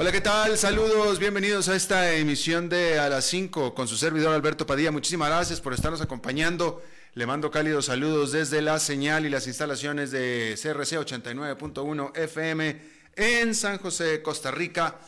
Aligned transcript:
Hola, 0.00 0.12
¿qué 0.12 0.22
tal? 0.22 0.56
Saludos, 0.56 1.18
bienvenidos 1.18 1.68
a 1.68 1.76
esta 1.76 2.14
emisión 2.14 2.70
de 2.70 2.98
A 2.98 3.10
las 3.10 3.26
5 3.26 3.74
con 3.74 3.86
su 3.86 3.98
servidor 3.98 4.34
Alberto 4.34 4.64
Padilla. 4.64 4.90
Muchísimas 4.90 5.28
gracias 5.28 5.60
por 5.60 5.74
estarnos 5.74 6.00
acompañando 6.00 6.82
le 7.12 7.26
mando 7.26 7.50
cálidos 7.50 7.84
saludos 7.84 8.32
desde 8.32 8.62
la 8.62 8.78
señal 8.78 9.26
y 9.26 9.28
las 9.28 9.46
instalaciones 9.46 10.10
de 10.10 10.54
CRC 10.54 10.96
89.1 11.00 12.16
FM 12.16 12.80
en 13.14 13.54
San 13.54 13.76
José, 13.76 14.22
Costa 14.22 14.50
Rica, 14.50 14.98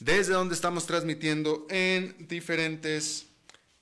desde 0.00 0.32
donde 0.32 0.56
estamos 0.56 0.84
transmitiendo 0.84 1.68
en 1.70 2.16
diferentes... 2.26 3.26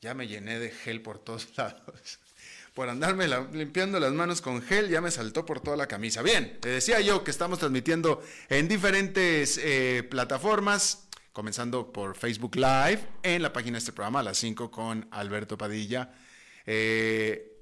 Ya 0.02 0.12
me 0.12 0.28
llené 0.28 0.58
de 0.58 0.68
gel 0.68 1.00
por 1.00 1.18
todos 1.18 1.48
lados. 1.56 2.18
Por 2.78 2.88
andarme 2.88 3.26
limpiando 3.54 3.98
las 3.98 4.12
manos 4.12 4.40
con 4.40 4.62
gel, 4.62 4.88
ya 4.88 5.00
me 5.00 5.10
saltó 5.10 5.44
por 5.44 5.58
toda 5.58 5.76
la 5.76 5.88
camisa. 5.88 6.22
Bien, 6.22 6.58
te 6.60 6.68
decía 6.68 7.00
yo 7.00 7.24
que 7.24 7.32
estamos 7.32 7.58
transmitiendo 7.58 8.22
en 8.48 8.68
diferentes 8.68 9.58
eh, 9.60 10.06
plataformas, 10.08 11.08
comenzando 11.32 11.92
por 11.92 12.16
Facebook 12.16 12.54
Live, 12.54 13.00
en 13.24 13.42
la 13.42 13.52
página 13.52 13.72
de 13.72 13.78
este 13.78 13.90
programa 13.90 14.20
a 14.20 14.22
las 14.22 14.38
5 14.38 14.70
con 14.70 15.08
Alberto 15.10 15.58
Padilla. 15.58 16.12
Eh, 16.66 17.58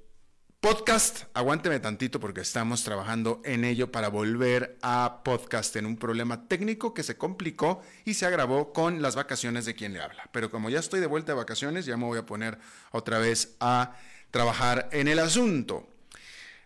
Podcast, 0.59 1.25
aguánteme 1.35 1.79
tantito 1.79 2.19
porque 2.19 2.41
estamos 2.41 2.83
trabajando 2.83 3.41
en 3.45 3.63
ello 3.63 3.91
para 3.91 4.09
volver 4.09 4.77
a 4.81 5.21
podcast 5.23 5.75
en 5.75 5.85
un 5.85 5.97
problema 5.97 6.47
técnico 6.47 6.95
que 6.95 7.03
se 7.03 7.15
complicó 7.15 7.83
y 8.05 8.15
se 8.15 8.25
agravó 8.25 8.73
con 8.73 9.03
las 9.03 9.15
vacaciones 9.15 9.65
de 9.65 9.75
quien 9.75 9.93
le 9.93 10.01
habla. 10.01 10.29
Pero 10.31 10.49
como 10.49 10.71
ya 10.71 10.79
estoy 10.79 10.99
de 10.99 11.05
vuelta 11.05 11.31
de 11.33 11.37
vacaciones, 11.37 11.85
ya 11.85 11.95
me 11.95 12.05
voy 12.05 12.17
a 12.17 12.25
poner 12.25 12.57
otra 12.91 13.19
vez 13.19 13.55
a 13.59 13.95
trabajar 14.31 14.89
en 14.91 15.07
el 15.07 15.19
asunto. 15.19 15.87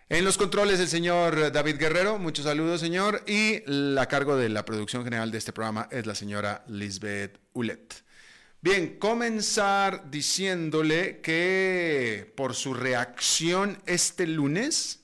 En 0.09 0.25
los 0.25 0.37
controles 0.37 0.79
el 0.79 0.89
señor 0.89 1.53
David 1.53 1.77
Guerrero, 1.77 2.19
muchos 2.19 2.43
saludos 2.43 2.81
señor, 2.81 3.23
y 3.27 3.63
a 3.97 4.05
cargo 4.07 4.35
de 4.35 4.49
la 4.49 4.65
producción 4.65 5.05
general 5.05 5.31
de 5.31 5.37
este 5.37 5.53
programa 5.53 5.87
es 5.89 6.05
la 6.05 6.15
señora 6.15 6.65
Lisbeth 6.67 7.39
Ulet. 7.53 8.03
Bien, 8.63 8.99
comenzar 8.99 10.11
diciéndole 10.11 11.21
que 11.21 12.31
por 12.35 12.53
su 12.53 12.73
reacción 12.73 13.81
este 13.85 14.27
lunes, 14.27 14.99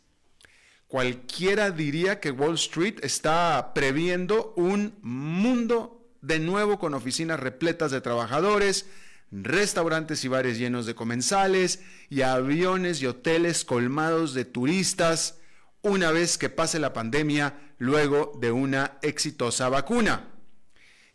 cualquiera 0.87 1.71
diría 1.71 2.19
que 2.19 2.31
Wall 2.31 2.55
Street 2.55 2.99
está 3.01 3.71
previendo 3.73 4.53
un 4.57 4.97
mundo 5.01 6.05
de 6.21 6.39
nuevo 6.39 6.77
con 6.77 6.93
oficinas 6.93 7.39
repletas 7.39 7.91
de 7.91 8.01
trabajadores, 8.01 8.85
restaurantes 9.31 10.23
y 10.23 10.27
bares 10.27 10.57
llenos 10.57 10.85
de 10.85 10.95
comensales 10.95 11.81
y 12.09 12.21
aviones 12.21 13.01
y 13.01 13.07
hoteles 13.07 13.65
colmados 13.65 14.33
de 14.33 14.45
turistas 14.45 15.39
una 15.81 16.11
vez 16.11 16.37
que 16.37 16.49
pase 16.49 16.79
la 16.79 16.93
pandemia 16.93 17.53
luego 17.77 18.37
de 18.39 18.51
una 18.51 18.97
exitosa 19.01 19.69
vacuna. 19.69 20.27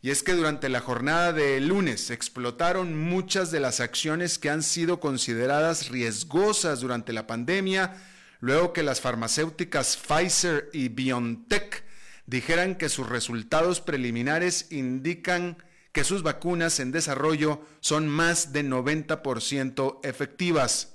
Y 0.01 0.11
es 0.11 0.23
que 0.23 0.33
durante 0.33 0.69
la 0.69 0.81
jornada 0.81 1.33
de 1.33 1.61
lunes 1.61 2.11
explotaron 2.11 2.99
muchas 2.99 3.53
de 3.53 3.61
las 3.61 3.79
acciones 3.79 4.39
que 4.39 4.51
han 4.51 4.65
sido 4.65 4.99
consideradas 4.99 5.91
riesgosas 5.91 6.81
durante 6.81 7.13
la 7.13 7.29
pandemia, 7.29 7.97
luego 8.41 8.73
que 8.73 8.83
las 8.83 9.01
farmacéuticas 9.01 9.97
Pfizer 9.97 10.71
y 10.73 10.89
BioNTech 10.89 11.85
dijeran 12.27 12.75
que 12.75 12.89
sus 12.89 13.09
resultados 13.09 13.81
preliminares 13.81 14.67
indican 14.73 15.57
que 15.93 16.05
sus 16.05 16.23
vacunas 16.23 16.81
en 16.81 16.91
desarrollo 16.91 17.61
son 17.81 18.09
más 18.09 18.53
de 18.53 18.65
90% 18.65 20.01
efectivas. 20.03 20.95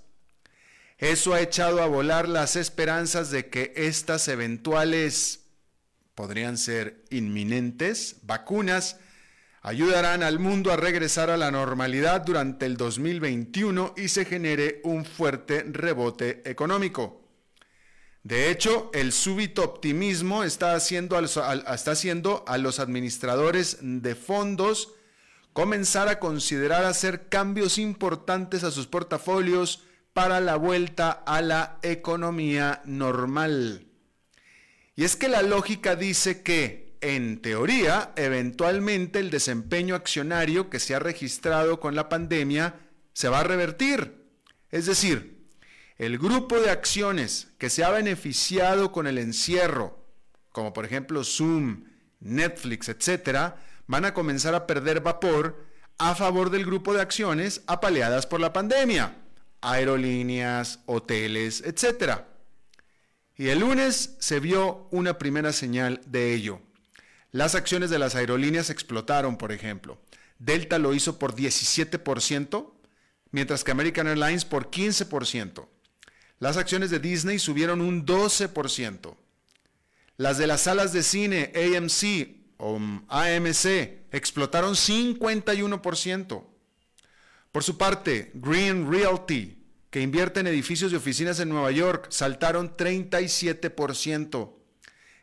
Eso 0.98 1.34
ha 1.34 1.42
echado 1.42 1.82
a 1.82 1.88
volar 1.88 2.28
las 2.28 2.56
esperanzas 2.56 3.30
de 3.30 3.50
que 3.50 3.74
estas 3.76 4.28
eventuales 4.28 5.42
podrían 6.16 6.58
ser 6.58 7.06
inminentes, 7.12 8.16
vacunas, 8.24 8.98
ayudarán 9.62 10.24
al 10.24 10.40
mundo 10.40 10.72
a 10.72 10.78
regresar 10.78 11.30
a 11.30 11.38
la 11.38 11.52
normalidad 11.52 12.22
durante 12.22 12.66
el 12.66 12.76
2021 12.76 13.94
y 13.96 14.08
se 14.08 14.26
genere 14.26 14.82
un 14.84 15.06
fuerte 15.06 15.64
rebote 15.68 16.42
económico. 16.50 17.27
De 18.28 18.52
hecho, 18.52 18.92
el 18.94 19.14
súbito 19.14 19.64
optimismo 19.64 20.44
está 20.44 20.76
haciendo, 20.76 21.16
a 21.16 22.58
los 22.58 22.80
administradores 22.82 23.78
de 23.80 24.16
fondos 24.16 24.92
comenzar 25.54 26.10
a 26.10 26.20
considerar 26.20 26.84
hacer 26.84 27.30
cambios 27.30 27.78
importantes 27.78 28.66
a 28.66 28.72
sus 28.72 28.86
portafolios 28.86 29.82
para 30.12 30.42
la 30.42 30.58
vuelta 30.58 31.10
a 31.10 31.42
la 31.42 31.80
economía 31.84 32.82
normal. 32.84 33.88
Y 34.98 35.06
es 35.06 35.16
que 35.16 35.30
la 35.30 35.42
lógica 35.42 35.96
dice 35.96 36.44
que, 36.44 36.98
en 37.00 37.42
teoría, 37.42 38.12
eventualmente 38.18 39.20
el 39.20 39.30
desempeño 39.30 39.96
accionario 39.96 40.70
que 40.70 40.80
se 40.80 40.94
ha 40.96 41.00
registrado 41.00 41.80
con 41.80 41.96
la 41.96 42.10
pandemia 42.10 42.76
se 43.14 43.30
va 43.30 43.40
a 43.40 43.46
revertir. 43.46 44.28
Es 44.70 44.86
decir, 44.86 45.37
el 45.98 46.20
grupo 46.20 46.60
de 46.60 46.70
acciones 46.70 47.48
que 47.58 47.70
se 47.70 47.84
ha 47.84 47.90
beneficiado 47.90 48.92
con 48.92 49.08
el 49.08 49.18
encierro, 49.18 49.98
como 50.52 50.74
por 50.74 50.86
ejemplo 50.86 51.24
Zoom, 51.24 51.86
Netflix, 52.20 52.90
etcétera, 52.90 53.58
van 53.88 54.06
a 54.06 54.14
comenzar 54.14 54.54
a 54.54 54.68
perder 54.68 55.02
vapor 55.02 55.66
a 55.98 56.14
favor 56.14 56.52
del 56.52 56.66
grupo 56.66 56.94
de 56.94 57.02
acciones 57.02 57.64
apaleadas 57.66 58.28
por 58.28 58.40
la 58.40 58.54
pandemia, 58.54 59.16
aerolíneas, 59.62 60.80
hoteles, 60.86 61.64
etcétera. 61.66 62.28
Y 63.36 63.50
el 63.50 63.60
lunes 63.60 64.16
se 64.20 64.40
vio 64.40 64.88
una 64.92 65.18
primera 65.18 65.52
señal 65.52 66.02
de 66.06 66.34
ello. 66.34 66.62
Las 67.32 67.56
acciones 67.56 67.90
de 67.90 68.00
las 68.00 68.16
aerolíneas 68.16 68.70
explotaron, 68.70 69.38
por 69.38 69.52
ejemplo. 69.52 70.00
Delta 70.40 70.78
lo 70.80 70.94
hizo 70.94 71.18
por 71.18 71.36
17%, 71.36 72.72
mientras 73.32 73.64
que 73.64 73.72
American 73.72 74.08
Airlines 74.08 74.46
por 74.46 74.70
15%. 74.70 75.68
Las 76.40 76.58
acciones 76.58 76.90
de 76.90 77.00
Disney 77.00 77.40
subieron 77.40 77.82
un 77.82 78.06
12%. 78.06 79.16
Las 80.18 80.38
de 80.38 80.48
las 80.48 80.62
salas 80.62 80.94
de 80.94 81.04
cine 81.04 81.52
AMC 81.56 82.36
o 82.58 82.80
AMC 83.08 83.66
explotaron 84.12 84.76
51%. 84.76 86.44
Por 87.52 87.64
su 87.64 87.78
parte, 87.78 88.32
Green 88.36 88.92
Realty 88.92 89.58
que 89.90 90.02
invierte 90.02 90.42
en 90.42 90.48
edificios 90.48 90.92
y 90.92 90.96
oficinas 90.96 91.40
en 91.40 91.50
Nueva 91.50 91.72
York, 91.72 92.08
saltaron 92.10 92.76
37%. 92.76 94.54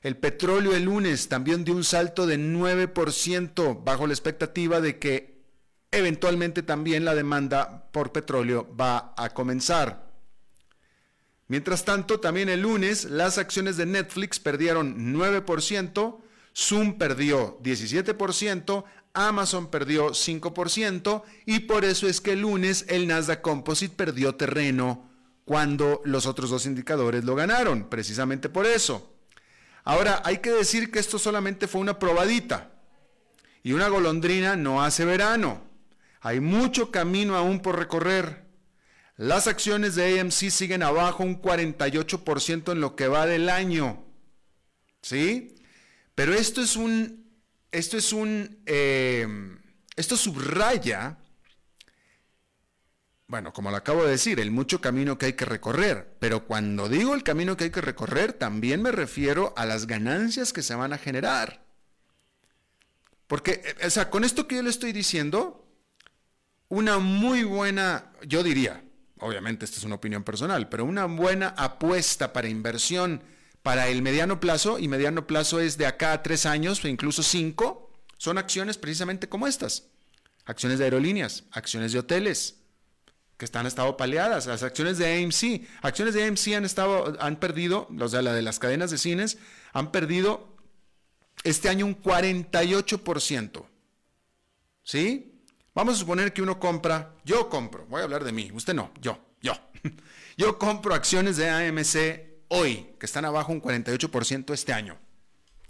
El 0.03 0.17
petróleo 0.17 0.75
el 0.75 0.85
lunes 0.85 1.29
también 1.29 1.65
dio 1.65 1.75
un 1.75 1.85
salto 1.85 2.27
de 2.27 2.39
9% 2.39 3.85
bajo 3.85 4.07
la 4.07 4.13
expectativa 4.13 4.81
de 4.81 4.99
que 4.99 5.43
eventualmente 5.91 6.63
también 6.63 7.05
la 7.05 7.15
demanda 7.15 7.89
por 7.93 8.13
petróleo 8.13 8.75
va 8.79 9.15
a 9.17 9.31
comenzar. 9.31 10.14
Mientras 11.49 11.85
tanto, 11.85 12.21
también 12.21 12.49
el 12.49 12.63
lunes 12.63 13.05
las 13.05 13.39
acciones 13.39 13.77
de 13.77 13.87
Netflix 13.87 14.41
perdieron 14.41 15.15
9%, 15.15 16.19
Zoom 16.57 16.99
perdió 16.99 17.59
17%, 17.63 18.85
Amazon 19.13 19.71
perdió 19.71 20.11
5% 20.11 21.23
y 21.47 21.61
por 21.61 21.85
eso 21.85 22.09
es 22.09 22.21
que 22.21 22.33
el 22.33 22.41
lunes 22.41 22.87
el 22.89 23.07
Nasdaq 23.07 23.43
Composite 23.43 23.95
perdió 23.95 24.35
terreno 24.35 25.11
cuando 25.45 26.01
los 26.05 26.27
otros 26.27 26.51
dos 26.51 26.67
indicadores 26.67 27.25
lo 27.25 27.35
ganaron, 27.35 27.89
precisamente 27.91 28.49
por 28.49 28.67
eso. 28.67 29.13
Ahora, 29.85 30.23
hay 30.25 30.39
que 30.39 30.51
decir 30.51 30.91
que 30.91 30.99
esto 30.99 31.19
solamente 31.19 31.69
fue 31.69 31.83
una 31.83 31.99
probadita 31.99 32.73
y 33.63 33.73
una 33.73 33.89
golondrina 33.89 34.57
no 34.57 34.83
hace 34.83 35.05
verano. 35.05 35.63
Hay 36.21 36.41
mucho 36.41 36.91
camino 36.91 37.37
aún 37.37 37.61
por 37.61 37.79
recorrer. 37.79 38.44
Las 39.17 39.47
acciones 39.47 39.95
de 39.95 40.21
AMC 40.21 40.51
siguen 40.51 40.83
abajo 40.83 41.23
un 41.23 41.41
48% 41.41 42.73
en 42.73 42.81
lo 42.81 42.97
que 42.97 43.09
va 43.09 43.27
del 43.27 43.49
año. 43.49 44.05
¿Sí? 45.03 45.55
Pero 46.15 46.35
esto 46.35 46.61
es 46.61 46.77
un, 46.77 47.31
esto 47.71 47.97
es 47.97 48.13
un, 48.13 48.63
eh, 48.67 49.27
esto 49.97 50.17
subraya, 50.17 51.19
bueno, 53.27 53.53
como 53.53 53.71
lo 53.71 53.77
acabo 53.77 54.05
de 54.05 54.11
decir, 54.11 54.39
el 54.39 54.51
mucho 54.51 54.81
camino 54.81 55.19
que 55.19 55.27
hay 55.27 55.33
que 55.33 55.45
recorrer. 55.45 56.17
Pero 56.21 56.47
cuando 56.47 56.89
digo 56.89 57.15
el 57.15 57.23
camino 57.23 57.57
que 57.57 57.65
hay 57.65 57.71
que 57.71 57.81
recorrer, 57.81 58.33
también 58.33 58.83
me 58.83 58.93
refiero 58.93 59.55
a 59.57 59.67
las 59.67 59.87
ganancias 59.87 60.53
que 60.53 60.63
se 60.63 60.75
van 60.75 60.93
a 60.93 60.99
generar. 60.99 61.65
Porque, 63.27 63.63
eh, 63.65 63.87
o 63.87 63.91
sea, 63.91 64.11
con 64.11 64.25
esto 64.25 64.47
que 64.47 64.57
yo 64.57 64.63
le 64.63 64.71
estoy 64.71 64.93
diciendo, 64.93 65.67
una 66.69 66.99
muy 66.99 67.45
buena, 67.45 68.13
yo 68.23 68.43
diría, 68.43 68.84
obviamente 69.25 69.65
esta 69.65 69.79
es 69.79 69.85
una 69.85 69.95
opinión 69.97 70.23
personal, 70.23 70.69
pero 70.69 70.85
una 70.85 71.07
buena 71.07 71.49
apuesta 71.57 72.33
para 72.33 72.49
inversión 72.49 73.23
para 73.63 73.89
el 73.89 74.03
mediano 74.03 74.41
plazo, 74.41 74.79
y 74.79 74.89
mediano 74.89 75.27
plazo 75.27 75.59
es 75.59 75.79
de 75.79 75.87
acá 75.87 76.13
a 76.13 76.23
tres 76.23 76.45
años 76.45 76.85
o 76.85 76.89
incluso 76.89 77.23
cinco, 77.23 77.91
son 78.19 78.37
acciones 78.37 78.77
precisamente 78.77 79.29
como 79.29 79.47
estas. 79.47 79.85
Acciones 80.45 80.79
de 80.79 80.85
aerolíneas, 80.85 81.45
acciones 81.51 81.93
de 81.93 82.01
hoteles, 82.01 82.57
que 83.39 83.47
están 83.47 83.67
estado 83.67 83.97
paleadas, 83.97 84.47
las 84.47 84.63
acciones 84.63 84.99
de 84.99 85.25
AMC, 85.25 85.67
acciones 85.81 86.13
de 86.13 86.25
AMC 86.25 86.49
han 86.55 86.67
estado, 86.67 87.17
han 87.19 87.37
perdido, 87.37 87.89
o 87.99 88.09
sea, 88.09 88.21
la 88.21 88.35
de 88.35 88.43
las 88.43 88.59
cadenas 88.59 88.91
de 88.91 88.99
cines, 88.99 89.39
han 89.73 89.91
perdido 89.91 90.55
este 91.43 91.71
año 91.71 91.87
un 91.87 92.01
48%. 92.01 93.65
¿Sí? 94.83 95.34
Vamos 95.75 95.97
a 95.97 95.99
suponer 95.99 96.33
que 96.33 96.43
uno 96.43 96.61
compra, 96.61 97.15
yo 97.25 97.49
compro, 97.49 97.87
voy 97.87 98.01
a 98.01 98.05
hablar 98.05 98.23
de 98.23 98.33
mí, 98.33 98.51
usted 98.55 98.75
no, 98.75 98.93
yo, 99.01 99.19
yo. 99.41 99.55
Yo 100.37 100.59
compro 100.59 100.95
acciones 100.95 101.37
de 101.37 101.49
AMC 101.49 102.49
hoy, 102.49 102.89
que 102.99 103.07
están 103.07 103.25
abajo 103.25 103.53
un 103.53 103.63
48% 103.63 104.53
este 104.53 104.73
año. 104.73 104.99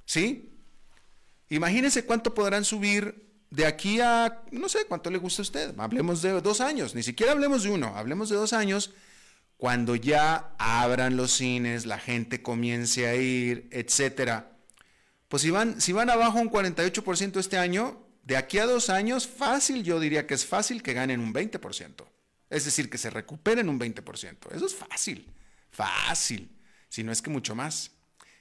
¿Sí? 0.06 0.58
Imagínese 1.50 2.06
cuánto 2.06 2.32
podrán 2.32 2.64
subir 2.64 3.24
de 3.50 3.66
aquí 3.66 4.00
a, 4.00 4.42
no 4.50 4.68
sé, 4.70 4.86
cuánto 4.86 5.10
le 5.10 5.18
gusta 5.18 5.42
a 5.42 5.44
usted. 5.44 5.74
Hablemos 5.78 6.22
de 6.22 6.40
dos 6.40 6.62
años, 6.62 6.94
ni 6.94 7.02
siquiera 7.02 7.32
hablemos 7.32 7.62
de 7.62 7.70
uno, 7.70 7.94
hablemos 7.94 8.30
de 8.30 8.36
dos 8.36 8.54
años, 8.54 8.94
cuando 9.58 9.96
ya 9.96 10.54
abran 10.58 11.16
los 11.16 11.32
cines, 11.32 11.86
la 11.86 11.98
gente 11.98 12.42
comience 12.42 13.06
a 13.06 13.16
ir, 13.16 13.68
etcétera. 13.70 14.56
Pues 15.28 15.42
si 15.42 15.50
van, 15.50 15.80
si 15.80 15.92
van 15.92 16.10
abajo 16.10 16.38
un 16.38 16.50
48% 16.50 17.38
este 17.38 17.58
año, 17.58 18.03
de 18.24 18.36
aquí 18.36 18.58
a 18.58 18.66
dos 18.66 18.88
años, 18.88 19.26
fácil, 19.26 19.84
yo 19.84 20.00
diría 20.00 20.26
que 20.26 20.34
es 20.34 20.46
fácil 20.46 20.82
que 20.82 20.94
ganen 20.94 21.20
un 21.20 21.34
20%. 21.34 22.06
Es 22.48 22.64
decir, 22.64 22.88
que 22.88 22.98
se 22.98 23.10
recuperen 23.10 23.68
un 23.68 23.78
20%. 23.78 24.54
Eso 24.54 24.66
es 24.66 24.74
fácil, 24.74 25.30
fácil, 25.70 26.50
si 26.88 27.02
no 27.02 27.12
es 27.12 27.20
que 27.20 27.30
mucho 27.30 27.54
más. 27.54 27.90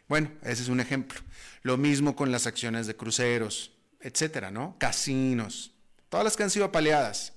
Bueno, 0.07 0.31
ese 0.43 0.63
es 0.63 0.69
un 0.69 0.79
ejemplo. 0.79 1.19
Lo 1.63 1.77
mismo 1.77 2.15
con 2.15 2.31
las 2.31 2.47
acciones 2.47 2.87
de 2.87 2.95
cruceros, 2.95 3.73
etcétera, 3.99 4.51
¿no? 4.51 4.77
Casinos, 4.79 5.73
todas 6.09 6.23
las 6.23 6.37
que 6.37 6.43
han 6.43 6.49
sido 6.49 6.65
apaleadas. 6.65 7.33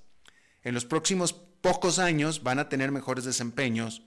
En 0.63 0.75
los 0.75 0.85
próximos 0.85 1.33
pocos 1.33 1.99
años 1.99 2.43
van 2.43 2.59
a 2.59 2.69
tener 2.69 2.93
mejores 2.93 3.25
desempeños 3.25 4.03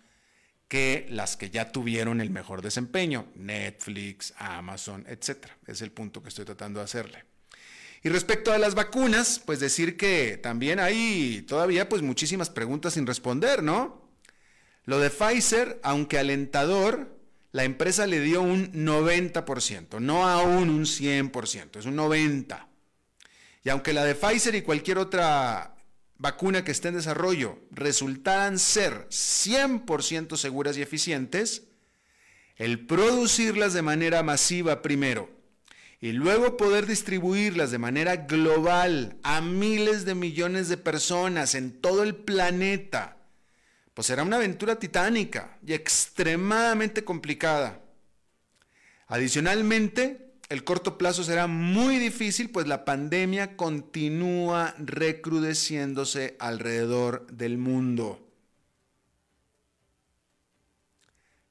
que 0.67 1.07
las 1.09 1.35
que 1.35 1.49
ya 1.49 1.71
tuvieron 1.71 2.21
el 2.21 2.29
mejor 2.29 2.61
desempeño, 2.61 3.27
Netflix, 3.35 4.33
Amazon, 4.37 5.03
etcétera. 5.07 5.57
Es 5.65 5.81
el 5.81 5.91
punto 5.91 6.21
que 6.21 6.29
estoy 6.29 6.45
tratando 6.45 6.79
de 6.79 6.85
hacerle. 6.85 7.28
Y 8.01 8.09
respecto 8.09 8.53
a 8.53 8.57
las 8.57 8.75
vacunas, 8.75 9.41
pues 9.45 9.59
decir 9.59 9.97
que 9.97 10.37
también 10.37 10.79
hay 10.79 11.43
todavía 11.47 11.89
pues 11.89 12.01
muchísimas 12.01 12.49
preguntas 12.49 12.93
sin 12.93 13.05
responder, 13.05 13.61
¿no? 13.61 14.09
Lo 14.85 14.99
de 14.99 15.09
Pfizer, 15.09 15.79
aunque 15.83 16.17
alentador, 16.17 17.19
la 17.51 17.63
empresa 17.63 18.07
le 18.07 18.21
dio 18.21 18.41
un 18.41 18.71
90%, 18.71 19.99
no 19.99 20.27
aún 20.27 20.69
un 20.69 20.85
100%, 20.85 21.77
es 21.77 21.85
un 21.85 21.97
90%. 21.97 22.67
Y 23.63 23.69
aunque 23.69 23.91
la 23.91 24.05
de 24.05 24.15
Pfizer 24.15 24.55
y 24.55 24.61
cualquier 24.61 24.97
otra 24.97 25.75
vacuna 26.17 26.63
que 26.63 26.71
esté 26.71 26.87
en 26.87 26.95
desarrollo 26.95 27.59
resultaran 27.71 28.57
ser 28.59 29.07
100% 29.09 30.37
seguras 30.37 30.77
y 30.77 30.81
eficientes, 30.81 31.63
el 32.55 32.85
producirlas 32.85 33.73
de 33.73 33.81
manera 33.81 34.23
masiva 34.23 34.81
primero 34.81 35.38
y 36.01 36.13
luego 36.13 36.55
poder 36.55 36.85
distribuirlas 36.85 37.71
de 37.71 37.77
manera 37.77 38.15
global 38.15 39.17
a 39.23 39.41
miles 39.41 40.05
de 40.05 40.15
millones 40.15 40.69
de 40.69 40.77
personas 40.77 41.55
en 41.55 41.81
todo 41.81 42.03
el 42.03 42.15
planeta, 42.15 43.17
pues 43.93 44.07
será 44.07 44.23
una 44.23 44.37
aventura 44.37 44.77
titánica 44.77 45.57
y 45.65 45.73
extremadamente 45.73 47.03
complicada. 47.03 47.81
Adicionalmente, 49.07 50.35
el 50.47 50.63
corto 50.63 50.97
plazo 50.97 51.23
será 51.23 51.47
muy 51.47 51.97
difícil, 51.97 52.49
pues 52.49 52.65
la 52.65 52.85
pandemia 52.85 53.57
continúa 53.57 54.73
recrudeciéndose 54.77 56.37
alrededor 56.39 57.27
del 57.27 57.57
mundo. 57.57 58.25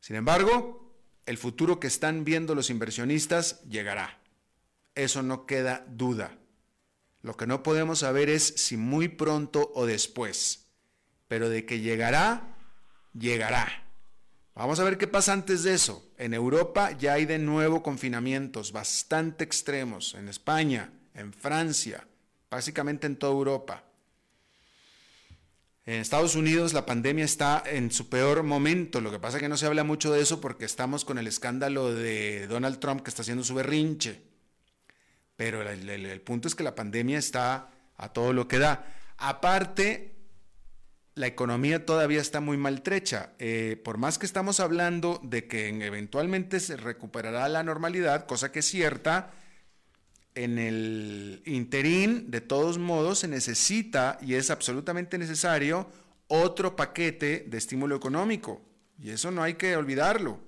Sin 0.01 0.17
embargo, 0.17 0.95
el 1.27 1.37
futuro 1.37 1.79
que 1.79 1.87
están 1.87 2.25
viendo 2.25 2.55
los 2.55 2.71
inversionistas 2.71 3.63
llegará. 3.65 4.18
Eso 4.99 5.23
no 5.23 5.47
queda 5.47 5.87
duda. 5.89 6.37
Lo 7.23 7.37
que 7.37 7.47
no 7.47 7.63
podemos 7.63 8.01
saber 8.01 8.29
es 8.29 8.43
si 8.57 8.77
muy 8.77 9.07
pronto 9.07 9.71
o 9.77 9.87
después. 9.87 10.67
Pero 11.29 11.49
de 11.49 11.65
que 11.65 11.79
llegará, 11.79 12.57
llegará. 13.17 13.85
Vamos 14.57 14.81
a 14.81 14.83
ver 14.83 14.99
qué 14.99 15.07
pasa 15.07 15.33
antes 15.33 15.63
de 15.63 15.75
eso. 15.75 16.05
En 16.19 16.35
Europa 16.35 16.91
ya 16.99 17.13
hay 17.13 17.27
de 17.27 17.39
nuevo 17.39 17.81
confinamientos 17.81 18.73
bastante 18.73 19.45
extremos. 19.45 20.15
En 20.15 20.29
España, 20.29 20.93
en 21.15 21.33
Francia, 21.33 22.05
básicamente 22.51 23.07
en 23.07 23.15
toda 23.15 23.35
Europa. 23.35 23.85
En 25.87 26.01
Estados 26.01 26.35
Unidos 26.35 26.73
la 26.73 26.87
pandemia 26.87 27.25
está 27.25 27.63
en 27.65 27.93
su 27.93 28.09
peor 28.09 28.43
momento. 28.43 29.01
Lo 29.01 29.13
que 29.13 29.21
pasa 29.21 29.37
es 29.37 29.45
que 29.45 29.49
no 29.49 29.57
se 29.57 29.67
habla 29.67 29.85
mucho 29.85 30.13
de 30.13 30.23
eso 30.23 30.41
porque 30.41 30.65
estamos 30.65 31.05
con 31.05 31.19
el 31.19 31.29
escándalo 31.29 31.95
de 31.95 32.49
Donald 32.49 32.81
Trump 32.81 33.03
que 33.03 33.11
está 33.11 33.23
haciendo 33.23 33.45
su 33.45 33.55
berrinche. 33.55 34.28
Pero 35.39 35.63
el, 35.63 36.21
punto 36.23 36.49
es 36.49 36.57
que 36.57 36.65
la 36.65 36.75
pandemia 36.75 37.17
está 37.17 37.71
a 37.97 38.13
todo 38.13 38.33
lo 38.33 38.49
que 38.49 38.59
da. 38.59 38.85
Aparte, 39.19 40.17
la 41.15 41.29
economía 41.29 41.87
todavía 41.87 42.21
está 42.21 42.41
muy 42.41 42.57
maltrecha. 42.57 43.35
Eh, 43.39 43.81
por 43.85 43.99
más 43.99 44.19
que 44.19 44.27
estamos 44.27 44.59
hablando 44.59 45.21
de 45.23 45.47
que 45.47 45.69
eventualmente 45.69 46.59
se 46.59 46.77
recuperará 46.77 47.49
la 47.49 47.63
normalidad, 47.63 48.27
cosa 48.27 48.51
que 48.51 48.59
es 48.59 48.67
cierta, 48.67 49.31
en 50.35 50.59
el 50.59 51.41
interín, 51.47 52.33
de 52.33 52.41
todos 52.41 52.79
modos, 52.79 53.21
se 53.21 53.29
necesita 53.29 54.19
y 54.21 54.35
es 54.35 54.51
absolutamente 54.51 55.19
necesario 55.19 55.89
otro 56.27 56.75
paquete 56.75 57.47
de 57.47 57.59
estímulo 57.59 57.95
económico. 57.95 58.61
Y 59.01 59.11
eso 59.11 59.31
no 59.31 59.45
hay 59.45 59.55
que 59.55 59.77
olvidarlo. 59.77 60.48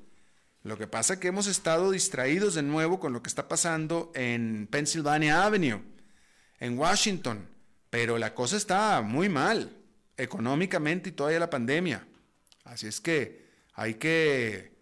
Lo 0.62 0.76
que 0.76 0.86
pasa 0.86 1.14
es 1.14 1.20
que 1.20 1.28
hemos 1.28 1.46
estado 1.46 1.90
distraídos 1.90 2.54
de 2.54 2.62
nuevo 2.62 3.00
con 3.00 3.12
lo 3.12 3.22
que 3.22 3.28
está 3.28 3.48
pasando 3.48 4.12
en 4.14 4.68
Pennsylvania 4.70 5.44
Avenue, 5.44 5.80
en 6.58 6.78
Washington, 6.78 7.48
pero 7.88 8.18
la 8.18 8.34
cosa 8.34 8.56
está 8.56 9.00
muy 9.00 9.28
mal 9.28 9.76
económicamente 10.16 11.08
y 11.08 11.12
todavía 11.12 11.40
la 11.40 11.48
pandemia. 11.48 12.06
Así 12.64 12.86
es 12.86 13.00
que 13.00 13.46
hay 13.72 13.94
que, 13.94 14.76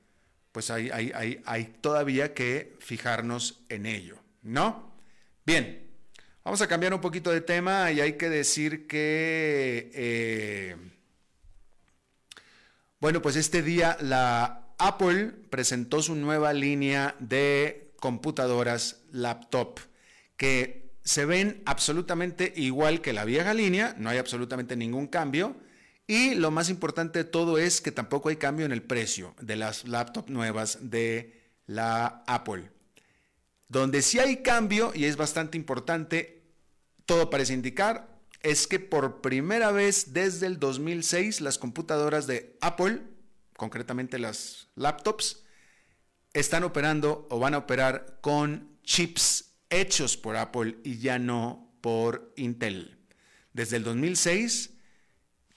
pues 0.50 0.70
hay, 0.70 0.90
hay, 0.90 1.40
hay, 1.44 1.64
todavía 1.80 2.34
que 2.34 2.76
fijarnos 2.80 3.60
en 3.68 3.86
ello, 3.86 4.18
¿no? 4.42 4.92
Bien, 5.46 5.88
vamos 6.44 6.60
a 6.60 6.66
cambiar 6.66 6.92
un 6.92 7.00
poquito 7.00 7.30
de 7.30 7.40
tema 7.40 7.92
y 7.92 8.00
hay 8.00 8.14
que 8.14 8.28
decir 8.28 8.86
que... 8.88 9.90
Eh, 9.94 10.76
Bueno, 13.00 13.22
pues 13.22 13.36
este 13.36 13.62
día 13.62 13.96
la 14.00 14.67
Apple 14.78 15.32
presentó 15.50 16.02
su 16.02 16.14
nueva 16.14 16.52
línea 16.52 17.16
de 17.18 17.92
computadoras 18.00 19.02
laptop 19.12 19.80
que 20.36 20.88
se 21.02 21.24
ven 21.24 21.62
absolutamente 21.64 22.52
igual 22.56 23.00
que 23.00 23.12
la 23.12 23.24
vieja 23.24 23.54
línea, 23.54 23.94
no 23.98 24.10
hay 24.10 24.18
absolutamente 24.18 24.76
ningún 24.76 25.06
cambio. 25.06 25.56
Y 26.06 26.34
lo 26.34 26.50
más 26.50 26.70
importante 26.70 27.18
de 27.18 27.24
todo 27.24 27.58
es 27.58 27.80
que 27.80 27.92
tampoco 27.92 28.28
hay 28.28 28.36
cambio 28.36 28.66
en 28.66 28.72
el 28.72 28.82
precio 28.82 29.34
de 29.40 29.56
las 29.56 29.86
laptops 29.86 30.30
nuevas 30.30 30.78
de 30.90 31.38
la 31.66 32.24
Apple. 32.26 32.70
Donde 33.68 34.00
sí 34.00 34.18
hay 34.18 34.38
cambio, 34.38 34.92
y 34.94 35.04
es 35.04 35.16
bastante 35.16 35.58
importante, 35.58 36.42
todo 37.04 37.30
parece 37.30 37.52
indicar, 37.52 38.18
es 38.42 38.66
que 38.66 38.78
por 38.78 39.20
primera 39.20 39.72
vez 39.72 40.12
desde 40.12 40.46
el 40.46 40.58
2006 40.58 41.40
las 41.40 41.58
computadoras 41.58 42.26
de 42.26 42.56
Apple, 42.60 43.02
concretamente 43.58 44.20
las 44.20 44.68
laptops, 44.76 45.42
están 46.32 46.62
operando 46.62 47.26
o 47.28 47.40
van 47.40 47.54
a 47.54 47.58
operar 47.58 48.18
con 48.20 48.78
chips 48.84 49.56
hechos 49.68 50.16
por 50.16 50.36
Apple 50.36 50.78
y 50.84 50.98
ya 50.98 51.18
no 51.18 51.74
por 51.80 52.32
Intel. 52.36 52.96
Desde 53.52 53.76
el 53.76 53.82
2006, 53.82 54.70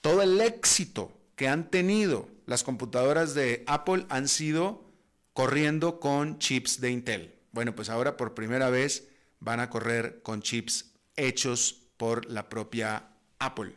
todo 0.00 0.20
el 0.20 0.40
éxito 0.40 1.16
que 1.36 1.46
han 1.46 1.70
tenido 1.70 2.28
las 2.44 2.64
computadoras 2.64 3.34
de 3.34 3.62
Apple 3.68 4.04
han 4.08 4.26
sido 4.26 4.90
corriendo 5.32 6.00
con 6.00 6.40
chips 6.40 6.80
de 6.80 6.90
Intel. 6.90 7.38
Bueno, 7.52 7.76
pues 7.76 7.88
ahora 7.88 8.16
por 8.16 8.34
primera 8.34 8.68
vez 8.68 9.08
van 9.38 9.60
a 9.60 9.70
correr 9.70 10.22
con 10.22 10.42
chips 10.42 10.92
hechos 11.14 11.84
por 11.96 12.28
la 12.28 12.48
propia 12.48 13.10
Apple. 13.38 13.74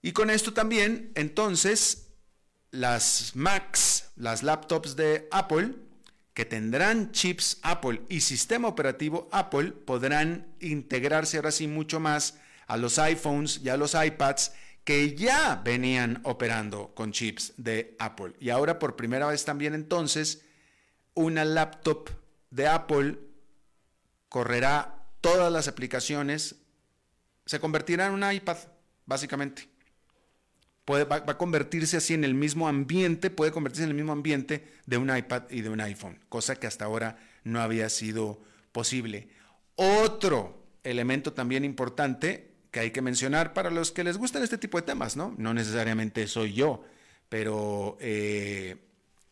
Y 0.00 0.12
con 0.12 0.30
esto 0.30 0.52
también, 0.52 1.10
entonces, 1.16 2.09
las 2.70 3.32
Macs, 3.34 4.10
las 4.16 4.42
laptops 4.42 4.96
de 4.96 5.28
Apple, 5.30 5.74
que 6.34 6.44
tendrán 6.44 7.12
chips 7.12 7.58
Apple 7.62 8.02
y 8.08 8.20
sistema 8.20 8.68
operativo 8.68 9.28
Apple, 9.32 9.72
podrán 9.72 10.54
integrarse 10.60 11.36
ahora 11.36 11.50
sí 11.50 11.66
mucho 11.66 12.00
más 12.00 12.38
a 12.66 12.76
los 12.76 12.98
iPhones 12.98 13.60
y 13.62 13.68
a 13.68 13.76
los 13.76 13.94
iPads 13.94 14.52
que 14.84 15.14
ya 15.14 15.60
venían 15.64 16.20
operando 16.24 16.94
con 16.94 17.12
chips 17.12 17.52
de 17.56 17.96
Apple. 17.98 18.34
Y 18.40 18.50
ahora 18.50 18.78
por 18.78 18.96
primera 18.96 19.26
vez 19.26 19.44
también 19.44 19.74
entonces, 19.74 20.42
una 21.14 21.44
laptop 21.44 22.10
de 22.50 22.68
Apple 22.68 23.18
correrá 24.28 25.06
todas 25.20 25.52
las 25.52 25.68
aplicaciones, 25.68 26.56
se 27.44 27.60
convertirá 27.60 28.06
en 28.06 28.12
un 28.12 28.32
iPad, 28.32 28.56
básicamente. 29.04 29.69
Va, 30.90 31.16
a 31.26 31.38
convertirse 31.38 31.96
así 31.96 32.14
en 32.14 32.24
el 32.24 32.34
mismo 32.34 32.68
ambiente, 32.68 33.30
puede 33.30 33.52
convertirse 33.52 33.84
en 33.84 33.90
el 33.90 33.96
mismo 33.96 34.12
ambiente 34.12 34.64
de 34.86 34.96
un 34.96 35.14
iPad 35.14 35.44
y 35.50 35.60
de 35.60 35.68
un 35.68 35.80
iPhone, 35.80 36.18
cosa 36.28 36.56
que 36.56 36.66
hasta 36.66 36.84
ahora 36.84 37.18
no 37.44 37.60
había 37.60 37.88
sido 37.88 38.40
posible. 38.72 39.28
Otro 39.76 40.64
elemento 40.84 41.32
también 41.32 41.64
importante 41.64 42.50
que 42.70 42.80
hay 42.80 42.90
que 42.90 43.02
mencionar 43.02 43.52
para 43.52 43.70
los 43.70 43.90
que 43.90 44.04
les 44.04 44.16
gustan 44.16 44.42
este 44.42 44.58
tipo 44.58 44.78
de 44.78 44.86
temas, 44.86 45.16
¿no? 45.16 45.34
No 45.38 45.54
necesariamente 45.54 46.26
soy 46.26 46.54
yo, 46.54 46.84
pero 47.28 47.96
eh, 48.00 48.76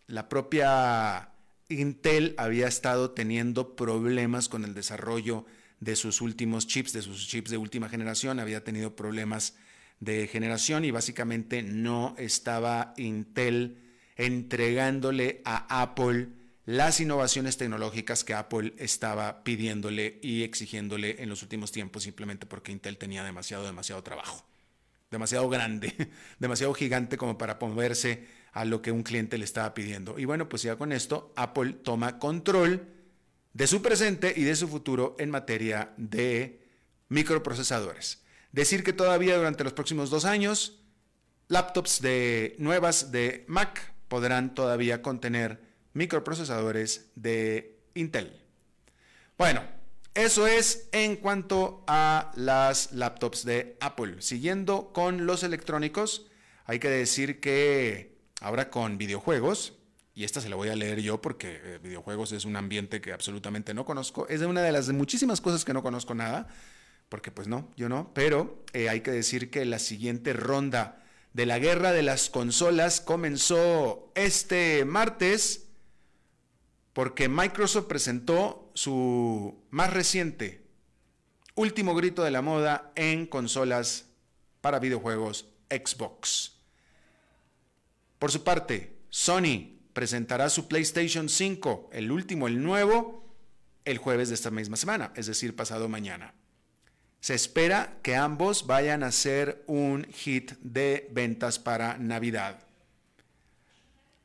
la 0.07 0.29
propia 0.29 1.31
Intel 1.69 2.35
había 2.39 2.67
estado 2.67 3.11
teniendo 3.11 3.77
problemas 3.77 4.49
con 4.49 4.65
el 4.65 4.75
desarrollo 4.75 5.45
de 5.81 5.97
sus 5.97 6.21
últimos 6.21 6.67
chips, 6.67 6.93
de 6.93 7.03
sus 7.03 7.29
chips 7.29 7.51
de 7.51 7.57
última 7.57 7.89
generación, 7.89 8.41
había 8.41 8.65
tenido 8.65 8.97
problemas 8.97 9.55
de 10.01 10.27
generación 10.29 10.85
y 10.85 10.91
básicamente 10.91 11.63
no 11.63 12.15
estaba 12.19 12.95
Intel 12.97 13.79
entregándole 14.17 15.43
a 15.45 15.83
Apple 15.83 16.29
las 16.65 17.01
innovaciones 17.01 17.57
tecnológicas 17.57 18.25
que 18.25 18.35
Apple 18.35 18.75
estaba 18.77 19.43
pidiéndole 19.43 20.19
y 20.23 20.43
exigiéndole 20.43 21.23
en 21.23 21.31
los 21.31 21.43
últimos 21.43 21.73
tiempos 21.73 22.03
simplemente 22.03 22.45
porque 22.45 22.73
Intel 22.73 22.99
tenía 22.99 23.25
demasiado, 23.25 23.65
demasiado 23.65 24.03
trabajo, 24.03 24.45
demasiado 25.11 25.49
grande, 25.49 25.95
demasiado 26.39 26.75
gigante 26.75 27.17
como 27.17 27.39
para 27.39 27.59
moverse 27.61 28.27
a 28.53 28.65
lo 28.65 28.83
que 28.83 28.93
un 28.93 29.03
cliente 29.03 29.39
le 29.39 29.45
estaba 29.45 29.73
pidiendo. 29.73 30.19
Y 30.19 30.27
bueno, 30.27 30.49
pues 30.49 30.63
ya 30.63 30.77
con 30.77 30.93
esto 30.93 31.33
Apple 31.37 31.73
toma 31.73 32.19
control 32.19 32.87
de 33.55 33.67
su 33.67 33.81
presente 33.81 34.35
y 34.37 34.43
de 34.43 34.55
su 34.55 34.69
futuro 34.69 35.17
en 35.19 35.31
materia 35.31 35.95
de 35.97 36.61
microprocesadores. 37.09 38.23
Decir 38.53 38.83
que 38.83 38.93
todavía 38.93 39.37
durante 39.37 39.65
los 39.65 39.73
próximos 39.73 40.11
dos 40.11 40.25
años, 40.25 40.81
laptops 41.49 42.01
de, 42.01 42.57
nuevas 42.59 43.13
de 43.13 43.45
Mac 43.49 43.93
podrán 44.09 44.55
todavía 44.55 45.03
contener 45.03 45.61
microprocesadores 45.93 47.11
de 47.15 47.79
Intel. 47.95 48.41
Bueno, 49.37 49.63
eso 50.15 50.47
es 50.47 50.89
en 50.93 51.17
cuanto 51.17 51.85
a 51.87 52.33
las 52.35 52.93
laptops 52.93 53.45
de 53.45 53.77
Apple. 53.81 54.17
Siguiendo 54.21 54.93
con 54.93 55.27
los 55.27 55.43
electrónicos, 55.43 56.27
hay 56.65 56.79
que 56.79 56.89
decir 56.89 57.41
que 57.41 58.19
ahora 58.41 58.71
con 58.71 58.99
videojuegos, 58.99 59.75
y 60.15 60.25
esta 60.25 60.41
se 60.41 60.49
la 60.49 60.57
voy 60.57 60.71
a 60.71 60.75
leer 60.75 61.01
yo 61.01 61.23
porque 61.23 61.61
eh, 61.63 61.79
videojuegos 61.81 62.33
es 62.33 62.45
un 62.45 62.57
ambiente 62.57 63.01
que 63.01 63.13
absolutamente 63.13 63.75
no 63.75 63.85
conozco. 63.85 64.27
Es 64.29 64.41
de 64.41 64.47
una 64.47 64.63
de 64.63 64.73
las 64.73 64.89
muchísimas 64.89 65.41
cosas 65.41 65.65
que 65.65 65.73
no 65.73 65.83
conozco 65.83 66.15
nada, 66.15 66.49
porque 67.09 67.31
pues 67.31 67.49
no, 67.49 67.71
yo 67.77 67.89
no, 67.89 68.13
pero 68.15 68.63
eh, 68.73 68.89
hay 68.89 69.01
que 69.01 69.11
decir 69.11 69.51
que 69.51 69.65
la 69.65 69.79
siguiente 69.79 70.33
ronda 70.33 71.05
de 71.33 71.47
la 71.47 71.59
guerra 71.59 71.93
de 71.93 72.03
las 72.03 72.31
consolas 72.31 73.01
comenzó 73.01 74.13
este 74.15 74.85
martes 74.85 75.69
porque 76.93 77.29
Microsoft 77.29 77.87
presentó 77.87 78.71
su 78.75 79.63
más 79.71 79.93
reciente, 79.93 80.67
último 81.55 81.95
grito 81.95 82.25
de 82.25 82.31
la 82.31 82.43
moda 82.43 82.93
en 82.97 83.27
consolas 83.27 84.07
para 84.61 84.81
videojuegos 84.81 85.49
Xbox. 85.71 86.57
Por 88.19 88.33
su 88.33 88.43
parte, 88.43 88.99
Sony 89.11 89.79
presentará 89.93 90.51
su 90.51 90.67
PlayStation 90.67 91.29
5, 91.29 91.91
el 91.93 92.11
último, 92.11 92.49
el 92.49 92.63
nuevo, 92.63 93.25
el 93.85 93.99
jueves 93.99 94.29
de 94.29 94.35
esta 94.35 94.51
misma 94.51 94.77
semana, 94.77 95.13
es 95.15 95.27
decir, 95.27 95.55
pasado 95.55 95.89
mañana. 95.89 96.35
Se 97.21 97.35
espera 97.35 97.99
que 98.03 98.17
ambos 98.17 98.67
vayan 98.67 99.03
a 99.03 99.13
ser 99.13 99.63
un 99.67 100.05
hit 100.13 100.53
de 100.61 101.09
ventas 101.13 101.59
para 101.59 101.99
Navidad. 101.99 102.61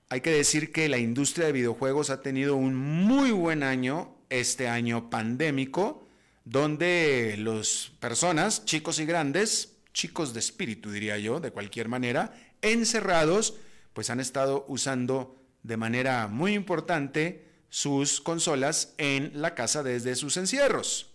Hay 0.09 0.21
que 0.21 0.29
decir 0.29 0.71
que 0.71 0.89
la 0.89 0.99
industria 0.99 1.47
de 1.47 1.53
videojuegos 1.53 2.11
ha 2.11 2.21
tenido 2.21 2.55
un 2.55 2.75
muy 2.75 3.31
buen 3.31 3.63
año, 3.63 4.15
este 4.29 4.67
año 4.67 5.09
pandémico, 5.09 6.07
donde 6.45 7.35
las 7.39 7.91
personas, 7.99 8.65
chicos 8.65 8.99
y 8.99 9.05
grandes, 9.05 9.77
chicos 9.91 10.33
de 10.33 10.39
espíritu 10.39 10.91
diría 10.91 11.17
yo, 11.17 11.39
de 11.39 11.51
cualquier 11.51 11.87
manera, 11.87 12.33
encerrados, 12.61 13.55
pues 13.93 14.09
han 14.09 14.19
estado 14.19 14.65
usando 14.67 15.35
de 15.63 15.77
manera 15.77 16.27
muy 16.27 16.53
importante 16.53 17.47
sus 17.69 18.21
consolas 18.21 18.93
en 18.99 19.31
la 19.41 19.55
casa 19.55 19.81
desde 19.81 20.15
sus 20.15 20.37
encierros. 20.37 21.12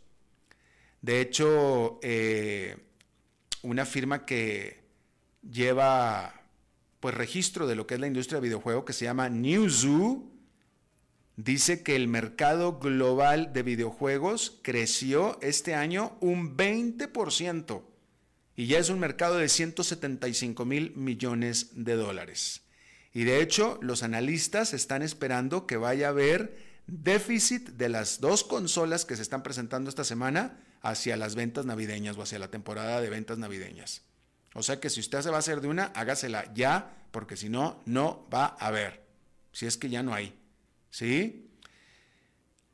De 1.02 1.20
hecho, 1.20 2.00
eh, 2.02 2.76
una 3.62 3.86
firma 3.86 4.24
que 4.24 4.82
lleva 5.48 6.34
pues 7.00 7.14
registro 7.14 7.66
de 7.66 7.76
lo 7.76 7.86
que 7.86 7.94
es 7.94 8.00
la 8.00 8.06
industria 8.06 8.40
de 8.40 8.48
videojuego 8.48 8.84
que 8.84 8.92
se 8.92 9.04
llama 9.04 9.28
Newzoo 9.28 10.28
dice 11.36 11.84
que 11.84 11.94
el 11.94 12.08
mercado 12.08 12.80
global 12.80 13.52
de 13.52 13.62
videojuegos 13.62 14.58
creció 14.62 15.38
este 15.40 15.74
año 15.74 16.16
un 16.20 16.56
20% 16.56 17.82
y 18.56 18.66
ya 18.66 18.80
es 18.80 18.88
un 18.90 18.98
mercado 18.98 19.36
de 19.36 19.48
175 19.48 20.64
mil 20.64 20.92
millones 20.96 21.70
de 21.74 21.94
dólares. 21.94 22.62
Y 23.14 23.22
de 23.22 23.40
hecho, 23.40 23.78
los 23.82 24.02
analistas 24.02 24.74
están 24.74 25.02
esperando 25.02 25.64
que 25.64 25.76
vaya 25.76 26.08
a 26.08 26.10
haber 26.10 26.58
déficit 26.88 27.68
de 27.70 27.88
las 27.88 28.20
dos 28.20 28.42
consolas 28.42 29.04
que 29.04 29.14
se 29.14 29.22
están 29.22 29.44
presentando 29.44 29.88
esta 29.88 30.02
semana 30.02 30.58
hacia 30.82 31.16
las 31.16 31.35
ventas 31.35 31.66
navideñas 31.66 32.16
o 32.16 32.23
hacia 32.23 32.38
la 32.38 32.50
temporada 32.50 33.00
de 33.00 33.11
ventas 33.11 33.38
navideñas. 33.38 34.02
O 34.54 34.62
sea 34.62 34.80
que 34.80 34.90
si 34.90 35.00
usted 35.00 35.20
se 35.23 35.30
va 35.30 35.37
a 35.37 35.40
hacer 35.40 35.61
de 35.61 35.68
una, 35.68 35.87
hágasela 35.94 36.52
ya, 36.54 37.06
porque 37.11 37.37
si 37.37 37.49
no, 37.49 37.82
no 37.87 38.26
va 38.32 38.56
a 38.58 38.66
haber. 38.66 39.04
Si 39.52 39.66
es 39.66 39.76
que 39.76 39.88
ya 39.90 40.02
no 40.02 40.14
hay. 40.14 40.38
¿Sí? 40.90 41.50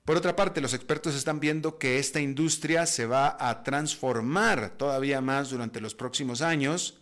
Por 0.04 0.16
otra 0.16 0.36
parte, 0.36 0.60
los 0.60 0.74
expertos 0.74 1.14
están 1.14 1.40
viendo 1.40 1.78
que 1.78 1.98
esta 1.98 2.20
industria 2.20 2.86
se 2.86 3.06
va 3.06 3.36
a 3.40 3.62
transformar 3.62 4.76
todavía 4.76 5.20
más 5.20 5.50
durante 5.50 5.80
los 5.80 5.94
próximos 5.94 6.42
años 6.42 7.00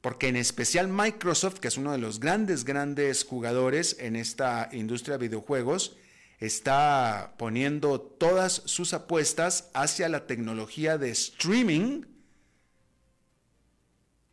porque 0.00 0.28
en 0.28 0.36
especial 0.36 0.88
Microsoft, 0.88 1.58
que 1.58 1.68
es 1.68 1.76
uno 1.76 1.92
de 1.92 1.98
los 1.98 2.20
grandes, 2.20 2.64
grandes 2.64 3.24
jugadores 3.24 3.96
en 4.00 4.16
esta 4.16 4.68
industria 4.72 5.18
de 5.18 5.28
videojuegos, 5.28 5.96
está 6.40 7.34
poniendo 7.38 8.00
todas 8.00 8.62
sus 8.64 8.94
apuestas 8.94 9.70
hacia 9.74 10.08
la 10.08 10.26
tecnología 10.26 10.96
de 10.96 11.10
streaming 11.10 12.04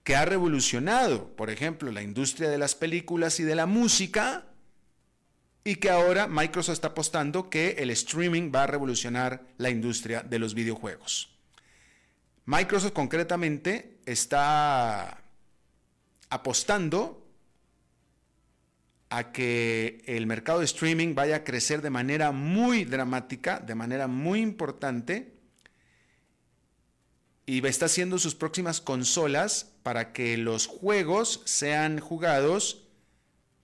que 0.04 0.16
ha 0.16 0.24
revolucionado, 0.24 1.36
por 1.36 1.50
ejemplo, 1.50 1.92
la 1.92 2.02
industria 2.02 2.50
de 2.50 2.58
las 2.58 2.76
películas 2.76 3.42
y 3.42 3.44
de 3.44 3.56
la 3.56 3.66
música, 3.66 4.46
y 5.66 5.76
que 5.76 5.90
ahora 5.90 6.28
Microsoft 6.28 6.76
está 6.76 6.88
apostando 6.88 7.50
que 7.50 7.72
el 7.80 7.90
streaming 7.90 8.54
va 8.56 8.64
a 8.64 8.68
revolucionar 8.68 9.46
la 9.58 9.70
industria 9.70 10.24
de 10.24 10.40
los 10.40 10.54
videojuegos. 10.54 11.36
Microsoft 12.46 12.94
concretamente 12.94 14.00
está 14.06 15.22
apostando 16.30 17.26
a 19.10 19.32
que 19.32 20.04
el 20.06 20.28
mercado 20.28 20.60
de 20.60 20.66
streaming 20.66 21.16
vaya 21.16 21.38
a 21.38 21.44
crecer 21.44 21.82
de 21.82 21.90
manera 21.90 22.32
muy 22.32 22.84
dramática, 22.84 23.60
de 23.60 23.76
manera 23.76 24.08
muy 24.08 24.42
importante, 24.42 25.38
y 27.46 27.66
está 27.66 27.86
haciendo 27.86 28.20
sus 28.20 28.36
próximas 28.36 28.82
consolas 28.82 29.72
para 29.82 30.12
que 30.12 30.36
los 30.36 30.68
juegos 30.68 31.42
sean 31.46 32.00
jugados 32.00 32.84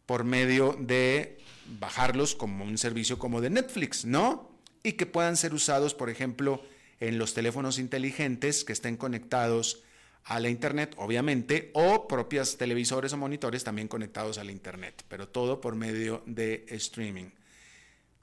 por 0.05 0.23
medio 0.23 0.77
de 0.79 1.37
bajarlos 1.79 2.33
como 2.33 2.63
un 2.63 2.77
servicio 2.77 3.19
como 3.19 3.41
de 3.41 3.49
Netflix, 3.49 4.05
¿no? 4.05 4.57
Y 4.83 4.93
que 4.93 5.05
puedan 5.05 5.35
ser 5.35 5.53
usados, 5.53 5.93
por 5.93 6.09
ejemplo, 6.09 6.63
en 7.01 7.17
los 7.17 7.33
teléfonos 7.33 7.77
inteligentes 7.77 8.63
que 8.63 8.71
estén 8.71 8.95
conectados 8.95 9.83
a 10.25 10.39
la 10.39 10.49
Internet, 10.49 10.95
obviamente, 10.97 11.71
o 11.73 12.07
propias 12.07 12.57
televisores 12.57 13.13
o 13.13 13.17
monitores 13.17 13.63
también 13.63 13.87
conectados 13.87 14.37
a 14.37 14.43
la 14.43 14.51
Internet, 14.51 15.03
pero 15.07 15.27
todo 15.27 15.59
por 15.59 15.75
medio 15.75 16.23
de 16.25 16.65
streaming. 16.69 17.29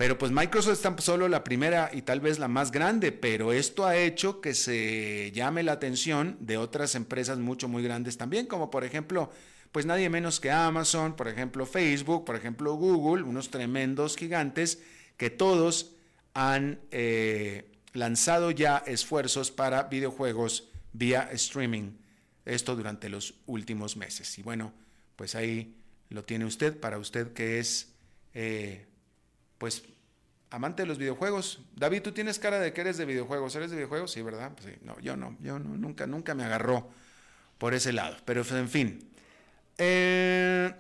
Pero 0.01 0.17
pues 0.17 0.33
Microsoft 0.33 0.73
está 0.73 0.97
solo 1.03 1.29
la 1.29 1.45
primera 1.45 1.91
y 1.93 2.01
tal 2.01 2.21
vez 2.21 2.39
la 2.39 2.49
más 2.49 2.71
grande, 2.71 3.13
pero 3.13 3.53
esto 3.53 3.85
ha 3.85 3.99
hecho 3.99 4.41
que 4.41 4.55
se 4.55 5.31
llame 5.33 5.63
la 5.63 5.73
atención 5.73 6.39
de 6.41 6.57
otras 6.57 6.95
empresas 6.95 7.37
mucho, 7.37 7.69
muy 7.69 7.83
grandes 7.83 8.17
también, 8.17 8.47
como 8.47 8.71
por 8.71 8.83
ejemplo, 8.83 9.31
pues 9.73 9.85
nadie 9.85 10.09
menos 10.09 10.41
que 10.41 10.51
Amazon, 10.51 11.17
por 11.17 11.29
ejemplo 11.29 11.67
Facebook, 11.67 12.25
por 12.25 12.35
ejemplo 12.35 12.73
Google, 12.77 13.25
unos 13.25 13.51
tremendos 13.51 14.17
gigantes 14.17 14.81
que 15.19 15.29
todos 15.29 15.93
han 16.33 16.81
eh, 16.93 17.71
lanzado 17.93 18.53
ya 18.53 18.79
esfuerzos 18.79 19.51
para 19.51 19.83
videojuegos 19.83 20.70
vía 20.93 21.29
streaming, 21.33 21.93
esto 22.45 22.77
durante 22.77 23.09
los 23.09 23.35
últimos 23.47 23.97
meses. 23.97 24.39
Y 24.39 24.43
bueno, 24.43 24.73
pues 25.17 25.35
ahí 25.35 25.75
lo 26.09 26.25
tiene 26.25 26.45
usted, 26.45 26.79
para 26.79 26.99
usted 26.99 27.33
que 27.33 27.59
es, 27.59 27.93
eh, 28.35 28.87
pues, 29.59 29.85
amante 30.51 30.83
de 30.83 30.87
los 30.87 30.99
videojuegos. 30.99 31.61
David, 31.77 32.03
tú 32.03 32.13
tienes 32.13 32.39
cara 32.39 32.59
de 32.59 32.73
que 32.73 32.81
eres 32.81 32.97
de 32.97 33.05
videojuegos. 33.05 33.55
¿Eres 33.55 33.71
de 33.71 33.77
videojuegos? 33.77 34.11
Sí, 34.11 34.23
¿verdad? 34.23 34.53
Pues 34.55 34.67
sí. 34.67 34.81
No, 34.83 34.99
yo 35.01 35.17
no, 35.17 35.37
yo 35.41 35.59
no, 35.59 35.77
nunca, 35.77 36.07
nunca 36.07 36.35
me 36.35 36.45
agarró 36.45 36.91
por 37.59 37.75
ese 37.75 37.93
lado. 37.93 38.17
Pero 38.25 38.43
en 38.43 38.69
fin. 38.69 39.11
Eh, 39.79 40.75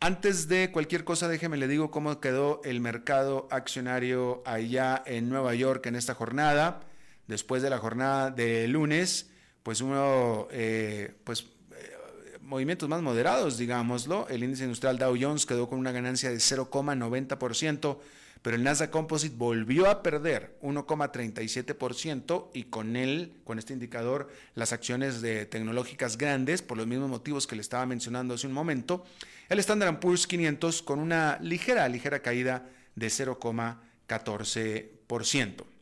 antes 0.00 0.48
de 0.48 0.70
cualquier 0.72 1.04
cosa, 1.04 1.28
déjeme 1.28 1.56
le 1.56 1.68
digo 1.68 1.90
cómo 1.90 2.20
quedó 2.20 2.60
el 2.64 2.80
mercado 2.80 3.48
accionario 3.50 4.42
allá 4.46 5.02
en 5.06 5.28
Nueva 5.28 5.54
York 5.54 5.84
en 5.86 5.96
esta 5.96 6.14
jornada 6.14 6.80
después 7.26 7.62
de 7.62 7.70
la 7.70 7.78
jornada 7.78 8.30
de 8.30 8.68
lunes, 8.68 9.30
pues 9.62 9.80
uno, 9.80 10.48
eh, 10.50 11.14
pues 11.24 11.46
eh, 11.72 12.38
movimientos 12.40 12.86
más 12.88 13.02
moderados, 13.02 13.58
digámoslo. 13.58 14.28
El 14.28 14.44
índice 14.44 14.64
industrial 14.64 14.98
Dow 14.98 15.16
Jones 15.20 15.46
quedó 15.46 15.68
con 15.68 15.78
una 15.78 15.92
ganancia 15.92 16.30
de 16.30 16.36
0,90%, 16.36 17.98
pero 18.42 18.56
el 18.56 18.62
Nasdaq 18.62 18.90
Composite 18.90 19.34
volvió 19.36 19.90
a 19.90 20.02
perder 20.02 20.56
1,37% 20.62 22.50
y 22.54 22.64
con 22.64 22.94
él, 22.94 23.32
con 23.44 23.58
este 23.58 23.72
indicador, 23.72 24.28
las 24.54 24.72
acciones 24.72 25.20
de 25.20 25.46
tecnológicas 25.46 26.16
grandes, 26.16 26.62
por 26.62 26.76
los 26.76 26.86
mismos 26.86 27.10
motivos 27.10 27.48
que 27.48 27.56
le 27.56 27.62
estaba 27.62 27.86
mencionando 27.86 28.34
hace 28.34 28.46
un 28.46 28.52
momento, 28.52 29.04
el 29.48 29.58
Standard 29.58 29.98
Poor's 29.98 30.28
500 30.28 30.82
con 30.82 31.00
una 31.00 31.40
ligera, 31.40 31.88
ligera 31.88 32.20
caída 32.20 32.68
de 32.94 33.08
0,14% 33.08 35.75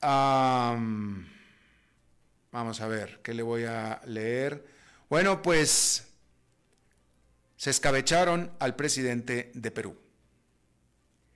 vamos 0.00 1.26
a 2.80 2.88
ver, 2.88 3.20
¿qué 3.22 3.34
le 3.34 3.42
voy 3.42 3.64
a 3.64 4.00
leer? 4.06 4.64
Bueno, 5.08 5.42
pues 5.42 6.06
se 7.56 7.70
escabecharon 7.70 8.52
al 8.60 8.76
presidente 8.76 9.50
de 9.54 9.70
Perú. 9.70 9.96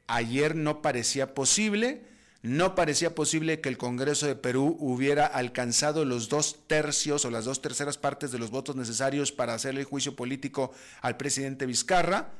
Ayer 0.06 0.54
no 0.54 0.82
parecía 0.82 1.34
posible, 1.34 2.04
no 2.42 2.74
parecía 2.74 3.14
posible 3.14 3.60
que 3.60 3.68
el 3.68 3.78
Congreso 3.78 4.26
de 4.26 4.36
Perú 4.36 4.76
hubiera 4.78 5.26
alcanzado 5.26 6.04
los 6.04 6.28
dos 6.28 6.66
tercios 6.66 7.24
o 7.24 7.30
las 7.30 7.44
dos 7.44 7.62
terceras 7.62 7.98
partes 7.98 8.30
de 8.30 8.38
los 8.38 8.50
votos 8.50 8.76
necesarios 8.76 9.32
para 9.32 9.54
hacerle 9.54 9.80
el 9.80 9.86
juicio 9.86 10.14
político 10.14 10.72
al 11.00 11.16
presidente 11.16 11.66
Vizcarra. 11.66 12.30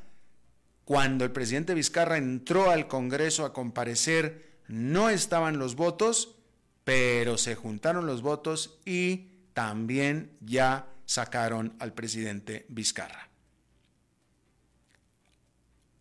Cuando 0.85 1.25
el 1.25 1.31
presidente 1.31 1.73
Vizcarra 1.73 2.17
entró 2.17 2.69
al 2.69 2.87
Congreso 2.87 3.45
a 3.45 3.53
comparecer, 3.53 4.52
no 4.67 5.09
estaban 5.09 5.59
los 5.59 5.75
votos, 5.75 6.35
pero 6.83 7.37
se 7.37 7.55
juntaron 7.55 8.05
los 8.05 8.21
votos 8.21 8.79
y 8.85 9.29
también 9.53 10.37
ya 10.41 10.87
sacaron 11.05 11.75
al 11.79 11.93
presidente 11.93 12.65
Vizcarra. 12.69 13.29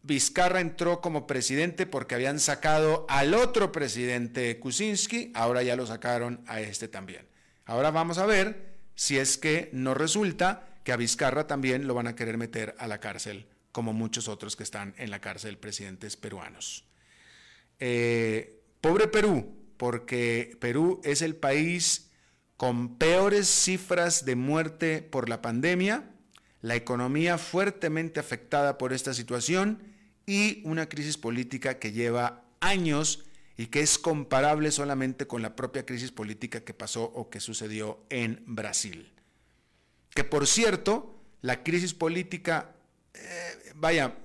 Vizcarra 0.04 0.60
entró 0.60 1.00
como 1.00 1.28
presidente 1.28 1.86
porque 1.86 2.16
habían 2.16 2.40
sacado 2.40 3.06
al 3.08 3.34
otro 3.34 3.70
presidente 3.70 4.58
Kuczynski, 4.58 5.30
ahora 5.34 5.62
ya 5.62 5.76
lo 5.76 5.86
sacaron 5.86 6.42
a 6.48 6.60
este 6.60 6.88
también. 6.88 7.28
Ahora 7.66 7.92
vamos 7.92 8.18
a 8.18 8.26
ver 8.26 8.72
si 8.96 9.18
es 9.18 9.38
que 9.38 9.70
no 9.72 9.94
resulta 9.94 10.68
que 10.82 10.90
a 10.90 10.96
Vizcarra 10.96 11.46
también 11.46 11.86
lo 11.86 11.94
van 11.94 12.08
a 12.08 12.16
querer 12.16 12.36
meter 12.36 12.74
a 12.78 12.88
la 12.88 12.98
cárcel, 12.98 13.46
como 13.70 13.92
muchos 13.92 14.26
otros 14.26 14.56
que 14.56 14.64
están 14.64 14.94
en 14.98 15.10
la 15.10 15.20
cárcel, 15.20 15.56
presidentes 15.56 16.16
peruanos. 16.16 16.84
Eh, 17.84 18.62
pobre 18.80 19.08
Perú, 19.08 19.56
porque 19.76 20.56
Perú 20.60 21.00
es 21.02 21.20
el 21.20 21.34
país 21.34 22.12
con 22.56 22.96
peores 22.96 23.48
cifras 23.48 24.24
de 24.24 24.36
muerte 24.36 25.02
por 25.02 25.28
la 25.28 25.42
pandemia, 25.42 26.08
la 26.60 26.76
economía 26.76 27.38
fuertemente 27.38 28.20
afectada 28.20 28.78
por 28.78 28.92
esta 28.92 29.14
situación 29.14 29.82
y 30.26 30.62
una 30.64 30.88
crisis 30.88 31.18
política 31.18 31.80
que 31.80 31.90
lleva 31.90 32.44
años 32.60 33.24
y 33.56 33.66
que 33.66 33.80
es 33.80 33.98
comparable 33.98 34.70
solamente 34.70 35.26
con 35.26 35.42
la 35.42 35.56
propia 35.56 35.84
crisis 35.84 36.12
política 36.12 36.60
que 36.60 36.74
pasó 36.74 37.02
o 37.02 37.30
que 37.30 37.40
sucedió 37.40 38.06
en 38.10 38.44
Brasil. 38.46 39.12
Que 40.14 40.22
por 40.22 40.46
cierto, 40.46 41.20
la 41.40 41.64
crisis 41.64 41.94
política, 41.94 42.76
eh, 43.12 43.72
vaya, 43.74 44.21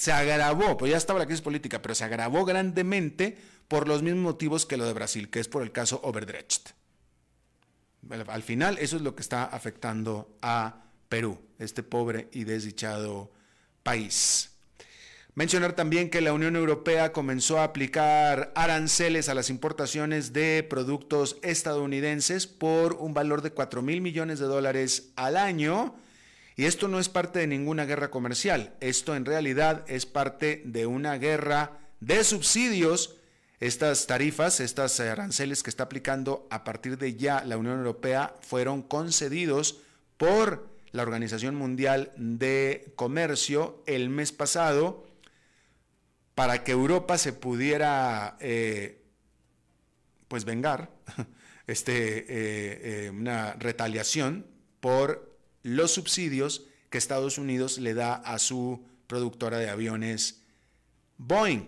se 0.00 0.12
agravó, 0.12 0.78
pues 0.78 0.92
ya 0.92 0.96
estaba 0.96 1.18
la 1.18 1.26
crisis 1.26 1.42
política, 1.42 1.82
pero 1.82 1.94
se 1.94 2.04
agravó 2.04 2.46
grandemente 2.46 3.36
por 3.68 3.86
los 3.86 4.02
mismos 4.02 4.22
motivos 4.22 4.64
que 4.64 4.78
lo 4.78 4.86
de 4.86 4.94
Brasil, 4.94 5.28
que 5.28 5.40
es 5.40 5.48
por 5.48 5.62
el 5.62 5.72
caso 5.72 6.00
Overdrecht. 6.02 6.70
Al 8.28 8.42
final, 8.42 8.78
eso 8.78 8.96
es 8.96 9.02
lo 9.02 9.14
que 9.14 9.20
está 9.20 9.44
afectando 9.44 10.34
a 10.40 10.84
Perú, 11.10 11.38
este 11.58 11.82
pobre 11.82 12.30
y 12.32 12.44
desdichado 12.44 13.30
país. 13.82 14.52
Mencionar 15.34 15.74
también 15.74 16.08
que 16.08 16.22
la 16.22 16.32
Unión 16.32 16.56
Europea 16.56 17.12
comenzó 17.12 17.58
a 17.58 17.64
aplicar 17.64 18.52
aranceles 18.54 19.28
a 19.28 19.34
las 19.34 19.50
importaciones 19.50 20.32
de 20.32 20.66
productos 20.66 21.36
estadounidenses 21.42 22.46
por 22.46 22.94
un 22.94 23.12
valor 23.12 23.42
de 23.42 23.50
4 23.50 23.82
mil 23.82 24.00
millones 24.00 24.38
de 24.38 24.46
dólares 24.46 25.10
al 25.16 25.36
año 25.36 25.94
y 26.56 26.64
esto 26.64 26.88
no 26.88 26.98
es 26.98 27.08
parte 27.08 27.38
de 27.38 27.46
ninguna 27.46 27.84
guerra 27.84 28.10
comercial, 28.10 28.74
esto 28.80 29.16
en 29.16 29.24
realidad 29.24 29.84
es 29.88 30.06
parte 30.06 30.62
de 30.64 30.86
una 30.86 31.16
guerra 31.18 31.78
de 32.00 32.24
subsidios. 32.24 33.16
Estas 33.60 34.06
tarifas, 34.06 34.58
estas 34.60 34.98
aranceles 35.00 35.62
que 35.62 35.68
está 35.68 35.84
aplicando 35.84 36.46
a 36.50 36.64
partir 36.64 36.96
de 36.96 37.14
ya 37.14 37.44
la 37.44 37.58
Unión 37.58 37.76
Europea 37.76 38.34
fueron 38.40 38.80
concedidos 38.80 39.80
por 40.16 40.70
la 40.92 41.02
Organización 41.02 41.54
Mundial 41.54 42.12
de 42.16 42.92
Comercio 42.96 43.82
el 43.86 44.08
mes 44.08 44.32
pasado 44.32 45.06
para 46.34 46.64
que 46.64 46.72
Europa 46.72 47.18
se 47.18 47.34
pudiera 47.34 48.36
eh, 48.40 49.02
pues 50.28 50.44
vengar 50.44 50.90
este, 51.66 52.20
eh, 52.20 52.26
eh, 53.06 53.10
una 53.10 53.54
retaliación 53.54 54.46
por 54.80 55.29
los 55.62 55.92
subsidios 55.92 56.66
que 56.90 56.98
Estados 56.98 57.38
Unidos 57.38 57.78
le 57.78 57.94
da 57.94 58.14
a 58.14 58.38
su 58.38 58.84
productora 59.06 59.58
de 59.58 59.70
aviones 59.70 60.42
Boeing. 61.18 61.66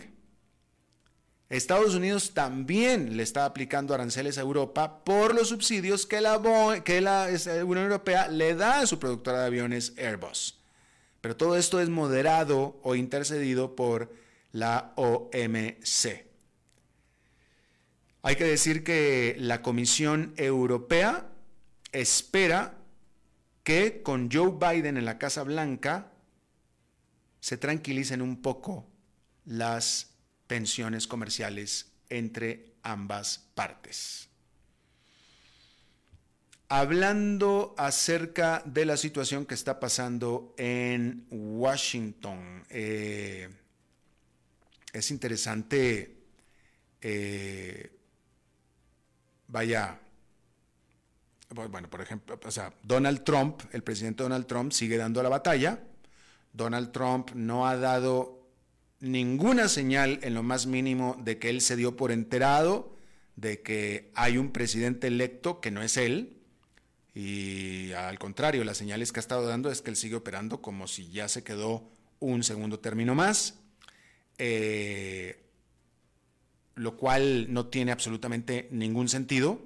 Estados 1.49 1.95
Unidos 1.95 2.33
también 2.33 3.17
le 3.17 3.23
está 3.23 3.45
aplicando 3.45 3.93
aranceles 3.93 4.39
a 4.39 4.41
Europa 4.41 5.05
por 5.05 5.35
los 5.35 5.49
subsidios 5.49 6.07
que 6.07 6.23
la, 6.23 6.41
que 6.83 7.03
la 7.03 7.29
Unión 7.65 7.85
Europea 7.85 8.29
le 8.29 8.55
da 8.55 8.81
a 8.81 8.87
su 8.87 8.99
productora 8.99 9.41
de 9.41 9.47
aviones 9.47 9.93
Airbus. 9.99 10.59
Pero 11.21 11.37
todo 11.37 11.57
esto 11.57 11.81
es 11.81 11.91
moderado 11.91 12.81
o 12.83 12.95
intercedido 12.95 13.77
por 13.77 14.13
la 14.51 14.93
OMC. 14.97 16.27
Hay 18.23 18.37
que 18.37 18.45
decir 18.45 18.83
que 18.83 19.37
la 19.39 19.61
Comisión 19.63 20.33
Europea 20.37 21.29
espera 21.93 22.79
que 23.63 24.03
con 24.03 24.31
Joe 24.31 24.53
Biden 24.53 24.97
en 24.97 25.05
la 25.05 25.19
Casa 25.19 25.43
Blanca 25.43 26.13
se 27.41 27.57
tranquilicen 27.57 28.23
un 28.23 28.41
poco 28.43 28.87
las 29.45 30.15
tensiones 30.47 31.07
comerciales 31.07 31.93
entre 32.09 32.75
ambas 32.83 33.49
partes. 33.55 34.29
Hablando 36.69 37.75
acerca 37.77 38.63
de 38.65 38.87
la 38.87 38.97
situación 38.97 39.45
que 39.45 39.55
está 39.55 39.79
pasando 39.79 40.55
en 40.57 41.27
Washington, 41.31 42.65
eh, 42.71 43.51
es 44.93 45.11
interesante, 45.11 46.17
eh, 47.03 47.91
vaya, 49.49 50.01
bueno, 51.55 51.89
por 51.89 52.01
ejemplo, 52.01 52.39
o 52.45 52.51
sea, 52.51 52.73
Donald 52.83 53.25
Trump, 53.25 53.63
el 53.73 53.83
presidente 53.83 54.23
Donald 54.23 54.47
Trump 54.47 54.73
sigue 54.73 54.97
dando 54.97 55.23
la 55.23 55.29
batalla. 55.29 55.81
Donald 56.53 56.93
Trump 56.93 57.31
no 57.35 57.67
ha 57.67 57.77
dado 57.77 58.49
ninguna 59.01 59.69
señal 59.69 60.21
en 60.23 60.35
lo 60.35 60.43
más 60.43 60.67
mínimo 60.67 61.17
de 61.23 61.39
que 61.39 61.51
él 61.51 61.61
se 61.61 61.77
dio 61.77 61.97
por 61.97 62.13
enterado 62.13 62.97
de 63.37 63.63
que 63.63 64.11
hay 64.15 64.39
un 64.39 64.53
presidente 64.53 65.07
electo 65.07 65.61
que 65.61 65.71
no 65.71 65.83
es 65.83 65.97
él, 65.97 66.43
y 67.15 67.93
al 67.93 68.19
contrario, 68.19 68.65
las 68.65 68.79
señales 68.79 69.13
que 69.13 69.19
ha 69.19 69.21
estado 69.21 69.47
dando 69.47 69.71
es 69.71 69.83
que 69.83 69.91
él 69.91 69.97
sigue 69.97 70.17
operando 70.17 70.63
como 70.63 70.87
si 70.87 71.11
ya 71.11 71.29
se 71.29 71.45
quedó 71.45 71.91
un 72.21 72.43
segundo 72.43 72.81
término 72.81 73.15
más, 73.15 73.59
eh, 74.39 75.45
lo 76.75 76.97
cual 76.97 77.53
no 77.53 77.67
tiene 77.67 77.93
absolutamente 77.93 78.69
ningún 78.71 79.09
sentido. 79.09 79.61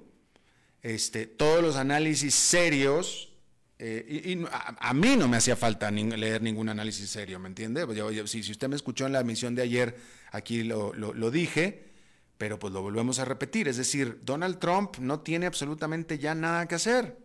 Este, 0.87 1.25
todos 1.27 1.61
los 1.61 1.75
análisis 1.75 2.33
serios, 2.33 3.33
eh, 3.77 4.23
y, 4.25 4.45
a, 4.49 4.93
mí 4.93 5.17
no 5.17 5.27
me 5.27 5.35
hacía 5.35 5.57
falta 5.57 5.91
leer 5.91 6.41
ningún 6.41 6.69
análisis 6.69 7.09
serio, 7.09 7.39
¿me 7.39 7.49
entiende? 7.49 7.85
si, 8.25 8.39
usted 8.39 8.69
me 8.69 8.77
escuchó 8.77 9.05
en 9.05 9.11
la 9.11 9.19
emisión 9.19 9.53
de 9.53 9.63
ayer, 9.63 9.97
aquí 10.31 10.63
lo, 10.63 10.93
lo 10.93 11.29
dije, 11.29 11.91
pero 12.37 12.57
pues 12.57 12.71
lo 12.71 12.81
volvemos 12.81 13.19
a 13.19 13.25
repetir, 13.25 13.67
es 13.67 13.75
decir, 13.75 14.21
Donald 14.23 14.59
Trump 14.59 14.97
no 14.99 15.19
tiene 15.19 15.45
absolutamente 15.45 16.19
ya 16.19 16.33
nada 16.35 16.69
que 16.69 16.75
hacer. 16.75 17.17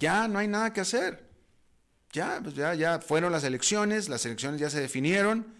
Ya 0.00 0.26
no 0.26 0.40
hay 0.40 0.48
nada 0.48 0.72
que 0.72 0.80
hacer. 0.80 1.30
Ya, 2.12 2.40
pues 2.42 2.56
ya, 2.56 2.74
ya 2.74 2.98
fueron 2.98 3.30
las 3.30 3.44
elecciones, 3.44 4.08
las 4.08 4.26
elecciones 4.26 4.60
ya 4.60 4.70
se 4.70 4.80
definieron. 4.80 5.54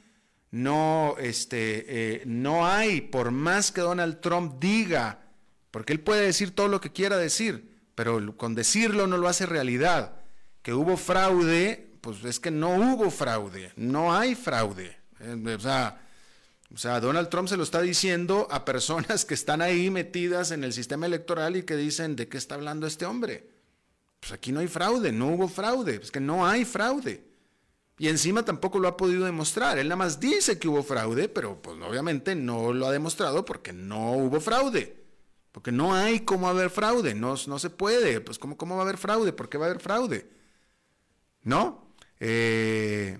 No, 0.50 1.14
este, 1.20 1.84
eh, 2.16 2.22
no 2.26 2.66
hay, 2.66 3.00
por 3.00 3.30
más 3.30 3.70
que 3.70 3.80
Donald 3.80 4.20
Trump 4.20 4.56
diga, 4.58 5.23
porque 5.74 5.92
él 5.92 5.98
puede 5.98 6.24
decir 6.24 6.52
todo 6.54 6.68
lo 6.68 6.80
que 6.80 6.92
quiera 6.92 7.16
decir, 7.16 7.68
pero 7.96 8.36
con 8.36 8.54
decirlo 8.54 9.08
no 9.08 9.16
lo 9.16 9.26
hace 9.26 9.44
realidad. 9.44 10.14
Que 10.62 10.72
hubo 10.72 10.96
fraude, 10.96 11.90
pues 12.00 12.24
es 12.24 12.38
que 12.38 12.52
no 12.52 12.76
hubo 12.76 13.10
fraude, 13.10 13.72
no 13.74 14.14
hay 14.14 14.36
fraude. 14.36 14.96
Eh, 15.18 15.56
o 15.56 15.58
sea, 15.58 16.00
o 16.72 16.78
sea, 16.78 17.00
Donald 17.00 17.28
Trump 17.28 17.48
se 17.48 17.56
lo 17.56 17.64
está 17.64 17.80
diciendo 17.82 18.46
a 18.52 18.64
personas 18.64 19.24
que 19.24 19.34
están 19.34 19.62
ahí 19.62 19.90
metidas 19.90 20.52
en 20.52 20.62
el 20.62 20.72
sistema 20.72 21.06
electoral 21.06 21.56
y 21.56 21.64
que 21.64 21.74
dicen, 21.74 22.14
¿de 22.14 22.28
qué 22.28 22.38
está 22.38 22.54
hablando 22.54 22.86
este 22.86 23.04
hombre? 23.04 23.48
pues 24.20 24.32
aquí 24.32 24.52
no 24.52 24.60
hay 24.60 24.68
fraude, 24.68 25.10
no 25.10 25.26
hubo 25.26 25.48
fraude, 25.48 25.96
es 26.00 26.12
que 26.12 26.20
no 26.20 26.46
hay 26.46 26.64
fraude. 26.64 27.24
Y 27.98 28.06
encima 28.06 28.44
tampoco 28.44 28.78
lo 28.78 28.86
ha 28.86 28.96
podido 28.96 29.24
demostrar. 29.24 29.76
Él 29.76 29.88
nada 29.88 29.96
más 29.96 30.20
dice 30.20 30.56
que 30.56 30.68
hubo 30.68 30.84
fraude, 30.84 31.28
pero 31.28 31.60
pues 31.60 31.76
obviamente 31.82 32.36
no 32.36 32.72
lo 32.72 32.86
ha 32.86 32.92
demostrado 32.92 33.44
porque 33.44 33.72
no 33.72 34.12
hubo 34.12 34.40
fraude. 34.40 35.03
Porque 35.54 35.70
no 35.70 35.94
hay 35.94 36.20
cómo 36.20 36.48
haber 36.48 36.68
fraude, 36.68 37.14
no, 37.14 37.36
no 37.46 37.58
se 37.58 37.70
puede. 37.70 38.20
Pues 38.20 38.38
¿cómo, 38.38 38.58
¿cómo 38.58 38.74
va 38.74 38.82
a 38.82 38.84
haber 38.84 38.98
fraude? 38.98 39.32
¿Por 39.32 39.48
qué 39.48 39.56
va 39.56 39.66
a 39.66 39.70
haber 39.70 39.80
fraude? 39.80 40.28
¿No? 41.42 41.94
Eh, 42.20 43.18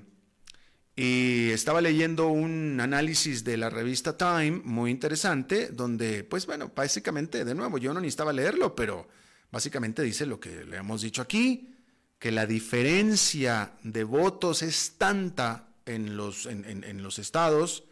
y 0.96 1.50
estaba 1.50 1.80
leyendo 1.80 2.28
un 2.28 2.80
análisis 2.80 3.44
de 3.44 3.56
la 3.56 3.70
revista 3.70 4.16
Time 4.16 4.62
muy 4.64 4.90
interesante, 4.90 5.68
donde, 5.68 6.24
pues 6.24 6.46
bueno, 6.46 6.72
básicamente, 6.74 7.44
de 7.44 7.54
nuevo, 7.54 7.78
yo 7.78 7.94
no 7.94 8.00
necesitaba 8.00 8.32
leerlo, 8.32 8.74
pero 8.74 9.06
Básicamente 9.54 10.02
dice 10.02 10.26
lo 10.26 10.40
que 10.40 10.64
le 10.64 10.78
hemos 10.78 11.02
dicho 11.02 11.22
aquí, 11.22 11.76
que 12.18 12.32
la 12.32 12.44
diferencia 12.44 13.74
de 13.84 14.02
votos 14.02 14.64
es 14.64 14.94
tanta 14.98 15.68
en 15.86 16.16
los, 16.16 16.46
en, 16.46 17.00
los 17.04 17.20
estados 17.20 17.84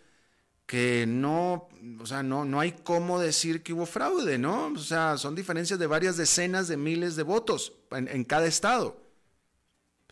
que 0.72 1.04
no, 1.06 1.68
o 2.00 2.06
sea, 2.06 2.22
no, 2.22 2.46
no 2.46 2.58
hay 2.58 2.72
cómo 2.72 3.20
decir 3.20 3.62
que 3.62 3.74
hubo 3.74 3.84
fraude, 3.84 4.38
¿no? 4.38 4.68
O 4.68 4.78
sea, 4.78 5.18
son 5.18 5.34
diferencias 5.34 5.78
de 5.78 5.86
varias 5.86 6.16
decenas 6.16 6.66
de 6.66 6.78
miles 6.78 7.14
de 7.14 7.24
votos 7.24 7.74
en, 7.90 8.08
en 8.08 8.24
cada 8.24 8.46
estado. 8.46 8.98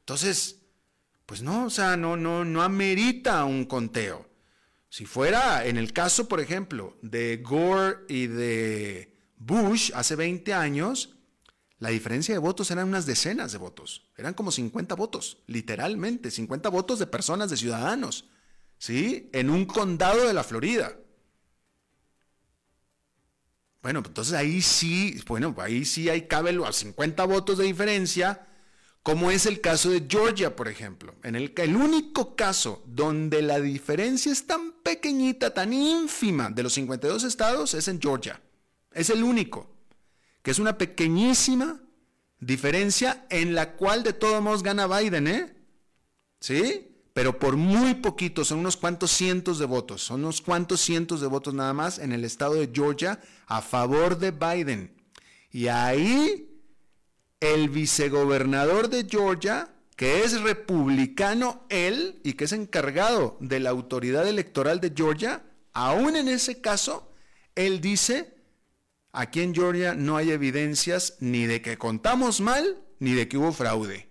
Entonces, 0.01 0.59
pues 1.25 1.41
no, 1.41 1.65
o 1.65 1.71
sea, 1.71 1.97
no, 1.97 2.15
no, 2.19 2.45
no 2.45 2.61
amerita 2.61 3.43
un 3.47 3.65
conteo. 3.65 4.29
Si 4.91 5.07
fuera 5.07 5.65
en 5.65 5.79
el 5.79 5.95
caso, 5.95 6.29
por 6.29 6.41
ejemplo, 6.41 6.99
de 7.01 7.39
Gore 7.39 8.01
y 8.11 8.27
de 8.27 9.17
Bush 9.39 9.93
hace 9.95 10.15
20 10.15 10.53
años, 10.53 11.17
la 11.79 11.89
diferencia 11.89 12.35
de 12.35 12.39
votos 12.39 12.71
eran 12.71 12.89
unas 12.89 13.07
decenas 13.07 13.51
de 13.53 13.57
votos. 13.57 14.11
Eran 14.15 14.35
como 14.35 14.53
50 14.53 14.95
votos, 14.95 15.39
literalmente, 15.47 16.31
50 16.31 16.69
votos 16.69 16.99
de 16.99 17.07
personas, 17.07 17.49
de 17.49 17.57
ciudadanos, 17.57 18.29
¿sí? 18.81 19.29
En 19.33 19.51
un 19.51 19.67
condado 19.67 20.27
de 20.27 20.33
la 20.33 20.43
Florida. 20.43 20.97
Bueno, 23.83 24.03
entonces 24.05 24.35
ahí 24.35 24.61
sí, 24.63 25.23
bueno, 25.27 25.55
ahí 25.59 25.85
sí 25.85 26.09
hay 26.09 26.27
cabe 26.27 26.59
a 26.67 26.73
50 26.73 27.25
votos 27.25 27.59
de 27.59 27.65
diferencia, 27.65 28.47
como 29.03 29.31
es 29.31 29.47
el 29.47 29.61
caso 29.61 29.91
de 29.91 30.07
Georgia, 30.09 30.57
por 30.57 30.69
ejemplo. 30.69 31.15
En 31.23 31.37
el, 31.37 31.53
el 31.57 31.77
único 31.77 32.35
caso 32.37 32.83
donde 32.87 33.43
la 33.43 33.61
diferencia 33.61 34.33
es 34.33 34.47
tan 34.47 34.73
pequeñita, 34.83 35.55
tan 35.55 35.73
ínfima 35.73 36.51
de 36.51 36.63
los 36.63 36.73
52 36.75 37.25
estados 37.25 37.75
es 37.75 37.87
en 37.89 38.01
Georgia. 38.01 38.41
Es 38.93 39.11
el 39.11 39.23
único 39.23 39.71
que 40.43 40.51
es 40.51 40.59
una 40.59 40.79
pequeñísima 40.79 41.83
diferencia 42.39 43.27
en 43.29 43.55
la 43.55 43.77
cual 43.77 44.03
de 44.03 44.15
todos 44.15 44.43
modos 44.43 44.63
gana 44.63 44.87
Biden, 44.87 45.27
¿eh? 45.29 45.55
¿Sí? 46.41 46.90
Pero 47.21 47.39
por 47.39 47.59
muy 47.59 47.97
poquito, 47.97 48.47
son 48.47 48.61
unos 48.61 48.79
cuantos 48.79 49.11
cientos 49.11 49.59
de 49.59 49.67
votos, 49.67 50.01
son 50.01 50.21
unos 50.21 50.41
cuantos 50.41 50.81
cientos 50.81 51.21
de 51.21 51.27
votos 51.27 51.53
nada 51.53 51.75
más 51.75 51.99
en 51.99 52.13
el 52.13 52.25
estado 52.25 52.55
de 52.55 52.71
Georgia 52.73 53.21
a 53.47 53.61
favor 53.61 54.17
de 54.17 54.31
Biden. 54.31 54.95
Y 55.53 55.67
ahí 55.67 56.49
el 57.39 57.69
vicegobernador 57.69 58.89
de 58.89 59.07
Georgia, 59.07 59.69
que 59.97 60.25
es 60.25 60.41
republicano 60.41 61.67
él 61.69 62.23
y 62.25 62.33
que 62.33 62.45
es 62.45 62.53
encargado 62.53 63.37
de 63.41 63.61
la 63.61 63.69
autoridad 63.69 64.27
electoral 64.27 64.81
de 64.81 64.95
Georgia, 64.97 65.45
aún 65.75 66.17
en 66.17 66.27
ese 66.27 66.63
caso, 66.63 67.13
él 67.55 67.83
dice 67.83 68.35
Aquí 69.13 69.43
en 69.43 69.55
Georgia 69.55 69.95
no 69.95 70.17
hay 70.17 70.31
evidencias 70.31 71.19
ni 71.21 71.45
de 71.45 71.61
que 71.61 71.77
contamos 71.77 72.41
mal 72.41 72.83
ni 72.99 73.13
de 73.13 73.29
que 73.29 73.37
hubo 73.37 73.53
fraude. 73.53 74.10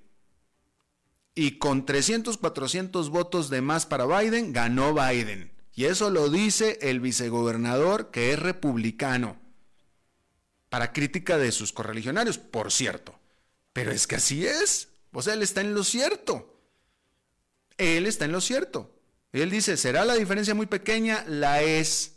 Y 1.35 1.57
con 1.57 1.85
300, 1.85 2.37
400 2.37 3.09
votos 3.09 3.49
de 3.49 3.61
más 3.61 3.85
para 3.85 4.05
Biden, 4.05 4.51
ganó 4.51 4.93
Biden. 4.93 5.51
Y 5.73 5.85
eso 5.85 6.09
lo 6.09 6.29
dice 6.29 6.77
el 6.81 6.99
vicegobernador 6.99 8.11
que 8.11 8.33
es 8.33 8.39
republicano. 8.39 9.37
Para 10.69 10.91
crítica 10.91 11.37
de 11.37 11.51
sus 11.51 11.71
correligionarios, 11.71 12.37
por 12.37 12.71
cierto. 12.71 13.17
Pero 13.73 13.91
es 13.91 14.05
que 14.05 14.15
así 14.15 14.45
es. 14.45 14.89
O 15.13 15.21
sea, 15.21 15.33
él 15.33 15.41
está 15.41 15.61
en 15.61 15.73
lo 15.73 15.83
cierto. 15.83 16.59
Él 17.77 18.05
está 18.05 18.25
en 18.25 18.33
lo 18.33 18.41
cierto. 18.41 18.93
Él 19.31 19.49
dice, 19.49 19.77
¿será 19.77 20.05
la 20.05 20.15
diferencia 20.15 20.53
muy 20.53 20.65
pequeña? 20.65 21.23
La 21.27 21.61
es. 21.61 22.15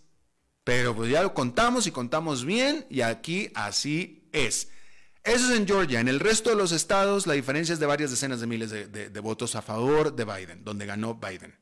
Pero 0.64 0.94
pues 0.94 1.10
ya 1.10 1.22
lo 1.22 1.34
contamos 1.34 1.86
y 1.86 1.90
contamos 1.90 2.44
bien 2.44 2.86
y 2.88 3.02
aquí 3.02 3.50
así 3.54 4.28
es. 4.32 4.68
Eso 5.24 5.52
es 5.52 5.58
en 5.58 5.66
Georgia. 5.66 6.00
En 6.00 6.08
el 6.08 6.20
resto 6.20 6.50
de 6.50 6.56
los 6.56 6.72
estados 6.72 7.26
la 7.26 7.34
diferencia 7.34 7.72
es 7.72 7.78
de 7.78 7.86
varias 7.86 8.10
decenas 8.10 8.40
de 8.40 8.46
miles 8.46 8.70
de, 8.70 9.20
votos 9.20 9.54
a 9.54 9.62
favor 9.62 10.14
de 10.14 10.24
Biden, 10.24 10.64
donde 10.64 10.86
ganó 10.86 11.14
Biden. 11.14 11.54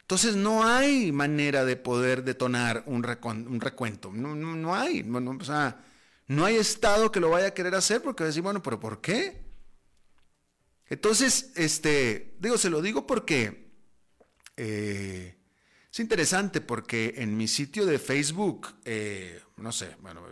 Entonces 0.00 0.34
no 0.34 0.64
hay 0.64 1.12
manera 1.12 1.64
de 1.64 1.76
poder 1.76 2.24
detonar 2.24 2.82
un, 2.86 3.02
recuento. 3.04 4.10
No, 4.12 4.34
no, 4.34 4.74
hay. 4.74 5.08
o 5.08 5.44
sea, 5.44 5.84
no 6.26 6.44
hay 6.44 6.56
estado 6.56 7.12
que 7.12 7.20
lo 7.20 7.30
vaya 7.30 7.48
a 7.48 7.54
querer 7.54 7.76
hacer 7.76 8.02
porque 8.02 8.24
va 8.24 8.26
a 8.26 8.30
decir, 8.30 8.42
bueno, 8.42 8.60
pero 8.60 8.80
¿por 8.80 9.00
qué? 9.00 9.44
Entonces, 10.88 11.52
este, 11.54 12.34
digo, 12.40 12.58
se 12.58 12.70
lo 12.70 12.82
digo 12.82 13.06
porque 13.06 13.70
eh, 14.56 15.36
es 15.92 16.00
interesante 16.00 16.60
porque 16.60 17.14
en 17.18 17.36
mi 17.36 17.46
sitio 17.46 17.86
de 17.86 18.00
Facebook, 18.00 18.74
eh, 18.84 19.40
no 19.56 19.70
sé, 19.70 19.96
bueno, 20.00 20.22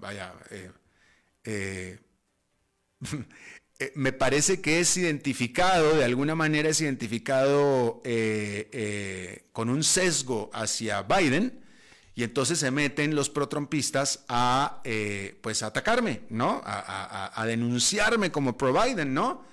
vaya, 0.00 0.34
eh, 0.50 0.70
eh, 1.44 1.98
me 3.94 4.12
parece 4.12 4.60
que 4.60 4.80
es 4.80 4.96
identificado, 4.96 5.96
de 5.96 6.04
alguna 6.04 6.34
manera 6.34 6.68
es 6.68 6.80
identificado 6.80 8.02
con 9.52 9.70
un 9.70 9.84
sesgo 9.84 10.50
hacia 10.52 11.02
Biden. 11.02 11.68
Y 12.18 12.24
entonces 12.24 12.58
se 12.58 12.72
meten 12.72 13.14
los 13.14 13.30
protrompistas 13.30 14.24
a, 14.26 14.80
eh, 14.82 15.38
pues, 15.40 15.62
atacarme, 15.62 16.22
¿no? 16.30 16.60
A, 16.64 17.44
denunciarme 17.46 18.32
como 18.32 18.58
pro 18.58 18.72
Biden, 18.72 19.14
¿no? 19.14 19.44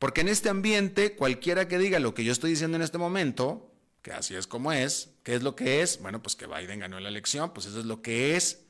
Porque 0.00 0.22
en 0.22 0.26
este 0.26 0.48
ambiente, 0.48 1.14
cualquiera 1.14 1.68
que 1.68 1.78
diga 1.78 2.00
lo 2.00 2.12
que 2.12 2.24
yo 2.24 2.32
estoy 2.32 2.50
diciendo 2.50 2.76
en 2.76 2.82
este 2.82 2.98
momento, 2.98 3.72
que 4.02 4.10
así 4.10 4.34
es 4.34 4.48
como 4.48 4.72
es, 4.72 5.10
¿qué 5.22 5.36
es 5.36 5.44
lo 5.44 5.54
que 5.54 5.82
es? 5.82 6.02
Bueno, 6.02 6.20
pues 6.20 6.34
que 6.34 6.48
Biden 6.48 6.80
ganó 6.80 6.98
la 6.98 7.10
elección, 7.10 7.54
pues 7.54 7.66
eso 7.66 7.78
es 7.78 7.84
lo 7.84 8.02
que 8.02 8.34
es. 8.34 8.64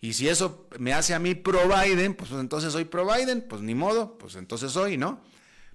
Y 0.00 0.12
si 0.12 0.28
eso 0.28 0.68
me 0.78 0.92
hace 0.92 1.14
a 1.14 1.18
mí 1.18 1.34
pro 1.34 1.68
Biden, 1.68 2.14
pues, 2.14 2.30
pues 2.30 2.40
entonces 2.40 2.72
soy 2.72 2.84
pro 2.84 3.06
Biden, 3.06 3.44
pues 3.48 3.62
ni 3.62 3.74
modo, 3.74 4.16
pues 4.18 4.36
entonces 4.36 4.72
soy, 4.72 4.96
¿no? 4.96 5.20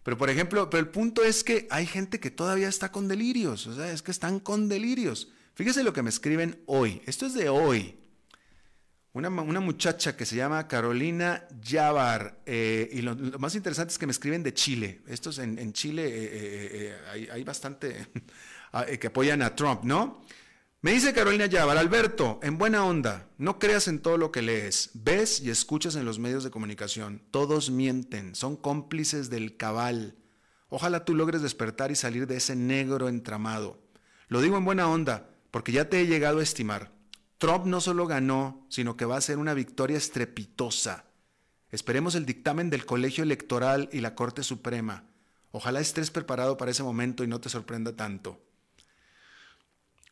Pero 0.04 0.18
por 0.18 0.30
ejemplo, 0.30 0.70
pero 0.70 0.82
el 0.82 0.90
punto 0.90 1.24
es 1.24 1.44
que 1.44 1.68
hay 1.70 1.86
gente 1.86 2.20
que 2.20 2.32
todavía 2.32 2.68
está 2.68 2.92
con 2.92 3.08
delirios, 3.08 3.68
o 3.68 3.76
sea, 3.76 3.92
es 3.92 4.02
que 4.02 4.12
están 4.12 4.40
con 4.40 4.70
delirios. 4.70 5.30
Fíjese 5.56 5.84
lo 5.84 5.94
que 5.94 6.02
me 6.02 6.10
escriben 6.10 6.62
hoy. 6.66 7.02
Esto 7.06 7.26
es 7.26 7.34
de 7.34 7.50
hoy. 7.50 7.96
Una, 9.14 9.30
muchacha 9.30 10.18
que 10.18 10.26
se 10.26 10.36
llama 10.36 10.68
Carolina 10.68 11.48
Yavar. 11.62 12.40
Eh, 12.48 12.90
y 12.92 13.02
lo, 13.04 13.16
más 13.38 13.54
interesante 13.54 13.92
es 13.92 14.00
que 14.00 14.08
me 14.08 14.12
escriben 14.12 14.42
de 14.42 14.56
Chile. 14.56 15.02
Estos 15.08 15.38
en, 15.38 15.60
en 15.60 15.72
Chile 15.72 16.08
eh, 16.08 16.30
eh, 16.34 16.98
hay, 17.12 17.28
hay, 17.32 17.44
bastante 17.44 18.08
ah, 18.74 18.86
que 18.86 19.08
apoyan 19.08 19.44
a 19.44 19.56
Trump, 19.56 19.84
¿no? 19.84 20.24
Me 20.84 20.92
dice 20.92 21.14
Carolina 21.14 21.46
Yavar, 21.46 21.78
Alberto, 21.78 22.42
en 22.44 22.58
buena 22.58 22.86
onda, 22.86 23.30
no 23.38 23.58
creas 23.58 23.88
en 23.88 24.00
todo 24.00 24.18
lo 24.18 24.34
que 24.34 24.42
lees, 24.42 24.90
ves 24.94 25.40
y 25.40 25.50
escuchas 25.50 25.96
en 25.96 26.04
los 26.04 26.20
medios 26.20 26.44
de 26.44 26.52
comunicación. 26.52 27.22
Todos 27.32 27.72
mienten, 27.72 28.36
son 28.36 28.58
cómplices 28.58 29.30
del 29.30 29.56
cabal. 29.56 30.18
Ojalá 30.68 31.06
tú 31.06 31.16
logres 31.16 31.42
despertar 31.42 31.92
y 31.92 31.96
salir 31.96 32.28
de 32.28 32.36
ese 32.36 32.58
negro 32.58 33.08
entramado. 33.08 33.80
Lo 34.28 34.42
digo 34.42 34.58
en 34.58 34.66
buena 34.66 34.90
onda 34.90 35.30
porque 35.52 35.72
ya 35.72 35.88
te 35.88 36.02
he 36.02 36.06
llegado 36.06 36.40
a 36.40 36.44
estimar. 36.44 36.92
Trump 37.38 37.66
no 37.66 37.80
solo 37.80 38.06
ganó, 38.06 38.66
sino 38.68 38.98
que 38.98 39.06
va 39.06 39.16
a 39.16 39.22
ser 39.22 39.38
una 39.38 39.54
victoria 39.54 39.96
estrepitosa. 39.96 41.06
Esperemos 41.72 42.14
el 42.16 42.26
dictamen 42.26 42.70
del 42.70 42.86
Colegio 42.86 43.24
Electoral 43.24 43.88
y 43.94 44.02
la 44.02 44.16
Corte 44.16 44.44
Suprema. 44.44 45.06
Ojalá 45.52 45.80
estés 45.80 46.12
preparado 46.12 46.58
para 46.58 46.72
ese 46.72 46.84
momento 46.84 47.24
y 47.24 47.28
no 47.28 47.40
te 47.40 47.48
sorprenda 47.48 47.96
tanto. 47.96 48.42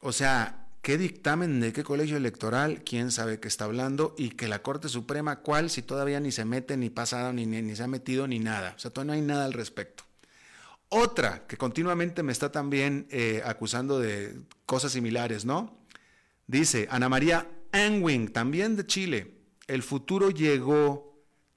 O 0.02 0.12
sea, 0.12 0.68
¿qué 0.82 0.98
dictamen 0.98 1.60
de 1.60 1.74
qué 1.74 1.84
colegio 1.84 2.18
electoral? 2.18 2.84
¿Quién 2.84 3.12
sabe 3.12 3.40
qué 3.40 3.48
está 3.48 3.66
hablando? 3.66 4.16
Y 4.18 4.32
que 4.32 4.48
la 4.48 4.64
Corte 4.64 4.90
Suprema, 4.90 5.40
¿cuál? 5.40 5.70
Si 5.70 5.84
todavía 5.84 6.20
ni 6.20 6.32
se 6.32 6.44
mete, 6.44 6.76
ni 6.76 6.90
pasado, 6.90 7.32
ni, 7.32 7.46
ni, 7.46 7.76
se 7.76 7.84
ha 7.84 7.88
metido, 7.88 8.28
ni 8.28 8.40
nada. 8.40 8.74
O 8.76 8.80
sea, 8.80 8.92
todavía 8.92 9.14
no 9.14 9.22
hay 9.22 9.26
nada 9.26 9.46
al 9.46 9.54
respecto. 9.54 10.04
Otra 10.90 11.46
que 11.48 11.56
continuamente 11.56 12.24
me 12.24 12.32
está 12.32 12.52
también 12.52 13.08
eh, 13.12 13.44
acusando 13.46 14.00
de 14.00 14.42
cosas 14.66 14.92
similares, 14.92 15.46
¿no? 15.46 15.78
Dice 16.48 16.88
Ana 16.92 17.08
María 17.08 17.48
Anwing, 17.72 18.34
también 18.34 18.76
de 18.76 18.86
Chile. 18.86 19.38
El 19.68 19.84
futuro 19.84 20.32
llegó. 20.32 21.12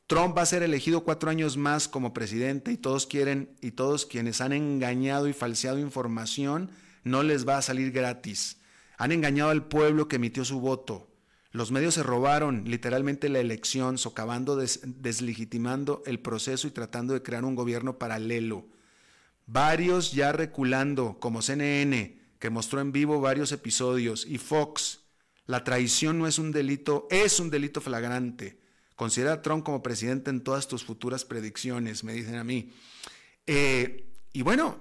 Trump 0.07 0.37
va 0.37 0.43
a 0.43 0.47
ser 0.47 0.63
elegido 0.63 1.03
cuatro 1.03 1.31
años 1.31 1.57
más 1.57 1.89
como 1.89 2.13
presidente 2.13 2.71
y 2.71 2.77
todos 2.77 3.07
quieren, 3.07 3.57
y 3.63 3.71
todos 3.71 4.05
quienes 4.05 4.43
han 4.43 4.53
engañado 4.53 5.29
y 5.29 5.33
falseado 5.33 5.79
información, 5.79 6.71
no 7.05 7.23
les 7.23 7.47
va 7.47 7.59
a 7.59 7.63
salir 7.63 7.93
gratis. 7.93 8.59
Han 8.97 9.13
engañado 9.13 9.51
al 9.51 9.67
pueblo 9.67 10.09
que 10.09 10.17
emitió 10.17 10.45
su 10.45 10.61
voto. 10.61 11.11
Los 11.53 11.71
medios 11.71 11.95
se 11.95 12.03
robaron 12.03 12.65
literalmente 12.67 13.29
la 13.29 13.39
elección, 13.39 13.97
socavando, 13.97 14.57
deslegitimando 14.57 16.03
el 16.07 16.19
proceso 16.19 16.67
y 16.67 16.73
tratando 16.73 17.15
de 17.15 17.23
crear 17.23 17.45
un 17.45 17.55
gobierno 17.55 17.99
paralelo. 17.99 18.67
Varios 19.47 20.13
ya 20.13 20.33
reculando, 20.33 21.19
como 21.21 21.43
CNN, 21.43 22.19
que 22.41 22.51
mostró 22.51 22.81
en 22.81 22.91
vivo 22.91 23.21
varios 23.21 23.53
episodios, 23.53 24.27
y 24.27 24.39
Fox. 24.39 25.01
La 25.47 25.63
traición 25.63 26.19
no 26.19 26.27
es 26.27 26.39
un 26.39 26.51
delito, 26.51 27.07
es 27.11 27.39
un 27.39 27.51
delito 27.51 27.81
flagrante. 27.81 28.59
Considera 28.97 29.35
a 29.35 29.43
Trump 29.43 29.65
como 29.65 29.83
presidente 29.83 30.31
en 30.31 30.43
todas 30.43 30.67
tus 30.67 30.85
futuras 30.85 31.25
predicciones, 31.25 32.03
me 32.05 32.15
dicen 32.15 32.37
a 32.37 32.45
mí. 32.45 32.73
Eh, 33.47 34.11
y 34.33 34.43
bueno, 34.43 34.79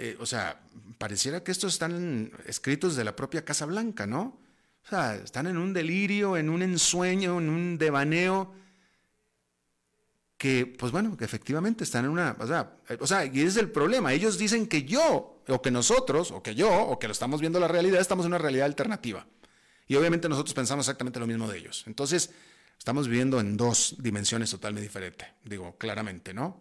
eh, 0.00 0.16
o 0.18 0.24
sea, 0.24 0.58
pareciera 0.96 1.44
que 1.44 1.52
estos 1.52 1.74
están 1.74 2.32
escritos 2.46 2.96
de 2.96 3.04
la 3.04 3.14
propia 3.14 3.44
Casa 3.44 3.66
Blanca, 3.66 4.06
¿no? 4.06 4.40
O 4.82 4.88
sea, 4.88 5.14
están 5.16 5.46
en 5.46 5.58
un 5.58 5.74
delirio, 5.74 6.38
en 6.38 6.48
un 6.48 6.62
ensueño, 6.62 7.38
en 7.38 7.50
un 7.50 7.76
devaneo 7.76 8.54
que, 10.38 10.64
pues 10.64 10.90
bueno, 10.90 11.18
que 11.18 11.26
efectivamente 11.26 11.84
están 11.84 12.06
en 12.06 12.12
una, 12.12 12.34
o 12.38 12.46
sea, 12.46 12.78
o 12.98 13.06
sea, 13.06 13.26
y 13.26 13.40
ese 13.40 13.48
es 13.48 13.56
el 13.58 13.70
problema. 13.70 14.14
Ellos 14.14 14.38
dicen 14.38 14.66
que 14.66 14.84
yo, 14.84 15.42
o 15.46 15.60
que 15.60 15.70
nosotros, 15.70 16.30
o 16.30 16.42
que 16.42 16.54
yo, 16.54 16.72
o 16.72 16.98
que 16.98 17.06
lo 17.06 17.12
estamos 17.12 17.42
viendo 17.42 17.60
la 17.60 17.68
realidad, 17.68 18.00
estamos 18.00 18.24
en 18.24 18.30
una 18.30 18.38
realidad 18.38 18.64
alternativa. 18.64 19.26
Y 19.86 19.96
obviamente 19.96 20.30
nosotros 20.30 20.54
pensamos 20.54 20.86
exactamente 20.86 21.20
lo 21.20 21.26
mismo 21.26 21.46
de 21.46 21.58
ellos. 21.58 21.84
Entonces, 21.86 22.30
estamos 22.78 23.06
viviendo 23.06 23.38
en 23.38 23.58
dos 23.58 23.96
dimensiones 23.98 24.50
totalmente 24.50 24.88
diferentes, 24.88 25.28
digo, 25.44 25.76
claramente, 25.76 26.32
¿no? 26.32 26.58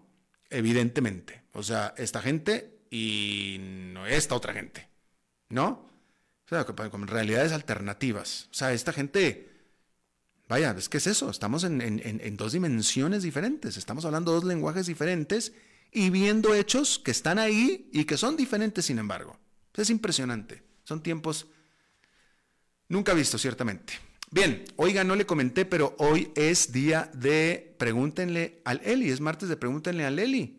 Evidentemente. 0.50 1.44
O 1.54 1.64
sea, 1.64 1.94
esta 1.96 2.22
gente 2.22 2.79
y 2.90 3.60
esta 4.08 4.36
otra 4.36 4.54
gente, 4.54 4.88
¿no? 5.50 5.90
O 6.46 6.50
sea, 6.50 6.66
con 6.66 7.08
realidades 7.08 7.52
alternativas. 7.52 8.48
O 8.52 8.54
sea, 8.54 8.74
esta 8.74 8.92
gente 8.92 9.50
Vaya, 10.50 10.76
es 10.76 10.90
que 10.90 10.98
es 10.98 11.06
eso, 11.06 11.30
estamos 11.30 11.64
en, 11.64 12.36
dos 12.36 12.54
dimensiones 12.54 13.22
diferentes, 13.22 13.78
estamos 13.78 14.04
hablando 14.04 14.32
dos 14.32 14.44
lenguajes 14.44 14.88
diferentes 14.88 15.54
y 15.92 16.10
viendo 16.10 16.56
hechos 16.56 16.98
que 16.98 17.12
están 17.12 17.38
ahí 17.38 17.88
y 17.94 18.06
que 18.06 18.18
son 18.18 18.36
diferentes, 18.36 18.86
sin 18.86 18.98
embargo. 18.98 19.38
Es 19.76 19.92
impresionante, 19.92 20.64
son 20.84 21.04
tiempos 21.04 21.46
nunca 22.88 23.14
vistos, 23.14 23.42
ciertamente. 23.42 23.94
Bien, 24.32 24.66
oiga, 24.76 25.04
no 25.04 25.16
le 25.16 25.28
comenté, 25.28 25.66
pero 25.66 25.96
hoy 26.00 26.32
es 26.36 26.72
día 26.72 27.12
de 27.14 27.76
pregúntenle 27.78 28.64
al 28.66 28.82
Eli, 28.84 29.12
es 29.12 29.22
martes 29.22 29.50
de 29.50 29.56
pregúntenle 29.56 30.04
al 30.04 30.18
Eli. 30.18 30.59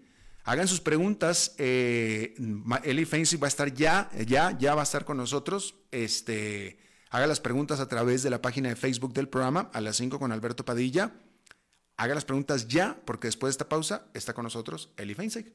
Hagan 0.51 0.67
sus 0.67 0.81
preguntas, 0.81 1.55
eh, 1.59 2.35
Eli 2.83 3.05
Fancy 3.05 3.37
va 3.37 3.47
a 3.47 3.55
estar 3.55 3.73
ya, 3.73 4.11
ya, 4.27 4.59
ya 4.59 4.75
va 4.75 4.81
a 4.81 4.83
estar 4.83 5.05
con 5.05 5.17
nosotros. 5.17 5.77
Este, 5.93 6.77
Haga 7.09 7.29
las 7.29 7.39
preguntas 7.39 7.79
a 7.79 7.87
través 7.87 8.25
de 8.25 8.31
la 8.31 8.43
página 8.43 8.69
de 8.69 8.75
Facebook 8.75 9.13
del 9.13 9.29
programa 9.29 9.71
a 9.73 9.81
las 9.81 9.95
5 9.99 10.19
con 10.19 10.33
Alberto 10.33 10.65
Padilla. 10.65 11.13
Haga 11.97 12.17
las 12.17 12.25
preguntas 12.25 12.67
ya, 12.67 13.01
porque 13.05 13.29
después 13.29 13.51
de 13.51 13.53
esta 13.53 13.69
pausa 13.69 14.09
está 14.13 14.35
con 14.35 14.43
nosotros 14.43 14.93
Eli 14.97 15.15
Feinstein. 15.15 15.55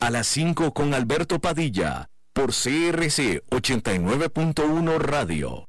A 0.00 0.08
las 0.08 0.26
5 0.28 0.72
con 0.72 0.94
Alberto 0.94 1.38
Padilla, 1.38 2.08
por 2.32 2.52
CRC 2.52 3.44
89.1 3.50 4.98
Radio. 5.00 5.68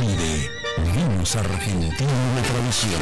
de 0.00 0.50
vinos 0.92 1.30
tradición. 1.30 3.00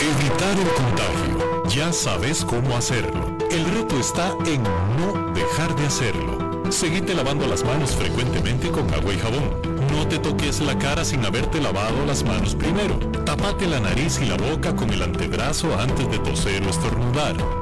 Evitar 0.00 0.58
el 0.58 0.68
contagio. 0.74 1.64
Ya 1.68 1.92
sabes 1.92 2.44
cómo 2.44 2.76
hacerlo. 2.76 3.36
El 3.50 3.64
reto 3.66 3.98
está 3.98 4.34
en 4.46 4.62
no 4.62 5.32
dejar 5.34 5.74
de 5.76 5.86
hacerlo. 5.86 6.62
Seguite 6.70 7.14
lavando 7.14 7.46
las 7.46 7.64
manos 7.64 7.92
frecuentemente 7.92 8.70
con 8.70 8.92
agua 8.94 9.12
y 9.12 9.18
jabón. 9.18 9.62
No 9.90 10.08
te 10.08 10.18
toques 10.18 10.60
la 10.60 10.78
cara 10.78 11.04
sin 11.04 11.24
haberte 11.24 11.60
lavado 11.60 12.04
las 12.06 12.24
manos 12.24 12.54
primero. 12.54 12.98
Tapate 13.24 13.66
la 13.66 13.80
nariz 13.80 14.20
y 14.20 14.26
la 14.26 14.36
boca 14.36 14.74
con 14.74 14.90
el 14.90 15.02
antebrazo 15.02 15.78
antes 15.78 16.10
de 16.10 16.18
toser 16.18 16.64
o 16.64 16.70
estornudar. 16.70 17.61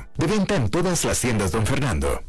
De 0.17 0.27
venta 0.27 0.55
en 0.55 0.69
todas 0.69 1.05
las 1.05 1.19
tiendas, 1.19 1.51
don 1.51 1.65
Fernando. 1.65 2.23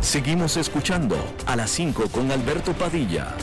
Seguimos 0.00 0.56
escuchando 0.56 1.16
a 1.46 1.56
las 1.56 1.70
5 1.70 2.08
con 2.10 2.30
Alberto 2.30 2.72
Padilla. 2.72 3.34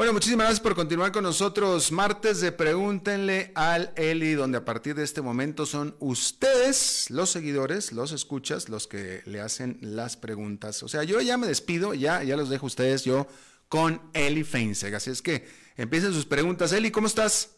Bueno, 0.00 0.14
muchísimas 0.14 0.46
gracias 0.46 0.60
por 0.60 0.74
continuar 0.74 1.12
con 1.12 1.24
nosotros. 1.24 1.92
Martes 1.92 2.40
de 2.40 2.52
Pregúntenle 2.52 3.52
al 3.54 3.92
Eli, 3.96 4.32
donde 4.32 4.56
a 4.56 4.64
partir 4.64 4.94
de 4.94 5.04
este 5.04 5.20
momento 5.20 5.66
son 5.66 5.94
ustedes, 5.98 7.10
los 7.10 7.28
seguidores, 7.28 7.92
los 7.92 8.10
escuchas, 8.12 8.70
los 8.70 8.86
que 8.86 9.20
le 9.26 9.42
hacen 9.42 9.76
las 9.82 10.16
preguntas. 10.16 10.82
O 10.82 10.88
sea, 10.88 11.02
yo 11.04 11.20
ya 11.20 11.36
me 11.36 11.46
despido, 11.46 11.92
ya, 11.92 12.22
ya 12.22 12.38
los 12.38 12.48
dejo 12.48 12.64
ustedes, 12.64 13.04
yo 13.04 13.26
con 13.68 14.00
Eli 14.14 14.42
Feinseg. 14.42 14.94
Así 14.94 15.10
es 15.10 15.20
que 15.20 15.46
empiecen 15.76 16.14
sus 16.14 16.24
preguntas. 16.24 16.72
Eli, 16.72 16.90
¿cómo 16.90 17.06
estás? 17.06 17.56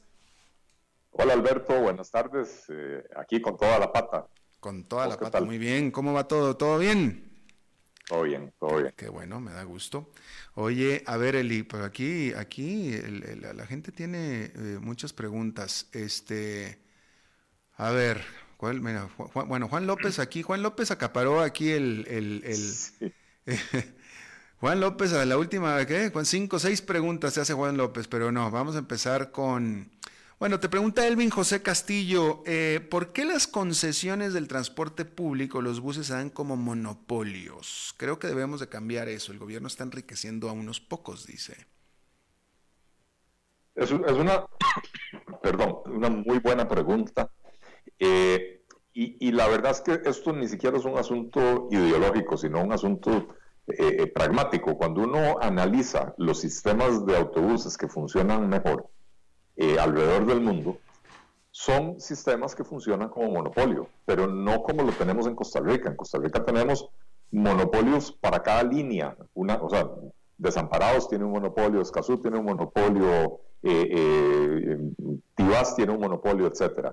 Hola 1.13 1.35
Alberto, 1.35 1.81
buenas 1.81 2.11
tardes. 2.11 2.65
Eh, 2.71 3.05
aquí 3.15 3.41
con 3.41 3.57
toda 3.57 3.79
la 3.79 3.93
pata. 3.93 4.27
Con 4.59 4.83
toda 4.83 5.07
la 5.07 5.17
pata, 5.17 5.41
muy 5.43 5.59
bien. 5.59 5.93
¿Cómo 5.93 6.13
va 6.13 6.27
todo? 6.27 6.57
¿Todo 6.57 6.79
bien? 6.79 7.32
Todo 8.09 8.23
bien, 8.23 8.53
todo 8.59 8.79
bien. 8.79 8.93
Qué 8.97 9.09
bueno, 9.09 9.41
me 9.41 9.53
da 9.53 9.63
gusto. 9.63 10.11
Oye, 10.55 11.03
a 11.07 11.17
ver, 11.17 11.37
Eli, 11.37 11.63
pues 11.63 11.83
aquí, 11.83 12.33
aquí 12.35 12.93
la 13.55 13.67
gente 13.67 13.93
tiene 13.93 14.53
eh, 14.55 14.79
muchas 14.81 15.13
preguntas. 15.13 15.89
Este, 15.93 16.79
a 17.77 17.91
ver, 17.91 18.23
¿cuál? 18.57 18.81
Mira, 18.81 19.09
bueno, 19.47 19.69
Juan 19.69 19.87
López 19.87 20.19
aquí, 20.19 20.43
Juan 20.43 20.63
López 20.63 20.91
acaparó 20.91 21.41
aquí 21.41 21.71
el, 21.71 22.07
el, 22.09 22.43
Juan 24.61 24.81
López, 24.81 25.13
a 25.13 25.25
la 25.25 25.39
última, 25.39 25.85
¿qué? 25.87 26.13
Cinco, 26.25 26.59
seis 26.59 26.83
preguntas 26.83 27.35
se 27.35 27.41
hace 27.41 27.55
Juan 27.55 27.77
López, 27.77 28.09
pero 28.09 28.31
no, 28.31 28.51
vamos 28.51 28.77
a 28.77 28.81
empezar 28.81 29.31
con 29.33 29.91
bueno, 30.43 30.59
te 30.59 30.69
pregunta 30.69 31.07
Elvin 31.07 31.31
José 31.31 31.63
Castillo, 31.63 32.43
eh, 32.47 32.85
¿por 32.91 33.13
qué 33.13 33.25
las 33.25 33.47
concesiones 33.47 34.33
del 34.35 34.49
transporte 34.49 35.05
público, 35.05 35.63
los 35.63 35.79
buses 35.79 36.09
se 36.09 36.15
dan 36.15 36.31
como 36.31 36.57
monopolios? 36.57 37.95
Creo 37.97 38.19
que 38.19 38.27
debemos 38.27 38.59
de 38.59 38.69
cambiar 38.69 39.09
eso. 39.09 39.31
El 39.31 39.39
gobierno 39.39 39.69
está 39.69 39.85
enriqueciendo 39.85 40.49
a 40.49 40.53
unos 40.53 40.81
pocos, 40.81 41.29
dice. 41.29 41.69
Es, 43.77 43.93
una, 43.93 44.45
perdón, 45.45 45.77
una 45.87 46.11
muy 46.11 46.41
buena 46.41 46.67
pregunta. 46.67 47.31
Eh, 48.01 48.65
y, 48.95 49.31
la 49.31 49.47
verdad 49.47 49.71
es 49.71 49.81
que 49.81 50.01
esto 50.11 50.33
ni 50.33 50.49
siquiera 50.49 50.77
es 50.77 50.85
un 50.85 50.99
asunto 50.99 51.69
ideológico, 51.71 52.37
sino 52.37 52.65
un 52.65 52.73
asunto 52.73 53.29
eh, 53.69 54.09
pragmático. 54.09 54.77
Cuando 54.77 55.03
uno 55.03 55.37
analiza 55.41 56.15
los 56.19 56.41
sistemas 56.41 57.07
de 57.07 57.17
autobuses 57.17 57.79
que 57.79 57.87
funcionan 57.87 58.49
mejor, 58.49 58.91
eh, 59.57 59.79
alrededor 59.79 60.27
del 60.27 60.41
mundo, 60.41 60.79
son 61.51 62.01
sistemas 62.01 62.55
que 62.55 62.65
funcionan 62.65 63.11
como 63.11 63.31
monopolio, 63.31 63.87
pero 64.07 64.27
no 64.27 64.63
como 64.63 64.83
lo 64.83 64.93
tenemos 64.93 65.27
en 65.27 65.35
Costa 65.35 65.61
Rica. 65.61 65.91
En 65.91 65.97
Costa 65.97 66.19
Rica 66.19 66.43
tenemos 66.43 66.89
monopolios 67.31 68.13
para 68.13 68.43
cada 68.43 68.63
línea. 68.63 69.17
Una, 69.35 69.57
o 69.57 69.69
sea, 69.69 69.91
Desamparados 70.39 71.09
tiene 71.09 71.25
un 71.25 71.33
monopolio, 71.33 71.81
Escazú 71.81 72.19
tiene 72.19 72.39
un 72.39 72.47
monopolio, 72.47 73.41
eh, 73.63 73.89
eh, 73.91 74.79
tiene 75.77 75.93
un 75.93 76.01
monopolio, 76.01 76.47
etc. 76.47 76.89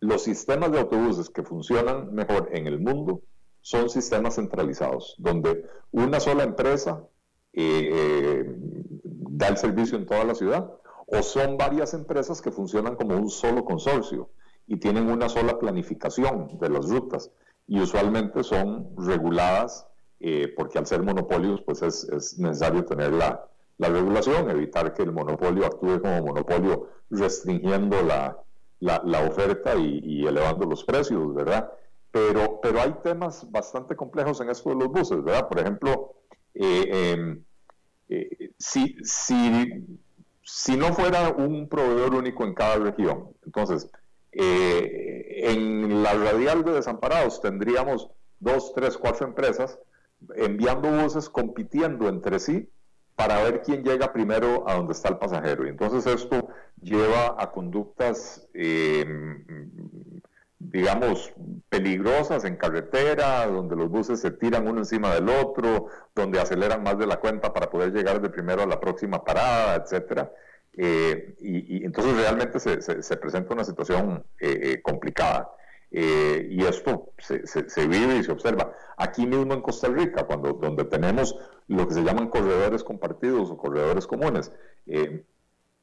Los 0.00 0.22
sistemas 0.22 0.70
de 0.72 0.78
autobuses 0.78 1.28
que 1.28 1.42
funcionan 1.42 2.14
mejor 2.14 2.48
en 2.52 2.68
el 2.68 2.78
mundo 2.78 3.20
son 3.60 3.90
sistemas 3.90 4.36
centralizados, 4.36 5.16
donde 5.18 5.66
una 5.90 6.20
sola 6.20 6.44
empresa 6.44 7.04
da 7.52 9.48
el 9.48 9.56
servicio 9.56 9.98
en 9.98 10.06
toda 10.06 10.24
la 10.24 10.34
ciudad 10.34 10.70
o 11.10 11.22
son 11.22 11.56
varias 11.56 11.94
empresas 11.94 12.42
que 12.42 12.52
funcionan 12.52 12.94
como 12.94 13.16
un 13.16 13.30
solo 13.30 13.64
consorcio 13.64 14.30
y 14.66 14.76
tienen 14.76 15.10
una 15.10 15.28
sola 15.28 15.58
planificación 15.58 16.58
de 16.58 16.68
las 16.68 16.88
rutas 16.88 17.30
y 17.66 17.80
usualmente 17.80 18.44
son 18.44 18.94
reguladas 18.96 19.86
eh, 20.20 20.52
porque 20.54 20.78
al 20.78 20.86
ser 20.86 21.02
monopolios 21.02 21.62
pues 21.62 21.82
es, 21.82 22.38
necesario 22.38 22.84
tener 22.84 23.12
la, 23.12 23.48
regulación, 23.78 24.50
evitar 24.50 24.92
que 24.92 25.02
el 25.02 25.12
monopolio 25.12 25.64
actúe 25.64 26.00
como 26.00 26.20
monopolio 26.22 26.88
restringiendo 27.10 27.96
la, 28.02 28.42
oferta 29.26 29.76
y, 29.76 30.26
elevando 30.26 30.66
los 30.66 30.84
precios, 30.84 31.32
¿verdad? 31.34 31.70
Pero, 32.10 32.58
pero 32.60 32.80
hay 32.80 32.92
temas 33.02 33.50
bastante 33.50 33.94
complejos 33.94 34.40
en 34.40 34.50
esto 34.50 34.70
de 34.70 34.76
los 34.76 34.88
buses, 34.88 35.22
¿verdad? 35.22 35.48
Por 35.48 35.60
ejemplo, 35.60 36.14
eh, 36.54 37.12
em, 37.12 37.44
eh, 38.08 38.50
si, 38.58 38.96
si 39.02 40.00
si 40.50 40.76
no 40.76 40.94
fuera 40.94 41.28
un 41.30 41.68
proveedor 41.68 42.14
único 42.14 42.44
en 42.44 42.54
cada 42.54 42.76
región, 42.76 43.28
entonces, 43.44 43.90
eh, 44.32 45.50
en 45.50 46.02
la 46.02 46.14
radial 46.14 46.64
de 46.64 46.72
desamparados 46.72 47.40
tendríamos 47.42 48.10
dos, 48.40 48.72
tres, 48.74 48.96
cuatro 48.96 49.26
empresas 49.26 49.78
enviando 50.36 50.90
buses 50.90 51.28
compitiendo 51.28 52.08
entre 52.08 52.38
sí 52.38 52.68
para 53.14 53.42
ver 53.42 53.62
quién 53.62 53.84
llega 53.84 54.12
primero 54.12 54.68
a 54.68 54.74
donde 54.74 54.94
está 54.94 55.10
el 55.10 55.18
pasajero. 55.18 55.66
Y 55.66 55.70
entonces 55.70 56.06
esto 56.06 56.48
lleva 56.80 57.36
a 57.38 57.50
conductas, 57.50 58.48
em, 58.54 59.44
digamos, 60.58 61.32
peligrosas 61.68 62.44
en 62.44 62.56
carretera, 62.56 63.46
donde 63.46 63.76
los 63.76 63.88
buses 63.88 64.20
se 64.20 64.30
tiran 64.32 64.66
uno 64.66 64.80
encima 64.80 65.14
del 65.14 65.28
otro, 65.28 65.86
donde 66.14 66.40
aceleran 66.40 66.82
más 66.82 66.98
de 66.98 67.06
la 67.06 67.20
cuenta 67.20 67.52
para 67.52 67.70
poder 67.70 67.92
llegar 67.92 68.20
de 68.20 68.28
primero 68.28 68.62
a 68.62 68.66
la 68.66 68.80
próxima 68.80 69.24
parada, 69.24 69.76
etcétera. 69.76 70.32
Eh, 70.76 71.34
y, 71.40 71.84
entonces 71.84 72.16
realmente 72.16 72.60
se, 72.60 73.16
presenta 73.16 73.52
una 73.52 73.64
situación 73.64 74.24
eh, 74.38 74.60
eh, 74.62 74.82
complicada. 74.82 75.50
y 75.90 76.64
esto 76.64 77.12
se, 77.18 77.86
vive 77.86 78.16
y 78.18 78.24
se 78.24 78.32
observa. 78.32 78.72
Aquí 78.96 79.26
mismo 79.26 79.54
en 79.54 79.62
Costa 79.62 79.88
Rica, 79.88 80.24
cuando, 80.24 80.52
donde 80.52 80.84
tenemos 80.84 81.36
lo 81.68 81.86
que 81.86 81.94
se 81.94 82.02
llaman 82.02 82.28
corredores 82.28 82.84
compartidos 82.84 83.50
o 83.50 83.56
corredores 83.56 84.06
comunes, 84.06 84.52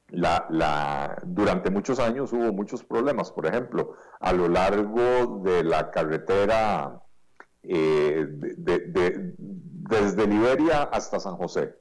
la, 0.09 1.21
durante 1.25 1.69
muchos 1.69 1.99
años 1.99 2.31
hubo 2.33 2.53
muchos 2.53 2.83
problemas. 2.83 3.31
Por 3.31 3.45
ejemplo, 3.45 3.95
a 4.19 4.33
lo 4.33 4.47
largo 4.47 5.41
de 5.43 5.63
la 5.63 5.91
carretera 5.91 7.01
desde 9.89 10.27
Liberia 10.27 10.83
hasta 10.83 11.19
San 11.19 11.35
José, 11.35 11.75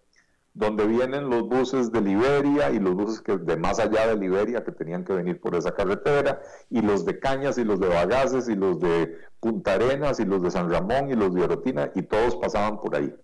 donde 0.54 0.86
vienen 0.86 1.28
los 1.28 1.48
buses 1.48 1.90
de 1.92 2.00
Liberia 2.00 2.70
y 2.70 2.78
los 2.78 2.94
buses 2.94 3.20
que 3.20 3.36
de 3.36 3.56
más 3.56 3.78
allá 3.78 4.06
de 4.06 4.16
Liberia 4.16 4.64
que 4.64 4.72
tenían 4.72 5.04
que 5.04 5.12
venir 5.12 5.40
por 5.40 5.54
esa 5.54 5.74
carretera, 5.74 6.40
y 6.70 6.80
los 6.80 7.04
de 7.04 7.18
Cañas 7.18 7.58
y 7.58 7.64
los 7.64 7.80
de 7.80 7.88
Bagaces 7.88 8.48
y 8.48 8.54
los 8.54 8.80
de 8.80 9.18
Punta 9.40 9.74
Arenas 9.74 10.20
y 10.20 10.24
los 10.24 10.42
de 10.42 10.50
San 10.50 10.70
Ramón 10.70 11.10
y 11.10 11.14
los 11.14 11.34
de 11.34 11.42
Orotina, 11.42 11.90
y 11.94 12.02
todos 12.02 12.36
pasaban 12.36 12.80
por 12.80 12.96
ahí. 12.96 13.14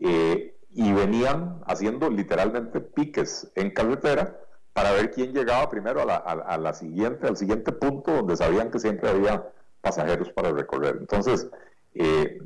Eh, 0.00 0.53
y 0.74 0.92
venían 0.92 1.60
haciendo 1.66 2.10
literalmente 2.10 2.80
piques 2.80 3.50
en 3.54 3.70
carretera 3.70 4.38
para 4.72 4.90
ver 4.92 5.12
quién 5.12 5.32
llegaba 5.32 5.70
primero 5.70 6.02
a 6.02 6.58
la, 6.58 6.74
siguiente, 6.74 7.28
al 7.28 7.36
siguiente 7.36 7.70
punto 7.70 8.12
donde 8.12 8.36
sabían 8.36 8.72
que 8.72 8.80
siempre 8.80 9.08
había 9.08 9.48
pasajeros 9.80 10.30
para 10.30 10.50
recorrer. 10.50 10.96
Entonces, 10.98 11.48
eh, 11.94 12.40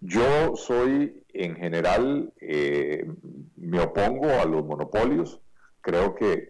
yo 0.00 0.56
soy 0.56 1.24
en 1.32 1.56
general, 1.56 2.32
eh, 2.40 3.10
me 3.56 3.80
opongo 3.80 4.28
a 4.28 4.44
los 4.44 4.64
monopolios. 4.64 5.40
Creo 5.80 6.14
que, 6.14 6.48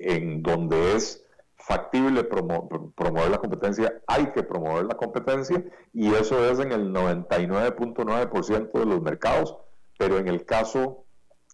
en 0.00 0.42
donde 0.42 0.96
es 0.96 1.24
factible 1.56 2.24
promover 2.24 3.30
la 3.30 3.38
competencia, 3.38 4.00
hay 4.06 4.26
que 4.32 4.42
promover 4.42 4.86
la 4.86 4.96
competencia 4.96 5.64
y 5.92 6.12
eso 6.12 6.44
es 6.50 6.58
en 6.58 6.72
el 6.72 6.92
99.9% 6.92 8.72
de 8.72 8.86
los 8.86 9.00
mercados, 9.00 9.56
pero 9.98 10.18
en 10.18 10.28
el 10.28 10.44
caso 10.44 11.06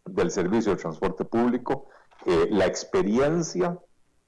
del 0.05 0.31
servicio 0.31 0.73
de 0.73 0.81
transporte 0.81 1.25
público, 1.25 1.89
eh, 2.27 2.49
la 2.51 2.67
experiencia, 2.67 3.79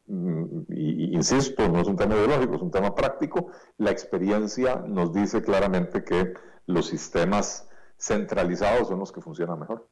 mm, 0.06 0.64
insisto, 0.68 1.68
no 1.68 1.80
es 1.80 1.88
un 1.88 1.96
tema 1.96 2.14
ideológico, 2.14 2.56
es 2.56 2.62
un 2.62 2.70
tema 2.70 2.94
práctico, 2.94 3.52
la 3.78 3.90
experiencia 3.90 4.76
nos 4.76 5.12
dice 5.12 5.42
claramente 5.42 6.04
que 6.04 6.34
los 6.66 6.86
sistemas 6.86 7.68
centralizados 7.98 8.88
son 8.88 8.98
los 8.98 9.12
que 9.12 9.20
funcionan 9.20 9.60
mejor. 9.60 9.88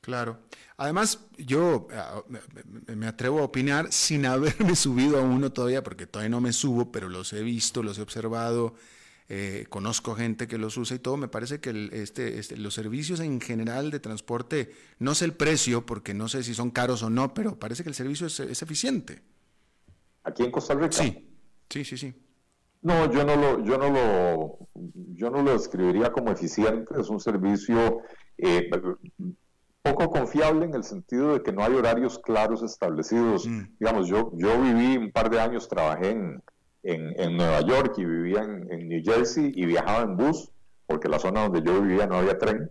Claro. 0.00 0.38
Además, 0.76 1.26
yo 1.36 1.88
ah, 1.92 2.22
me 2.86 3.06
atrevo 3.06 3.40
a 3.40 3.44
opinar 3.44 3.92
sin 3.92 4.26
haberme 4.26 4.76
subido 4.76 5.18
a 5.18 5.22
uno 5.22 5.52
todavía, 5.52 5.82
porque 5.82 6.06
todavía 6.06 6.30
no 6.30 6.40
me 6.40 6.52
subo, 6.52 6.92
pero 6.92 7.08
los 7.08 7.32
he 7.32 7.42
visto, 7.42 7.82
los 7.82 7.98
he 7.98 8.02
observado, 8.02 8.74
eh, 9.30 9.66
conozco 9.68 10.14
gente 10.14 10.48
que 10.48 10.56
los 10.56 10.76
usa 10.78 10.96
y 10.96 11.00
todo. 11.00 11.16
Me 11.18 11.28
parece 11.28 11.60
que 11.60 11.90
este, 11.92 12.38
este, 12.38 12.56
los 12.56 12.72
servicios 12.72 13.20
en 13.20 13.40
general 13.40 13.90
de 13.90 14.00
transporte, 14.00 14.72
no 14.98 15.14
sé 15.14 15.26
el 15.26 15.34
precio, 15.34 15.84
porque 15.84 16.14
no 16.14 16.28
sé 16.28 16.42
si 16.42 16.54
son 16.54 16.70
caros 16.70 17.02
o 17.02 17.10
no, 17.10 17.34
pero 17.34 17.58
parece 17.58 17.82
que 17.82 17.90
el 17.90 17.94
servicio 17.94 18.26
es, 18.26 18.62
eficiente. 18.62 19.20
¿Aquí 20.24 20.44
en 20.44 20.50
Costa 20.50 20.74
Rica? 20.74 20.92
Sí, 20.92 21.28
sí, 21.68 21.84
sí, 21.84 21.98
sí. 21.98 22.14
No, 22.80 23.12
yo 23.12 23.24
no 23.24 23.36
lo, 23.36 23.64
yo 23.64 23.76
no 23.76 23.90
lo, 23.90 24.58
yo 25.14 25.30
no 25.30 25.42
lo 25.42 25.52
describiría 25.52 26.10
como 26.10 26.30
eficiente. 26.30 26.94
Es 26.98 27.10
un 27.10 27.20
servicio 27.20 28.02
eh, 28.38 28.70
poco 29.82 30.10
confiable 30.10 30.64
en 30.64 30.74
el 30.74 30.84
sentido 30.84 31.34
de 31.34 31.42
que 31.42 31.52
no 31.52 31.64
hay 31.64 31.74
horarios 31.74 32.18
claros 32.18 32.62
establecidos. 32.62 33.46
Mm. 33.46 33.76
Digamos, 33.78 34.08
yo, 34.08 34.30
yo 34.36 34.58
viví 34.62 34.96
un 34.96 35.10
par 35.10 35.28
de 35.28 35.40
años, 35.40 35.68
trabajé 35.68 36.10
en, 36.10 36.42
en, 36.88 37.36
Nueva 37.36 37.60
York 37.60 37.94
y 37.98 38.04
vivía 38.04 38.42
en, 38.42 38.88
New 38.88 39.02
Jersey 39.04 39.52
y 39.54 39.66
viajaba 39.66 40.02
en 40.02 40.16
bus, 40.16 40.50
porque 40.86 41.08
la 41.08 41.18
zona 41.18 41.42
donde 41.42 41.62
yo 41.62 41.80
vivía 41.82 42.06
no 42.06 42.16
había 42.16 42.38
tren, 42.38 42.70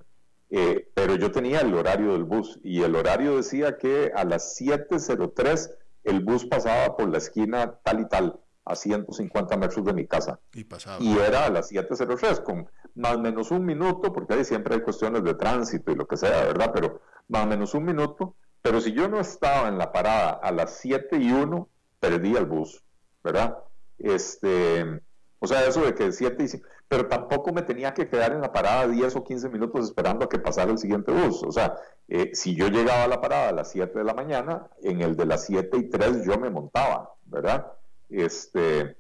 eh, 0.50 0.90
pero 0.94 1.16
yo 1.16 1.32
tenía 1.32 1.60
el 1.60 1.74
horario 1.74 2.14
del 2.14 2.24
bus 2.24 2.60
y 2.64 2.82
el 2.82 2.96
horario 2.96 3.38
decía 3.38 3.78
que 3.78 4.12
a 4.16 4.24
las 4.24 4.60
7.03 4.60 5.72
el 6.04 6.22
bus 6.22 6.46
pasaba 6.46 6.96
por 6.96 7.10
la 7.10 7.18
esquina 7.18 7.80
tal 7.84 8.02
y 8.02 8.08
tal, 8.08 8.40
a 8.66 8.76
150 8.76 9.56
metros 9.58 9.86
de 9.86 9.94
mi 9.94 10.08
casa. 10.08 10.40
Y, 10.54 10.64
pasaba. 10.64 10.98
y 11.00 11.18
era 11.18 11.46
a 11.46 11.50
las 11.50 11.72
7.03, 11.72 12.44
con 12.44 12.68
más 12.96 13.16
o 13.16 13.20
menos 13.20 13.52
un 13.52 13.66
minuto, 13.66 14.12
porque 14.12 14.34
ahí 14.34 14.44
siempre 14.44 14.76
hay 14.76 14.82
cuestiones 14.82 15.24
de 15.24 15.36
tránsito 15.36 15.92
y 15.92 15.96
lo 15.96 16.08
que 16.08 16.18
sea, 16.18 16.44
¿verdad? 16.46 16.72
Pero 16.74 17.02
más 17.28 17.44
o 17.44 17.48
menos 17.48 17.74
un 17.74 17.86
minuto. 17.86 18.36
Pero 18.62 18.82
si 18.82 18.92
yo 18.94 19.08
no 19.08 19.20
estaba 19.20 19.70
en 19.70 19.78
la 19.78 19.92
parada 19.92 20.32
a 20.32 20.52
las 20.52 20.80
7 20.80 21.18
y 21.18 21.32
1, 21.32 21.70
perdí 22.00 22.36
el 22.36 22.46
bus, 22.46 22.84
¿verdad? 23.24 23.58
Este, 24.00 25.02
o 25.40 25.48
sea, 25.48 25.66
eso 25.68 25.82
de 25.82 25.94
que 25.94 26.12
7 26.12 26.44
y 26.44 26.48
5, 26.48 26.68
pero 26.88 27.08
tampoco 27.08 27.54
me 27.54 27.62
tenía 27.62 27.94
que 27.94 28.08
quedar 28.08 28.32
en 28.32 28.42
la 28.42 28.52
parada 28.52 28.88
10 28.88 29.16
o 29.18 29.24
15 29.24 29.50
minutos 29.50 29.86
esperando 29.86 30.26
a 30.26 30.30
que 30.30 30.40
pasara 30.40 30.72
el 30.72 30.78
siguiente 30.78 31.12
bus. 31.12 31.44
O 31.44 31.52
sea, 31.52 31.76
eh, 32.08 32.32
si 32.34 32.56
yo 32.56 32.70
llegaba 32.70 33.04
a 33.04 33.08
la 33.08 33.22
parada 33.22 33.50
a 33.50 33.52
las 33.52 33.72
7 33.72 34.00
de 34.00 34.06
la 34.06 34.14
mañana, 34.14 34.68
en 34.82 35.02
el 35.02 35.16
de 35.16 35.26
las 35.26 35.46
7 35.46 35.78
y 35.78 35.90
3 35.90 36.26
yo 36.26 36.40
me 36.40 36.50
montaba, 36.50 37.14
¿verdad? 37.26 37.72
Este, 38.10 38.98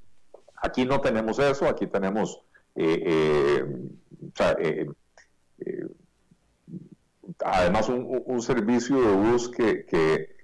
aquí 0.62 0.86
no 0.86 1.02
tenemos 1.02 1.39
eso, 1.39 1.66
aquí 1.68 1.88
tenemos, 1.88 2.41
eh, 2.76 3.02
eh, 3.06 3.66
o 4.22 4.32
sea, 4.36 4.56
además 7.43 7.89
un, 7.89 8.41
servicio 8.41 9.02
de 9.02 9.16
bus 9.16 9.50
que, 9.50 9.86
que 9.86 10.36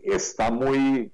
está 0.00 0.50
muy 0.52 1.10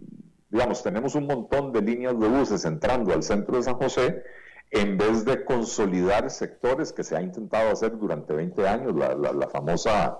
digamos, 0.52 0.82
tenemos 0.82 1.14
un 1.14 1.26
montón 1.26 1.72
de 1.72 1.80
líneas 1.80 2.18
de 2.20 2.28
buses 2.28 2.66
entrando 2.66 3.14
al 3.14 3.22
centro 3.22 3.56
de 3.56 3.62
San 3.62 3.74
José, 3.76 4.22
en 4.70 4.98
vez 4.98 5.24
de 5.24 5.44
consolidar 5.44 6.30
sectores 6.30 6.92
que 6.92 7.02
se 7.02 7.16
ha 7.16 7.22
intentado 7.22 7.70
hacer 7.70 7.96
durante 7.98 8.34
20 8.34 8.68
años, 8.68 8.94
la, 8.94 9.48
famosa 9.48 10.18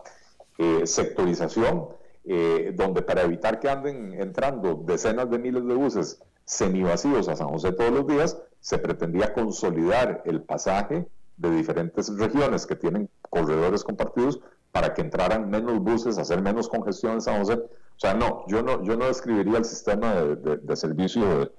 eh, 0.57 0.87
sectorización, 0.87 1.89
eh, 2.25 2.73
donde 2.75 3.03
para 3.03 3.23
evitar 3.23 3.61
que 3.61 3.69
anden 3.69 4.15
entrando 4.15 4.83
decenas 4.87 5.31
de 5.31 5.39
miles 5.39 5.67
de 5.67 5.75
buses 5.75 6.23
semivacíos 6.47 7.29
a 7.29 7.37
San 7.37 7.49
José 7.49 7.73
todos 7.73 7.91
los 7.91 8.07
días, 8.07 8.41
se 8.61 8.79
pretendía 8.79 9.35
consolidar 9.35 10.23
el 10.25 10.43
pasaje 10.43 11.07
de 11.37 11.51
diferentes 11.51 12.17
regiones 12.17 12.67
que 12.67 12.77
tienen 12.77 13.11
corredores 13.29 13.85
compartidos 13.85 14.41
para 14.73 14.95
que 14.95 15.03
entraran 15.03 15.51
menos 15.51 15.79
buses, 15.81 16.19
hacer 16.19 16.43
menos 16.43 16.69
congestión 16.69 17.13
en 17.13 17.21
San 17.21 17.39
José. 17.39 17.55
O 17.55 17.99
sea, 17.99 18.15
no, 18.15 18.45
yo 18.49 18.63
no, 18.63 18.83
yo 18.83 18.97
no 18.97 19.07
describiría 19.07 19.59
el 19.59 19.67
sistema 19.67 20.15
de, 20.15 20.77
servicio 20.77 21.53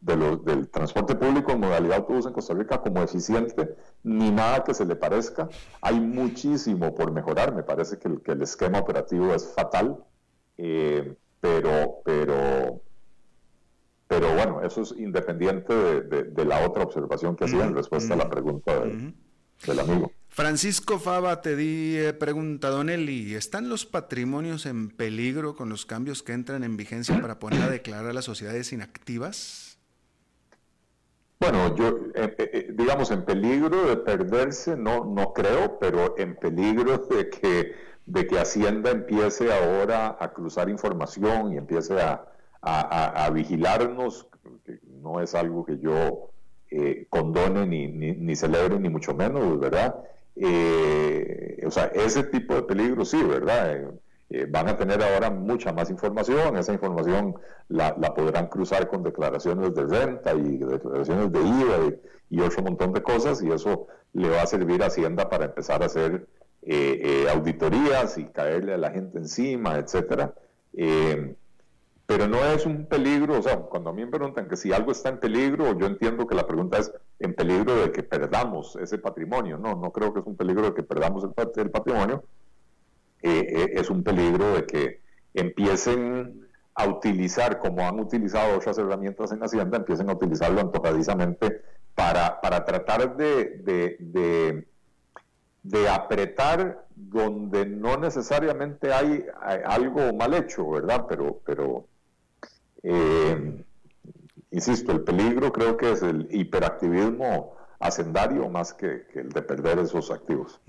del 0.00 0.70
transporte 0.70 1.16
público 1.16 1.50
en 1.52 1.60
modalidad 1.60 1.98
autobús 1.98 2.26
en 2.26 2.32
Costa 2.32 2.54
Rica 2.54 2.80
como 2.80 3.02
eficiente, 3.02 3.74
ni 4.04 4.30
nada 4.30 4.62
que 4.62 4.72
se 4.72 4.86
le 4.86 4.94
parezca. 4.94 5.48
Hay 5.82 6.00
muchísimo 6.00 6.94
por 6.94 7.12
mejorar, 7.12 7.54
me 7.54 7.64
parece 7.64 7.98
que 7.98 8.06
el, 8.06 8.22
que 8.22 8.32
el 8.32 8.42
esquema 8.42 8.78
operativo 8.78 9.34
es 9.34 9.52
fatal, 9.52 10.04
eh, 10.56 11.16
pero, 11.40 11.98
pero, 12.04 12.80
pero 14.06 14.34
bueno, 14.34 14.62
eso 14.62 14.82
es 14.82 14.92
independiente 14.92 15.74
de, 15.74 16.44
la 16.44 16.64
otra 16.66 16.84
observación 16.84 17.34
que 17.34 17.46
hacía 17.46 17.64
en 17.64 17.74
respuesta 17.74 18.14
a 18.14 18.16
la 18.16 18.30
pregunta 18.30 18.80
del 18.80 19.80
amigo. 19.80 20.12
Francisco 20.32 21.00
Fava 21.00 21.40
te 21.40 21.56
di 21.56 21.98
eh, 21.98 22.12
pregunta, 22.12 22.68
Don 22.70 22.88
Eli, 22.88 23.34
¿están 23.34 23.68
los 23.68 23.84
patrimonios 23.84 24.64
en 24.64 24.88
peligro 24.88 25.56
con 25.56 25.68
los 25.68 25.86
cambios 25.86 26.22
que 26.22 26.32
entran 26.32 26.62
en 26.62 26.76
vigencia 26.76 27.20
para 27.20 27.40
poner 27.40 27.62
a 27.62 27.68
declarar 27.68 28.10
a 28.10 28.12
las 28.12 28.26
sociedades 28.26 28.72
inactivas? 28.72 29.76
Bueno, 31.40 31.74
yo, 31.74 31.98
eh, 32.14 32.36
eh, 32.38 32.70
digamos, 32.72 33.10
en 33.10 33.24
peligro 33.24 33.88
de 33.88 33.96
perderse, 33.96 34.76
no, 34.76 35.04
no 35.04 35.32
creo, 35.32 35.80
pero 35.80 36.14
en 36.16 36.36
peligro 36.36 36.98
de 36.98 37.28
que, 37.28 37.72
de 38.06 38.26
que 38.28 38.38
Hacienda 38.38 38.92
empiece 38.92 39.52
ahora 39.52 40.16
a 40.20 40.32
cruzar 40.32 40.68
información 40.68 41.54
y 41.54 41.56
empiece 41.56 42.00
a, 42.00 43.30
vigilarnos, 43.32 44.28
no 45.02 45.20
es 45.20 45.34
algo 45.34 45.64
que 45.64 45.78
yo 45.78 46.30
condone 47.08 47.66
ni, 47.66 47.88
ni, 47.88 48.12
ni 48.12 48.36
celebre, 48.36 48.78
ni 48.78 48.88
mucho 48.88 49.12
menos, 49.14 49.58
¿verdad? 49.58 49.96
Eh, 50.42 51.62
o 51.66 51.70
sea, 51.70 51.86
ese 51.86 52.24
tipo 52.24 52.54
de 52.54 52.62
peligro 52.62 53.04
sí, 53.04 53.22
¿verdad? 53.22 53.76
Eh, 53.76 53.88
eh, 54.30 54.46
van 54.48 54.68
a 54.68 54.76
tener 54.76 55.02
ahora 55.02 55.28
mucha 55.28 55.72
más 55.72 55.90
información, 55.90 56.56
esa 56.56 56.72
información 56.72 57.34
la, 57.68 57.94
podrán 58.14 58.46
cruzar 58.46 58.88
con 58.88 59.02
declaraciones 59.02 59.74
de 59.74 59.84
renta 59.84 60.32
y 60.32 60.56
declaraciones 60.56 61.30
de 61.30 61.40
IVA 61.40 61.94
y, 62.30 62.40
otro 62.40 62.62
montón 62.62 62.92
de 62.92 63.02
cosas 63.02 63.42
y 63.42 63.50
eso 63.50 63.88
le 64.14 64.30
va 64.30 64.42
a 64.42 64.46
servir 64.46 64.82
a 64.82 64.86
Hacienda 64.86 65.28
para 65.28 65.46
empezar 65.46 65.82
a 65.82 65.86
hacer 65.86 66.26
auditorías 67.32 68.18
y 68.18 68.26
caerle 68.26 68.74
a 68.74 68.78
la 68.78 68.90
gente 68.90 69.18
encima, 69.18 69.76
etcétera 69.78 70.32
pero 72.10 72.26
no 72.26 72.44
es 72.44 72.66
un 72.66 72.86
peligro, 72.86 73.38
o 73.38 73.42
sea, 73.42 73.56
cuando 73.56 73.90
a 73.90 73.92
mí 73.92 74.04
me 74.04 74.10
preguntan 74.10 74.48
que 74.48 74.56
si 74.56 74.72
algo 74.72 74.90
está 74.90 75.10
en 75.10 75.20
peligro, 75.20 75.78
yo 75.78 75.86
entiendo 75.86 76.26
que 76.26 76.34
la 76.34 76.44
pregunta 76.44 76.78
es 76.78 76.92
en 77.20 77.34
peligro 77.34 77.76
de 77.76 77.92
que 77.92 78.02
perdamos 78.02 78.76
ese 78.76 78.98
patrimonio, 78.98 79.58
no, 79.58 79.76
no 79.76 79.92
creo 79.92 80.12
que 80.12 80.20
es 80.20 80.26
un 80.26 80.36
peligro 80.36 80.62
de 80.62 80.74
que 80.74 80.82
perdamos 80.82 81.22
el, 81.22 81.70
patrimonio, 81.70 82.24
eh, 83.22 83.46
eh, 83.46 83.70
es 83.74 83.90
un 83.90 84.02
peligro 84.02 84.54
de 84.54 84.66
que 84.66 85.00
empiecen 85.34 86.48
a 86.74 86.88
utilizar, 86.88 87.58
como 87.58 87.86
han 87.86 88.00
utilizado 88.00 88.56
otras 88.56 88.78
herramientas 88.78 89.32
en 89.32 89.42
Hacienda, 89.42 89.76
empiecen 89.76 90.08
a 90.08 90.14
utilizarlo 90.14 90.62
antojadizamente 90.62 91.60
para, 91.94 92.40
para 92.40 92.64
tratar 92.64 93.14
de, 93.16 93.60
de, 93.98 94.66
de, 95.62 95.88
apretar 95.90 96.86
donde 96.96 97.66
no 97.66 97.98
necesariamente 97.98 98.94
hay, 98.94 99.26
algo 99.66 100.14
mal 100.14 100.32
hecho, 100.32 100.70
¿verdad? 100.70 101.04
Pero, 101.06 101.40
pero 101.44 101.84
eh, 102.82 103.62
insisto, 104.50 104.92
el 104.92 105.02
peligro 105.02 105.52
creo 105.52 105.76
que 105.76 105.92
es 105.92 106.02
el 106.02 106.28
hiperactivismo 106.30 107.56
hacendario 107.78 108.48
más 108.48 108.74
que, 108.74 109.06
el 109.14 109.30
de 109.30 109.42
perder 109.42 109.78
esos 109.78 110.10
activos. 110.10 110.60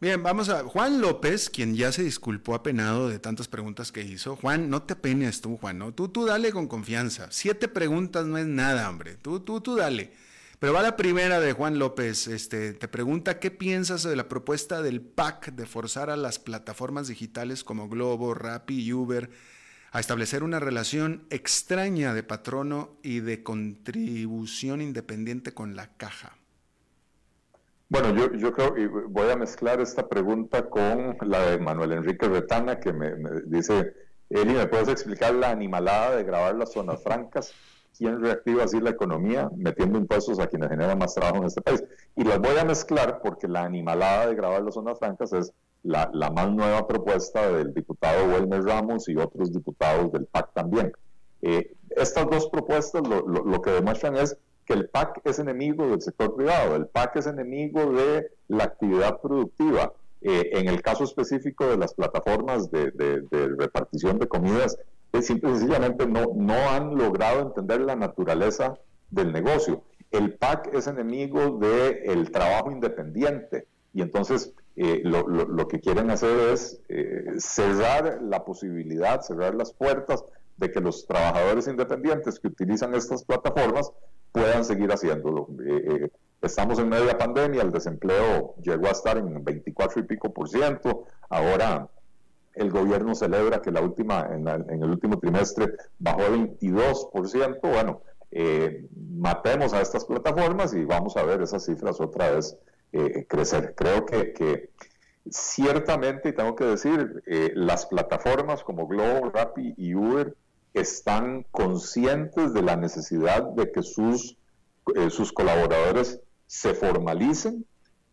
Bien, 0.00 0.22
vamos 0.22 0.48
a 0.48 0.62
Juan 0.64 1.00
López, 1.00 1.50
quien 1.50 1.74
ya 1.74 1.90
se 1.90 2.04
disculpó 2.04 2.54
apenado 2.54 3.08
de 3.08 3.18
tantas 3.18 3.48
preguntas 3.48 3.90
que 3.90 4.02
hizo. 4.02 4.36
Juan, 4.36 4.70
no 4.70 4.82
te 4.82 4.92
apenes 4.94 5.40
tú, 5.40 5.56
Juan, 5.56 5.78
¿no? 5.78 5.92
Tú, 5.92 6.08
tú 6.08 6.24
dale 6.24 6.52
con 6.52 6.68
confianza. 6.68 7.26
Siete 7.30 7.66
preguntas 7.66 8.24
no 8.26 8.38
es 8.38 8.46
nada, 8.46 8.88
hombre. 8.88 9.16
Tú, 9.16 9.40
tú, 9.40 9.60
tú 9.60 9.74
dale. 9.74 10.12
Pero 10.60 10.72
va 10.72 10.82
la 10.82 10.96
primera 10.96 11.40
de 11.40 11.52
Juan 11.52 11.80
López. 11.80 12.28
Este, 12.28 12.74
te 12.74 12.86
pregunta 12.86 13.40
qué 13.40 13.50
piensas 13.50 14.04
de 14.04 14.14
la 14.14 14.28
propuesta 14.28 14.82
del 14.82 15.00
PAC 15.00 15.52
de 15.52 15.66
forzar 15.66 16.10
a 16.10 16.16
las 16.16 16.38
plataformas 16.38 17.08
digitales 17.08 17.64
como 17.64 17.88
Globo, 17.88 18.34
Rappi 18.34 18.80
y 18.80 18.92
Uber 18.92 19.30
a 19.92 20.00
establecer 20.00 20.42
una 20.42 20.60
relación 20.60 21.26
extraña 21.30 22.14
de 22.14 22.22
patrono 22.22 22.96
y 23.02 23.20
de 23.20 23.42
contribución 23.42 24.80
independiente 24.80 25.54
con 25.54 25.76
la 25.76 25.96
caja? 25.96 26.38
Bueno, 27.90 28.14
yo, 28.14 28.52
creo 28.52 28.74
que 28.74 28.86
voy 28.86 29.30
a 29.30 29.36
mezclar 29.36 29.80
esta 29.80 30.06
pregunta 30.06 30.68
con 30.68 31.16
la 31.22 31.50
de 31.50 31.58
Manuel 31.58 31.92
Enrique 31.92 32.28
Retana, 32.28 32.78
que 32.80 32.92
me, 32.92 33.12
dice, 33.46 33.94
Eli, 34.28 34.52
¿me 34.52 34.66
puedes 34.66 34.88
explicar 34.88 35.32
la 35.34 35.50
animalada 35.50 36.16
de 36.16 36.24
grabar 36.24 36.54
las 36.54 36.72
zonas 36.72 37.02
francas? 37.02 37.54
¿Quién 37.96 38.20
reactiva 38.20 38.64
así 38.64 38.78
la 38.78 38.90
economía 38.90 39.50
metiendo 39.56 39.98
impuestos 39.98 40.38
a 40.38 40.48
quienes 40.48 40.68
generan 40.68 40.98
más 40.98 41.14
trabajo 41.14 41.38
en 41.38 41.44
este 41.44 41.62
país? 41.62 41.82
Y 42.14 42.24
las 42.24 42.38
voy 42.38 42.58
a 42.58 42.64
mezclar 42.64 43.20
porque 43.22 43.48
la 43.48 43.64
animalada 43.64 44.26
de 44.26 44.34
grabar 44.34 44.62
las 44.62 44.74
zonas 44.74 44.98
francas 44.98 45.32
es 45.32 45.52
la, 45.82 46.10
más 46.34 46.50
nueva 46.50 46.86
propuesta 46.86 47.50
del 47.50 47.72
diputado 47.72 48.26
Wilmer 48.26 48.62
Ramos 48.64 49.08
y 49.08 49.16
otros 49.16 49.52
diputados 49.52 50.12
del 50.12 50.26
PAC 50.26 50.52
también. 50.52 50.92
Eh, 51.42 51.74
estas 51.90 52.28
dos 52.28 52.48
propuestas 52.48 53.02
lo, 53.06 53.62
que 53.62 53.70
demuestran 53.70 54.16
es 54.16 54.36
que 54.64 54.74
el 54.74 54.88
PAC 54.88 55.20
es 55.24 55.38
enemigo 55.38 55.86
del 55.88 56.02
sector 56.02 56.34
privado, 56.34 56.76
el 56.76 56.86
PAC 56.86 57.16
es 57.16 57.26
enemigo 57.26 57.92
de 57.92 58.30
la 58.48 58.64
actividad 58.64 59.20
productiva 59.20 59.92
Eh, 60.20 60.50
en 60.58 60.68
el 60.68 60.82
caso 60.82 61.04
específico 61.04 61.66
de 61.68 61.76
las 61.76 61.94
plataformas 61.94 62.70
de, 62.72 62.90
repartición 63.56 64.18
de 64.18 64.26
comidas, 64.26 64.76
es 65.12 65.26
simple 65.26 65.50
y 65.50 65.54
sencillamente 65.54 66.06
no, 66.06 66.32
no 66.34 66.54
han 66.70 66.96
logrado 66.96 67.40
entender 67.40 67.80
la 67.82 67.94
naturaleza 67.94 68.74
del 69.10 69.32
negocio. 69.32 69.82
El 70.10 70.34
PAC 70.34 70.74
es 70.74 70.86
enemigo 70.88 71.58
del 71.58 72.30
trabajo 72.32 72.72
independiente 72.72 73.66
y 73.94 74.02
entonces 74.02 74.52
eh, 74.78 75.02
lo, 75.04 75.68
que 75.68 75.80
quieren 75.80 76.10
hacer 76.10 76.50
es 76.52 76.80
eh, 76.88 77.34
cerrar 77.38 78.20
la 78.22 78.44
posibilidad, 78.44 79.20
cerrar 79.20 79.54
las 79.54 79.72
puertas 79.72 80.24
de 80.56 80.70
que 80.70 80.80
los 80.80 81.06
trabajadores 81.06 81.66
independientes 81.68 82.38
que 82.38 82.48
utilizan 82.48 82.94
estas 82.94 83.24
plataformas 83.24 83.90
puedan 84.32 84.64
seguir 84.64 84.92
haciéndolo. 84.92 85.48
Estamos 86.40 86.78
en 86.78 86.88
media 86.88 87.18
pandemia, 87.18 87.62
el 87.62 87.72
desempleo 87.72 88.54
llegó 88.62 88.86
a 88.86 88.92
estar 88.92 89.18
en 89.18 89.42
24 89.42 90.00
y 90.00 90.04
pico 90.04 90.32
por 90.32 90.48
ciento. 90.48 91.06
Ahora 91.28 91.88
el 92.54 92.70
gobierno 92.70 93.14
celebra 93.14 93.60
que 93.60 93.72
la 93.72 93.80
última, 93.80 94.28
en, 94.32 94.46
el 94.48 94.90
último 94.90 95.18
trimestre 95.18 95.74
bajó 95.98 96.22
a 96.22 96.28
22 96.28 97.08
por 97.12 97.28
ciento. 97.28 97.68
Bueno, 97.68 98.02
eh, 98.30 98.86
matemos 99.16 99.72
a 99.72 99.80
estas 99.80 100.04
plataformas 100.04 100.74
y 100.74 100.84
vamos 100.84 101.16
a 101.16 101.24
ver 101.24 101.42
esas 101.42 101.64
cifras 101.64 102.00
otra 102.00 102.30
vez 102.30 102.56
eh, 102.92 103.26
crecer. 103.28 103.74
Creo 103.76 104.06
que, 104.06 104.70
ciertamente, 105.30 106.30
y 106.30 106.32
tengo 106.32 106.54
que 106.54 106.64
decir, 106.64 107.22
eh, 107.26 107.52
las 107.54 107.86
plataformas 107.86 108.62
como 108.62 108.86
Globo, 108.86 109.30
Rappi 109.30 109.74
y 109.76 109.94
Uber 109.94 110.36
están 110.74 111.44
conscientes 111.50 112.54
de 112.54 112.62
la 112.62 112.76
necesidad 112.76 113.42
de 113.42 113.72
que 113.72 113.82
sus, 113.82 114.36
sus 115.10 115.32
colaboradores 115.32 116.20
se 116.46 116.74
formalicen 116.74 117.66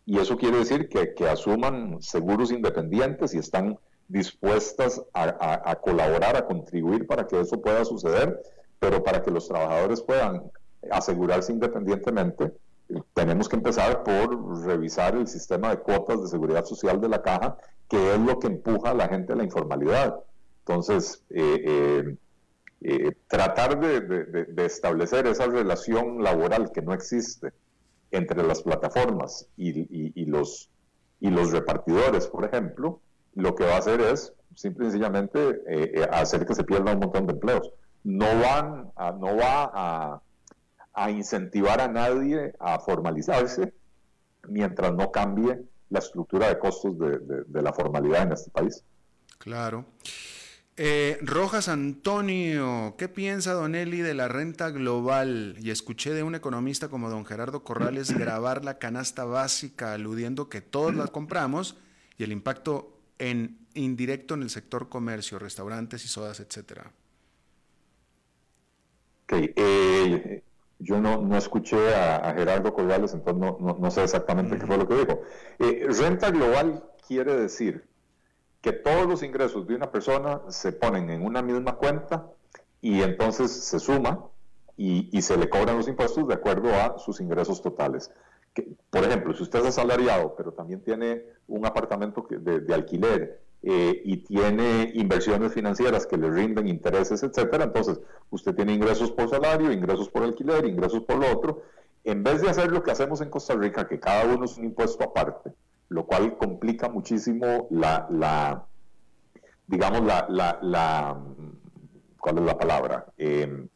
y 0.06 0.20
eso 0.20 0.36
quiere 0.38 0.58
decir 0.58 0.88
que, 0.88 1.28
asuman 1.28 2.00
seguros 2.00 2.52
independientes 2.52 3.34
y 3.34 3.38
están 3.38 3.76
dispuestas 4.06 5.02
a, 5.12 5.74
colaborar, 5.82 6.36
a 6.36 6.46
contribuir 6.46 7.08
para 7.08 7.26
que 7.26 7.40
eso 7.40 7.60
pueda 7.60 7.84
suceder, 7.84 8.40
pero 8.78 9.02
para 9.02 9.20
que 9.20 9.32
los 9.32 9.48
trabajadores 9.48 10.00
puedan 10.00 10.44
asegurarse 10.92 11.52
independientemente, 11.52 12.52
tenemos 13.14 13.48
que 13.48 13.56
empezar 13.56 14.02
por 14.04 14.64
revisar 14.64 15.16
el 15.16 15.26
sistema 15.26 15.70
de 15.70 15.78
cuotas 15.78 16.22
de 16.22 16.28
seguridad 16.28 16.64
social 16.64 17.00
de 17.00 17.08
la 17.08 17.22
caja, 17.22 17.56
que 17.88 18.14
es 18.14 18.20
lo 18.20 18.38
que 18.38 18.46
empuja 18.46 18.90
a 18.90 18.94
la 18.94 19.08
gente 19.08 19.32
a 19.32 19.36
la 19.36 19.44
informalidad. 19.44 20.20
Entonces, 20.60 21.22
eh, 21.30 21.62
eh, 21.64 22.16
eh, 22.82 23.12
tratar 23.28 23.80
de 23.80 24.66
establecer 24.66 25.26
esa 25.26 25.46
relación 25.46 26.22
laboral 26.22 26.70
que 26.72 26.82
no 26.82 26.92
existe 26.92 27.52
entre 28.10 28.42
las 28.42 28.62
plataformas 28.62 29.48
y, 29.56 30.24
los, 30.26 30.70
y 31.20 31.30
los 31.30 31.52
repartidores, 31.52 32.26
por 32.26 32.44
ejemplo, 32.44 33.00
lo 33.34 33.54
que 33.54 33.64
va 33.64 33.74
a 33.74 33.78
hacer 33.78 34.00
es 34.00 34.32
simple 34.54 34.86
y 34.86 34.90
sencillamente 34.90 35.62
eh, 35.68 35.92
eh, 35.94 36.08
hacer 36.10 36.46
que 36.46 36.54
se 36.54 36.64
pierda 36.64 36.92
un 36.92 37.00
montón 37.00 37.26
de 37.26 37.34
empleos. 37.34 37.70
No, 38.04 38.26
van 38.40 38.90
a, 38.96 39.12
no 39.12 39.36
va 39.36 39.70
a, 39.74 40.22
a 40.96 41.10
incentivar 41.10 41.80
a 41.80 41.88
nadie 41.88 42.54
a 42.58 42.80
formalizarse 42.80 43.72
mientras 44.48 44.94
no 44.94 45.12
cambie 45.12 45.62
la 45.90 45.98
estructura 45.98 46.48
de 46.48 46.58
costos 46.58 46.98
de, 46.98 47.18
de 47.46 47.62
la 47.62 47.72
formalidad 47.72 48.22
en 48.22 48.32
este 48.32 48.50
país. 48.50 48.82
Claro. 49.38 49.84
Eh, 50.78 51.18
Rojas 51.22 51.68
Antonio, 51.68 52.96
¿qué 52.98 53.08
piensa 53.08 53.52
Don 53.52 53.74
Eli 53.74 54.00
de 54.00 54.14
la 54.14 54.28
renta 54.28 54.70
global? 54.70 55.56
Y 55.60 55.70
escuché 55.70 56.12
de 56.12 56.22
un 56.22 56.34
economista 56.34 56.88
como 56.88 57.08
don 57.08 57.24
Gerardo 57.24 57.62
Corrales 57.62 58.10
grabar 58.18 58.64
la 58.64 58.78
canasta 58.78 59.24
básica, 59.24 59.92
aludiendo 59.92 60.48
que 60.48 60.62
todos 60.62 60.94
la 60.94 61.06
compramos 61.06 61.76
y 62.18 62.24
el 62.24 62.32
impacto 62.32 62.98
en 63.18 63.58
indirecto 63.74 64.34
en 64.34 64.42
el 64.42 64.50
sector 64.50 64.88
comercio, 64.88 65.38
restaurantes 65.38 66.04
y 66.06 66.08
sodas, 66.08 66.40
etcétera. 66.40 66.90
Eh, 69.28 70.42
yo 70.78 71.00
no, 71.00 71.36
escuché 71.36 71.94
a, 71.94 72.34
Gerardo 72.34 72.72
Corrales, 72.74 73.14
entonces 73.14 73.60
no, 73.60 73.90
sé 73.90 74.04
exactamente 74.04 74.58
qué 74.58 74.66
fue 74.66 74.76
lo 74.76 74.86
que 74.86 74.94
dijo. 74.94 75.22
Eh, 75.58 75.86
renta 75.88 76.30
global 76.30 76.84
quiere 77.06 77.34
decir 77.36 77.84
que 78.60 78.72
todos 78.72 79.06
los 79.06 79.22
ingresos 79.22 79.66
de 79.66 79.74
una 79.74 79.90
persona 79.90 80.40
se 80.48 80.72
ponen 80.72 81.08
en 81.10 81.24
una 81.24 81.40
misma 81.40 81.76
cuenta 81.76 82.26
y 82.80 83.02
entonces 83.02 83.50
se 83.50 83.78
suma 83.78 84.28
y, 84.76 85.22
se 85.22 85.36
le 85.36 85.48
cobran 85.48 85.76
los 85.76 85.88
impuestos 85.88 86.28
de 86.28 86.34
acuerdo 86.34 86.74
a 86.74 86.98
sus 86.98 87.20
ingresos 87.20 87.62
totales. 87.62 88.10
por 88.90 89.04
ejemplo, 89.04 89.32
si 89.34 89.42
usted 89.42 89.60
es 89.60 89.66
asalariado, 89.66 90.34
pero 90.36 90.52
también 90.52 90.80
tiene 90.82 91.24
un 91.48 91.64
apartamento 91.64 92.26
de, 92.28 92.74
alquiler 92.74 93.42
eh, 93.68 94.00
y 94.04 94.18
tiene 94.18 94.92
inversiones 94.94 95.52
financieras 95.52 96.06
que 96.06 96.16
le 96.16 96.30
rinden 96.30 96.68
intereses, 96.68 97.20
etcétera, 97.24 97.64
entonces 97.64 97.98
usted 98.30 98.54
tiene 98.54 98.72
ingresos 98.72 99.10
por 99.10 99.28
salario, 99.28 99.72
ingresos 99.72 100.08
por 100.08 100.22
alquiler, 100.22 100.64
ingresos 100.66 101.02
por 101.02 101.16
lo 101.16 101.32
otro. 101.32 101.62
En 102.04 102.22
vez 102.22 102.42
de 102.42 102.48
hacer 102.48 102.70
lo 102.70 102.84
que 102.84 102.92
hacemos 102.92 103.20
en 103.22 103.28
Costa 103.28 103.54
Rica, 103.56 103.88
que 103.88 103.98
cada 103.98 104.32
uno 104.32 104.44
es 104.44 104.56
un 104.56 104.66
impuesto 104.66 105.02
aparte, 105.02 105.52
lo 105.88 106.06
cual 106.06 106.36
complica 106.36 106.88
muchísimo 106.88 107.66
la, 107.70 108.06
la 108.08 108.66
digamos, 109.66 110.02
la, 110.04 110.26
la, 110.28 110.60
la, 110.62 111.20
¿cuál 112.20 112.38
es 112.38 112.44
la 112.44 112.56
palabra? 112.56 113.06
Em, 113.18 113.66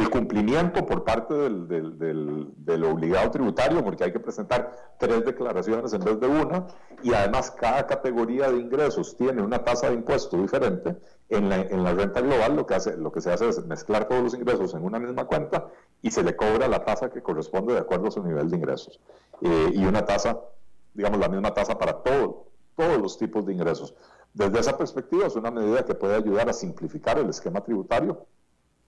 el 0.00 0.10
cumplimiento 0.10 0.84
por 0.86 1.04
parte 1.04 1.34
del, 1.34 2.84
obligado 2.84 3.30
tributario, 3.30 3.84
porque 3.84 4.04
hay 4.04 4.12
que 4.12 4.20
presentar 4.20 4.72
tres 4.98 5.24
declaraciones 5.24 5.92
en 5.92 6.00
vez 6.00 6.18
de 6.18 6.26
una, 6.26 6.66
y 7.02 7.12
además 7.14 7.50
cada 7.50 7.86
categoría 7.86 8.50
de 8.50 8.58
ingresos 8.58 9.16
tiene 9.16 9.42
una 9.42 9.62
tasa 9.64 9.88
de 9.88 9.94
impuesto 9.94 10.36
diferente. 10.36 10.96
En 11.28 11.48
la, 11.48 11.60
en 11.60 11.84
la 11.84 11.94
renta 11.94 12.20
global 12.20 12.56
lo 12.56 12.66
que, 12.66 13.20
se 13.20 13.32
hace 13.32 13.48
es 13.48 13.64
mezclar 13.64 14.08
todos 14.08 14.22
los 14.22 14.34
ingresos 14.34 14.74
en 14.74 14.82
una 14.82 14.98
misma 14.98 15.26
cuenta 15.26 15.68
y 16.02 16.10
se 16.10 16.24
le 16.24 16.34
cobra 16.34 16.66
la 16.66 16.84
tasa 16.84 17.08
que 17.08 17.22
corresponde 17.22 17.74
de 17.74 17.78
acuerdo 17.78 18.08
a 18.08 18.10
su 18.10 18.22
nivel 18.22 18.50
de 18.50 18.56
ingresos. 18.56 18.98
Eh, 19.40 19.70
y 19.74 19.84
una 19.84 20.04
tasa 20.04 20.40
digamos, 20.94 21.20
la 21.20 21.28
misma 21.28 21.54
tasa 21.54 21.78
para 21.78 22.02
todo, 22.02 22.46
todos 22.76 22.98
los 23.00 23.18
tipos 23.18 23.46
de 23.46 23.52
ingresos. 23.52 23.94
Desde 24.32 24.60
esa 24.60 24.76
perspectiva 24.76 25.26
es 25.26 25.36
una 25.36 25.50
medida 25.50 25.84
que 25.84 25.94
puede 25.94 26.14
ayudar 26.14 26.48
a 26.48 26.52
simplificar 26.52 27.18
el 27.18 27.28
esquema 27.30 27.62
tributario 27.62 28.26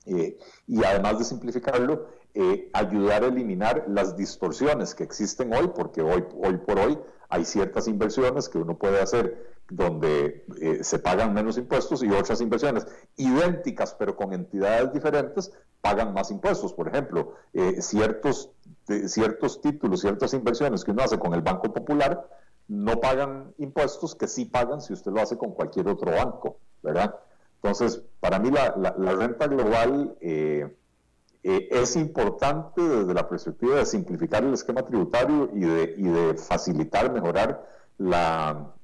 eh, 0.07 0.39
y 0.67 0.85
además 0.85 1.19
de 1.19 1.25
simplificarlo, 1.25 2.09
eh, 2.35 2.71
ayudar 2.73 3.25
a 3.25 3.27
eliminar 3.27 3.85
las 3.89 4.17
distorsiones 4.17 4.95
que 4.95 5.05
existen 5.05 5.53
hoy, 5.53 5.71
porque 5.75 6.03
hoy, 6.03 6.25
hoy 6.43 6.57
por 6.59 6.79
hoy 6.79 6.99
hay 7.29 7.45
ciertas 7.45 7.89
inversiones 7.89 8.49
que 8.49 8.59
uno 8.59 8.79
puede 8.79 9.01
hacer 9.01 9.53
donde 9.69 10.45
eh, 10.61 10.83
se 10.83 10.99
pagan 10.99 11.33
menos 11.33 11.57
impuestos 11.57 12.03
y 12.03 12.11
otras 12.11 12.41
inversiones 12.41 12.87
idénticas 13.17 13.95
pero 13.99 14.17
con 14.17 14.35
entidades 14.35 14.93
diferentes 14.93 15.53
pagan 15.81 16.13
más 16.13 16.31
impuestos. 16.31 16.73
Por 16.73 16.89
ejemplo, 16.89 17.35
ciertos 17.79 18.51
ciertos 19.07 19.61
títulos, 19.61 20.01
ciertas 20.01 20.35
inversiones 20.35 20.85
que 20.85 20.91
uno 20.91 21.05
hace 21.05 21.19
con 21.19 21.35
el 21.35 21.41
Banco 21.41 21.73
Popular, 21.73 22.29
no 22.69 23.01
pagan 23.01 23.55
impuestos 23.59 24.15
que 24.15 24.29
sí 24.29 24.45
pagan 24.45 24.81
si 24.81 24.93
usted 24.93 25.13
lo 25.13 25.21
hace 25.21 25.37
con 25.37 25.53
cualquier 25.53 25.89
otro 25.89 26.13
banco, 26.13 26.59
¿verdad? 26.83 27.15
Entonces, 27.63 28.03
para 28.19 28.41
mí 28.41 28.51
la, 28.51 28.73
renta 29.15 29.47
global 29.47 30.17
eh, 30.21 30.77
eh, 31.45 31.69
es 31.71 31.95
importante 31.95 32.83
desde 32.83 33.15
la 33.15 33.29
perspectiva 33.29 33.77
de 33.77 33.87
simplificar 33.87 34.43
el 34.43 34.53
esquema 34.53 34.83
tributario 34.83 35.49
y 35.55 35.61
de, 35.61 35.95
y 35.97 36.03
de 36.03 36.35
facilitar, 36.35 37.13
mejorar 37.13 37.65
la, 37.99 38.75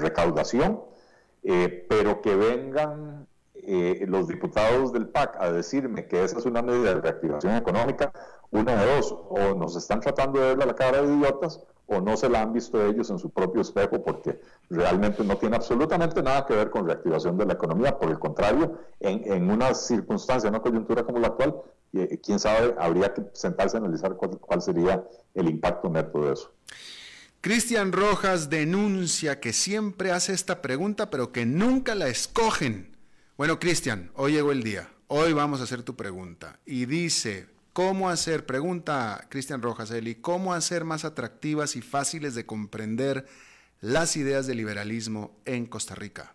recaudación, 0.00 0.80
eh, 1.44 1.86
pero 1.88 2.20
que 2.20 2.34
vengan 2.34 3.26
los 4.06 4.28
diputados 4.28 4.92
del 4.94 5.08
PAC 5.08 5.36
a 5.38 5.52
decirme 5.52 6.06
que 6.06 6.24
esa 6.24 6.38
es 6.38 6.46
una 6.46 6.62
medida 6.62 6.94
de 6.94 7.00
reactivación 7.02 7.54
económica, 7.54 8.12
una 8.50 8.74
de 8.74 8.96
dos, 8.96 9.14
o 9.28 9.54
nos 9.54 9.76
están 9.76 10.00
tratando 10.00 10.40
de 10.40 10.46
verle 10.48 10.64
la 10.66 10.74
cara 10.74 11.02
de 11.02 11.14
idiotas, 11.14 11.62
o 11.88 12.00
no 12.00 12.16
se 12.16 12.28
la 12.28 12.42
han 12.42 12.52
visto 12.52 12.84
ellos 12.84 13.10
en 13.10 13.18
su 13.18 13.30
propio 13.30 13.62
espejo, 13.62 14.02
porque 14.02 14.40
realmente 14.68 15.24
no 15.24 15.36
tiene 15.38 15.56
absolutamente 15.56 16.22
nada 16.22 16.44
que 16.46 16.54
ver 16.54 16.70
con 16.70 16.86
reactivación 16.86 17.36
de 17.38 17.46
la 17.46 17.54
economía. 17.54 17.98
Por 17.98 18.10
el 18.10 18.18
contrario, 18.18 18.78
en, 19.00 19.50
una 19.50 19.74
circunstancia, 19.74 20.50
una 20.50 20.60
coyuntura 20.60 21.02
como 21.02 21.18
la 21.18 21.28
actual, 21.28 21.56
eh, 21.94 22.20
quién 22.22 22.38
sabe, 22.38 22.74
habría 22.78 23.14
que 23.14 23.22
sentarse 23.32 23.78
a 23.78 23.80
analizar 23.80 24.16
cuál 24.16 24.62
sería 24.62 25.02
el 25.34 25.48
impacto 25.48 25.88
neto 25.88 26.22
de 26.22 26.34
eso. 26.34 26.52
Cristian 27.40 27.92
Rojas 27.92 28.50
denuncia 28.50 29.40
que 29.40 29.54
siempre 29.54 30.12
hace 30.12 30.34
esta 30.34 30.60
pregunta, 30.60 31.08
pero 31.08 31.32
que 31.32 31.46
nunca 31.46 31.94
la 31.94 32.08
escogen. 32.08 32.96
Bueno, 33.38 33.58
Cristian, 33.58 34.10
hoy 34.14 34.32
llegó 34.32 34.52
el 34.52 34.62
día. 34.62 34.90
Hoy 35.06 35.32
vamos 35.32 35.60
a 35.60 35.64
hacer 35.64 35.82
tu 35.82 35.96
pregunta. 35.96 36.58
Y 36.66 36.84
dice, 36.84 37.46
¿Cómo 37.78 38.08
hacer, 38.08 38.44
pregunta 38.44 39.26
Cristian 39.28 39.62
Rojas, 39.62 39.92
Eli, 39.92 40.16
cómo 40.16 40.52
hacer 40.52 40.82
más 40.82 41.04
atractivas 41.04 41.76
y 41.76 41.80
fáciles 41.80 42.34
de 42.34 42.44
comprender 42.44 43.26
las 43.80 44.16
ideas 44.16 44.48
del 44.48 44.56
liberalismo 44.56 45.36
en 45.44 45.64
Costa 45.66 45.94
Rica? 45.94 46.34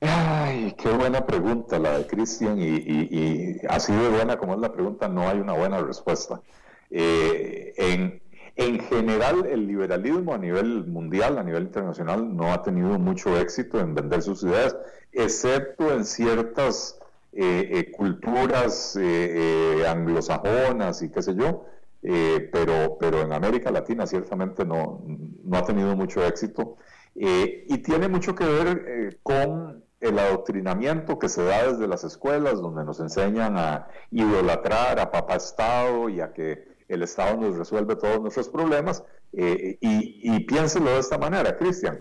Ay, 0.00 0.74
qué 0.76 0.90
buena 0.90 1.24
pregunta 1.24 1.78
la 1.78 1.98
de 1.98 2.06
Cristian 2.08 2.58
y, 2.58 3.58
así 3.68 3.92
de 3.92 4.08
buena 4.08 4.38
como 4.38 4.54
es 4.54 4.60
la 4.60 4.72
pregunta, 4.72 5.08
no 5.08 5.28
hay 5.28 5.38
una 5.38 5.52
buena 5.52 5.80
respuesta. 5.80 6.42
Eh, 6.90 7.74
en, 7.76 8.20
En 8.56 8.80
general, 8.80 9.46
el 9.46 9.68
liberalismo 9.68 10.34
a 10.34 10.38
nivel 10.38 10.84
mundial, 10.88 11.38
a 11.38 11.44
nivel 11.44 11.62
internacional, 11.64 12.34
no 12.36 12.52
ha 12.52 12.62
tenido 12.64 12.98
mucho 12.98 13.38
éxito 13.38 13.78
en 13.78 13.94
vender 13.94 14.20
sus 14.20 14.42
ideas, 14.42 14.76
excepto 15.12 15.92
en 15.92 16.04
ciertas 16.04 16.97
eh, 17.40 17.70
eh, 17.70 17.92
culturas 17.92 18.98
eh, 19.00 19.84
anglosajonas 19.86 21.02
y 21.02 21.08
qué 21.08 21.22
sé 21.22 21.36
yo, 21.36 21.66
pero, 22.02 22.96
pero 22.98 23.22
en 23.22 23.32
América 23.32 23.70
Latina 23.70 24.08
ciertamente 24.08 24.64
no, 24.64 25.04
no 25.44 25.56
ha 25.56 25.62
tenido 25.62 25.94
mucho 25.94 26.26
éxito. 26.26 26.78
y 27.14 27.78
tiene 27.78 28.08
mucho 28.08 28.34
que 28.34 28.44
ver 28.44 29.20
con 29.22 29.84
el 30.00 30.18
adoctrinamiento 30.18 31.16
que 31.20 31.28
se 31.28 31.44
da 31.44 31.70
desde 31.70 31.86
las 31.86 32.02
escuelas, 32.02 32.60
donde 32.60 32.84
nos 32.84 32.98
enseñan 32.98 33.56
a 33.56 33.86
idolatrar 34.10 34.98
a 34.98 35.12
papá 35.12 35.36
Estado 35.36 36.08
y 36.08 36.20
a 36.20 36.32
que 36.32 36.64
el 36.88 37.04
Estado 37.04 37.36
nos 37.36 37.56
resuelve 37.56 37.94
todos 37.94 38.20
nuestros 38.20 38.48
problemas. 38.48 39.04
Y, 39.32 40.40
piénselo 40.40 40.90
de 40.90 40.98
esta 40.98 41.18
manera, 41.18 41.56
Cristian. 41.56 41.98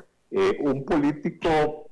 Un 0.62 0.84
político 0.84 1.87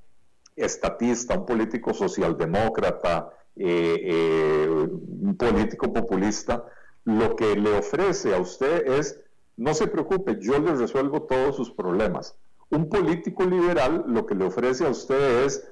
estatista, 0.56 1.38
un 1.38 1.45
político 1.45 1.93
socialdemócrata, 1.93 3.30
eh, 3.56 4.68
un 4.80 5.36
político 5.38 5.91
populista, 5.91 6.66
lo 7.06 7.36
que 7.36 7.56
le 7.56 7.78
ofrece 7.78 8.34
a 8.34 8.39
usted 8.39 8.88
es, 8.88 9.22
no 9.58 9.74
se 9.74 9.88
preocupe, 9.88 10.38
yo 10.39 10.60
le 10.60 10.76
resuelvo 10.76 11.24
todos 11.24 11.56
sus 11.56 11.72
problemas. 11.72 12.36
Un 12.70 12.89
político 12.89 13.43
liberal 13.43 14.03
lo 14.08 14.26
que 14.26 14.36
le 14.36 14.45
ofrece 14.45 14.86
a 14.86 14.89
usted 14.89 15.45
es, 15.45 15.68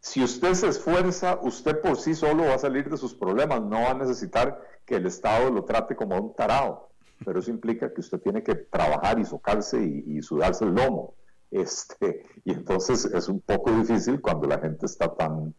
si 0.00 0.22
usted 0.22 0.54
se 0.54 0.68
esfuerza, 0.68 1.38
usted 1.42 1.80
por 1.80 1.96
sí 1.96 2.14
solo 2.14 2.44
va 2.44 2.54
a 2.54 2.58
salir 2.58 2.90
de 2.90 2.96
sus 2.96 3.14
problemas, 3.14 3.62
no 3.62 3.82
va 3.82 3.90
a 3.90 3.94
necesitar 3.94 4.60
que 4.84 4.96
el 4.96 5.06
Estado 5.06 5.50
lo 5.50 5.64
trate 5.64 5.94
como 5.94 6.16
un 6.16 6.34
tarado, 6.34 6.88
pero 7.24 7.38
eso 7.38 7.50
implica 7.50 7.92
que 7.94 8.00
usted 8.00 8.20
tiene 8.20 8.42
que 8.42 8.56
trabajar 8.56 9.20
y 9.20 9.24
socarse 9.24 9.80
y, 9.80 10.20
sudarse 10.22 10.64
el 10.64 10.74
lomo. 10.74 11.14
Este, 11.62 12.24
y 12.44 12.52
entonces 12.52 13.04
es 13.04 13.28
un 13.28 13.40
poco 13.40 13.70
difícil 13.72 14.20
cuando 14.20 14.46
la 14.46 14.58
gente 14.58 14.86
está 14.86 15.14
tan, 15.14 15.54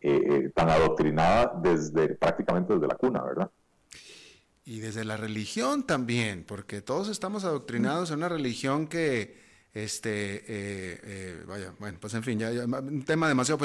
eh, 0.00 0.20
eh, 0.28 0.52
tan 0.54 0.68
adoctrinada 0.68 1.52
desde 1.62 2.14
prácticamente 2.16 2.74
desde 2.74 2.88
la 2.88 2.96
cuna, 2.96 3.22
¿verdad? 3.22 3.50
Y 4.64 4.80
desde 4.80 5.04
la 5.04 5.16
religión 5.16 5.86
también, 5.86 6.44
porque 6.44 6.82
todos 6.82 7.08
estamos 7.08 7.44
adoctrinados 7.44 8.10
en 8.10 8.18
una 8.18 8.28
religión 8.28 8.88
que, 8.88 9.40
este, 9.72 10.44
eh, 10.48 11.44
vaya, 11.46 11.72
bueno, 11.78 11.98
pues 12.00 12.12
en 12.14 12.22
fin, 12.22 12.38
ya, 12.38 12.50
un 12.50 13.04
tema 13.04 13.28
demasiado 13.28 13.58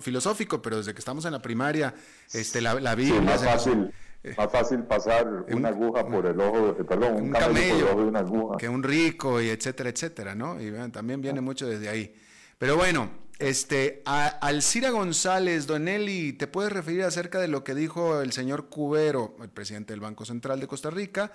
filosófico, 0.00 0.60
pero 0.60 0.78
desde 0.78 0.92
que 0.92 0.98
estamos 0.98 1.24
en 1.24 1.32
la 1.32 1.40
primaria, 1.40 1.94
este, 2.34 2.60
la, 2.60 2.74
la 2.80 2.94
Biblia... 2.94 3.22
más 3.22 3.44
fácil, 3.44 3.92
más 4.36 4.50
fácil 4.50 4.84
pasar 4.84 5.46
una 5.50 5.68
aguja 5.68 6.06
por 6.06 6.26
el 6.26 6.40
ojo, 6.40 6.74
perdón, 6.86 7.22
un, 7.22 7.30
camello, 7.30 7.88
por 7.88 7.96
de 7.96 8.04
una 8.04 8.18
aguja. 8.20 8.56
Que 8.56 8.68
un 8.68 8.82
rico 8.82 9.40
y 9.40 9.48
etcétera, 9.48 9.90
etcétera, 9.90 10.34
¿no? 10.34 10.60
Y 10.60 10.72
también 10.90 11.20
viene 11.20 11.40
mucho 11.40 11.66
desde 11.66 11.88
ahí. 11.88 12.14
Pero 12.58 12.76
bueno, 12.76 13.10
este, 13.38 14.02
a, 14.06 14.26
Alcira 14.26 14.90
González, 14.90 15.66
Donelli, 15.66 16.32
¿te 16.32 16.46
puedes 16.46 16.72
referir 16.72 17.02
acerca 17.02 17.38
de 17.38 17.48
lo 17.48 17.64
que 17.64 17.74
dijo 17.74 18.20
el 18.22 18.32
señor 18.32 18.68
Cubero, 18.68 19.36
el 19.42 19.50
presidente 19.50 19.92
del 19.92 20.00
Banco 20.00 20.24
Central 20.24 20.60
de 20.60 20.66
Costa 20.66 20.90
Rica, 20.90 21.32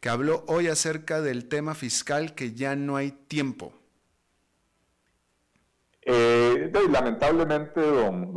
que 0.00 0.08
habló 0.08 0.44
hoy 0.48 0.68
acerca 0.68 1.20
del 1.20 1.48
tema 1.48 1.74
fiscal 1.74 2.34
que 2.34 2.54
ya 2.54 2.74
no 2.74 2.96
hay 2.96 3.12
tiempo? 3.12 3.81
Eh, 6.04 6.72
lamentablemente, 6.90 7.80
don, 7.80 8.34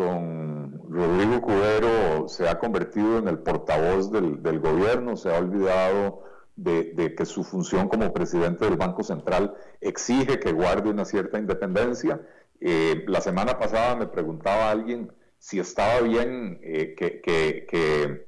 Rodrigo 0.87 1.41
Cubero 1.41 2.27
se 2.27 2.47
ha 2.47 2.59
convertido 2.59 3.17
en 3.17 3.27
el 3.27 3.39
portavoz 3.39 4.11
del, 4.11 4.59
gobierno, 4.59 5.17
se 5.17 5.33
ha 5.33 5.39
olvidado 5.39 6.23
de, 6.55 7.15
que 7.17 7.25
su 7.25 7.43
función 7.43 7.89
como 7.89 8.13
presidente 8.13 8.65
del 8.65 8.77
Banco 8.77 9.03
Central 9.03 9.55
exige 9.81 10.39
que 10.39 10.51
guarde 10.51 10.91
una 10.91 11.05
cierta 11.05 11.39
independencia. 11.39 12.21
Eh, 12.61 13.03
la 13.07 13.19
semana 13.21 13.57
pasada 13.57 13.95
me 13.95 14.07
preguntaba 14.07 14.69
alguien 14.69 15.11
si 15.39 15.59
estaba 15.59 16.01
bien 16.01 16.59
eh, 16.61 16.93
que, 16.95 17.21
que, 17.21 18.27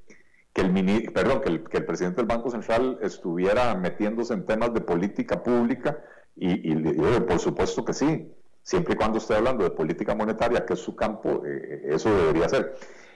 el, 0.55 1.11
perdón, 1.13 1.41
que, 1.41 1.49
el, 1.49 1.63
que 1.63 1.81
presidente 1.81 2.17
del 2.17 2.27
Banco 2.27 2.49
Central 2.49 2.97
estuviera 3.01 3.75
metiéndose 3.75 4.33
en 4.33 4.45
temas 4.45 4.73
de 4.73 4.81
política 4.81 5.43
pública 5.43 6.03
y, 6.35 6.71
y 6.71 7.19
por 7.21 7.39
supuesto 7.39 7.85
que 7.85 7.93
sí 7.93 8.31
siempre 8.68 8.95
y 8.95 8.97
cuando 8.97 9.18
esté 9.18 9.34
hablando 9.34 9.63
de 9.63 9.70
política 9.70 10.13
monetaria, 10.13 10.65
que 10.65 10.74
es 10.74 10.82
su 10.82 10.93
campo, 10.93 11.41
eh, 11.45 11.84
eso 11.86 12.13
debería 12.13 12.49
ser. 12.49 12.76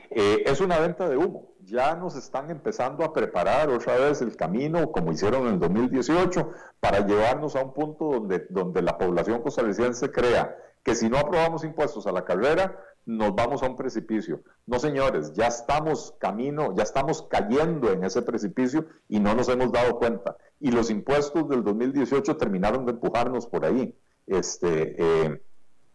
Eh, 0.09 0.43
es 0.45 0.61
una 0.61 0.79
venta 0.79 1.09
de 1.09 1.17
humo. 1.17 1.51
Ya 1.65 1.93
nos 1.93 2.15
están 2.15 2.49
empezando 2.49 3.03
a 3.03 3.11
preparar 3.11 3.69
otra 3.69 3.97
vez 3.97 4.21
el 4.21 4.37
camino, 4.37 4.93
como 4.93 5.11
hicieron 5.11 5.47
en 5.47 5.55
el 5.55 5.59
2018, 5.59 6.51
para 6.79 7.05
llevarnos 7.05 7.57
a 7.57 7.65
un 7.65 7.73
punto 7.73 8.05
donde, 8.05 8.47
donde 8.49 8.81
la 8.81 8.97
población 8.97 9.41
costarricense 9.41 10.09
crea 10.09 10.55
que 10.83 10.95
si 10.95 11.09
no 11.09 11.17
aprobamos 11.17 11.65
impuestos 11.65 12.07
a 12.07 12.13
la 12.13 12.23
carrera, 12.23 12.79
nos 13.05 13.35
vamos 13.35 13.61
a 13.61 13.67
un 13.67 13.75
precipicio. 13.75 14.41
No, 14.65 14.79
señores, 14.79 15.33
ya 15.33 15.47
estamos 15.47 16.15
camino, 16.17 16.73
ya 16.77 16.83
estamos 16.83 17.23
cayendo 17.23 17.91
en 17.91 18.05
ese 18.05 18.21
precipicio 18.21 18.85
y 19.09 19.19
no 19.19 19.35
nos 19.35 19.49
hemos 19.49 19.73
dado 19.73 19.99
cuenta. 19.99 20.37
Y 20.61 20.71
los 20.71 20.89
impuestos 20.89 21.49
del 21.49 21.61
2018 21.61 22.37
terminaron 22.37 22.85
de 22.85 22.93
empujarnos 22.93 23.47
por 23.47 23.65
ahí. 23.65 23.93
Este, 24.31 24.95
eh, 24.97 25.41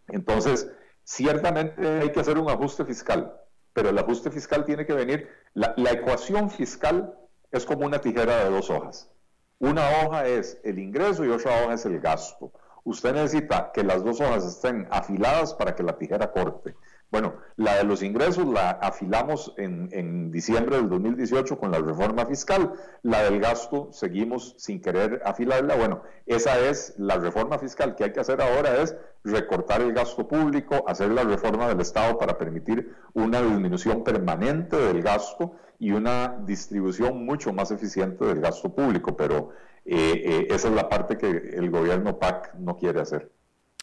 entonces, 0.09 0.71
ciertamente 1.05 1.89
hay 1.89 2.13
que 2.13 2.21
hacer 2.21 2.39
un 2.39 2.51
ajuste 2.51 2.85
fiscal, 2.85 3.35
pero 3.73 3.89
el 3.89 3.99
ajuste 3.99 4.31
fiscal 4.31 4.67
tiene 4.67 4.85
que 4.85 4.93
venir, 4.93 5.27
la, 5.55 5.73
ecuación 5.91 6.51
fiscal 6.51 7.15
es 7.51 7.65
como 7.65 7.87
una 7.87 7.99
tijera 7.99 8.45
de 8.45 8.51
dos 8.51 8.69
hojas. 8.69 9.11
Una 9.59 9.89
hoja 9.89 10.27
es 10.27 10.61
el 10.65 10.79
ingreso 10.79 11.25
y 11.25 11.31
otra 11.31 11.65
hoja 11.65 11.75
es 11.75 11.87
el 11.87 11.99
gasto. 11.99 12.53
Usted 12.85 13.15
necesita 13.15 13.73
que 13.73 13.83
las 13.83 14.05
dos 14.05 14.21
hojas 14.21 14.45
estén 14.45 14.87
afiladas 14.91 15.55
para 15.55 15.75
que 15.75 15.83
la 15.83 15.97
tijera 15.97 16.31
corte. 16.31 16.75
Bueno, 17.11 17.35
la 17.57 17.77
de 17.77 17.85
los 17.85 18.03
ingresos 18.03 18.47
la 18.47 18.71
afilamos 18.71 19.55
en, 19.57 20.31
diciembre 20.33 20.77
del 20.77 20.89
2018 20.89 21.57
con 21.59 21.71
la 21.71 21.79
reforma 21.79 22.27
fiscal. 22.27 22.73
La 23.03 23.23
del 23.23 23.41
gasto 23.41 23.89
seguimos 23.93 24.55
sin 24.59 24.81
querer 24.81 25.23
afilarla. 25.25 25.77
Bueno, 25.77 26.03
esa 26.27 26.59
es 26.59 26.95
la 26.99 27.17
reforma 27.17 27.59
fiscal 27.59 27.95
que 27.95 28.05
hay 28.05 28.13
que 28.13 28.21
hacer 28.21 28.43
ahora 28.43 28.83
es 28.83 28.97
recortar 29.23 29.83
el 29.83 29.93
gasto 29.93 30.27
público, 30.27 30.85
hacer 30.89 31.11
la 31.11 31.23
reforma 31.23 31.69
del 31.69 31.81
Estado 31.81 32.19
para 32.19 32.37
permitir 32.37 32.95
una 33.15 33.41
disminución 33.41 34.03
permanente 34.03 34.77
del 34.77 35.03
gasto 35.03 35.55
y 35.79 35.93
una 35.93 36.37
distribución 36.45 37.25
mucho 37.25 37.53
más 37.53 37.71
eficiente 37.71 38.25
del 38.25 38.41
gasto 38.41 38.75
público. 38.75 39.17
Pero 39.17 39.51
eh, 39.85 40.23
eh, 40.25 40.47
esa 40.51 40.69
es 40.69 40.75
la 40.75 40.89
parte 40.89 41.17
que 41.17 41.29
el 41.29 41.71
gobierno 41.71 42.19
PAC 42.19 42.55
no 42.55 42.77
quiere 42.77 43.01
hacer. 43.01 43.31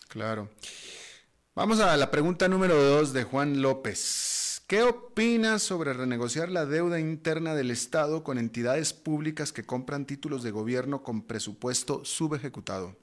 Claro. 0.09 0.49
Vamos 1.55 1.79
a 1.81 1.95
la 1.97 2.09
pregunta 2.09 2.47
número 2.47 2.73
dos 2.73 3.13
de 3.13 3.25
Juan 3.25 3.61
López. 3.61 4.63
¿Qué 4.65 4.81
opinas 4.81 5.61
sobre 5.61 5.93
renegociar 5.93 6.49
la 6.49 6.65
deuda 6.65 6.99
interna 6.99 7.53
del 7.53 7.69
Estado 7.69 8.23
con 8.23 8.39
entidades 8.39 8.91
públicas 8.91 9.53
que 9.53 9.63
compran 9.63 10.07
títulos 10.07 10.41
de 10.41 10.49
gobierno 10.49 11.03
con 11.03 11.21
presupuesto 11.21 12.03
subejecutado? 12.05 12.95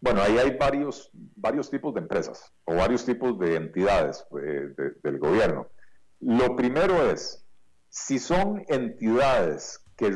Bueno, 0.00 0.22
ahí 0.22 0.38
hay 0.38 0.56
varios, 0.56 1.10
varios 1.36 1.68
tipos 1.68 1.92
de 1.92 2.00
empresas 2.00 2.50
o 2.64 2.74
varios 2.76 3.04
tipos 3.04 3.38
de 3.38 3.56
entidades 3.56 4.24
eh, 4.42 4.74
del 5.02 5.18
gobierno. 5.18 5.68
Lo 6.20 6.56
primero 6.56 7.10
es, 7.10 7.44
si 7.90 8.18
son 8.18 8.64
entidades 8.68 9.80
que, 9.96 10.10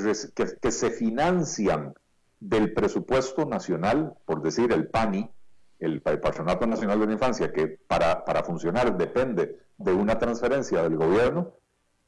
que 0.63 0.73
se 0.73 0.91
financian 0.93 1.93
del 2.41 2.73
presupuesto 2.73 3.45
nacional, 3.45 4.15
por 4.25 4.41
decir 4.41 4.73
el 4.73 4.89
PANI, 4.89 5.31
el 5.79 6.03
Patronato 6.03 6.67
Nacional 6.67 7.01
de 7.01 7.07
la 7.07 7.13
Infancia, 7.13 7.53
que 7.53 7.67
para, 7.67 8.25
para 8.25 8.43
funcionar 8.43 8.97
depende 8.97 9.59
de 9.77 9.93
una 9.93 10.19
transferencia 10.19 10.83
del 10.83 10.97
gobierno, 10.97 11.55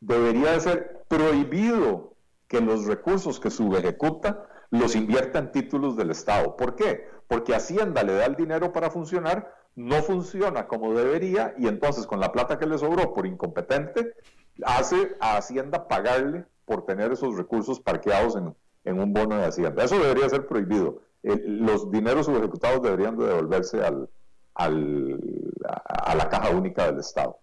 debería 0.00 0.52
de 0.52 0.60
ser 0.60 1.04
prohibido 1.08 2.14
que 2.48 2.60
los 2.60 2.86
recursos 2.86 3.38
que 3.38 3.50
subejecuta 3.50 4.46
los 4.70 4.94
invierta 4.96 5.38
en 5.38 5.52
títulos 5.52 5.96
del 5.96 6.10
Estado. 6.10 6.56
¿Por 6.56 6.74
qué? 6.74 7.06
Porque 7.28 7.54
Hacienda 7.54 8.02
le 8.02 8.14
da 8.14 8.26
el 8.26 8.36
dinero 8.36 8.72
para 8.72 8.90
funcionar, 8.90 9.54
no 9.76 10.02
funciona 10.02 10.66
como 10.66 10.94
debería 10.94 11.54
y 11.58 11.68
entonces 11.68 12.06
con 12.06 12.18
la 12.18 12.32
plata 12.32 12.58
que 12.58 12.66
le 12.66 12.78
sobró 12.78 13.14
por 13.14 13.26
incompetente, 13.26 14.14
hace 14.64 15.16
a 15.20 15.36
Hacienda 15.36 15.86
pagarle 15.86 16.44
por 16.64 16.84
tener 16.86 17.12
esos 17.12 17.36
recursos 17.36 17.80
parqueados 17.80 18.36
en, 18.36 18.54
en 18.84 19.00
un 19.00 19.12
bono 19.12 19.36
de 19.36 19.46
Hacienda. 19.46 19.84
Eso 19.84 19.98
debería 19.98 20.28
ser 20.28 20.46
prohibido 20.46 21.02
los 21.22 21.90
dineros 21.90 22.26
subejecutados 22.26 22.82
deberían 22.82 23.16
de 23.16 23.26
devolverse 23.26 23.82
al, 23.82 24.08
a, 24.54 26.14
la 26.14 26.28
caja 26.28 26.50
única 26.50 26.86
del 26.86 27.00
Estado. 27.00 27.38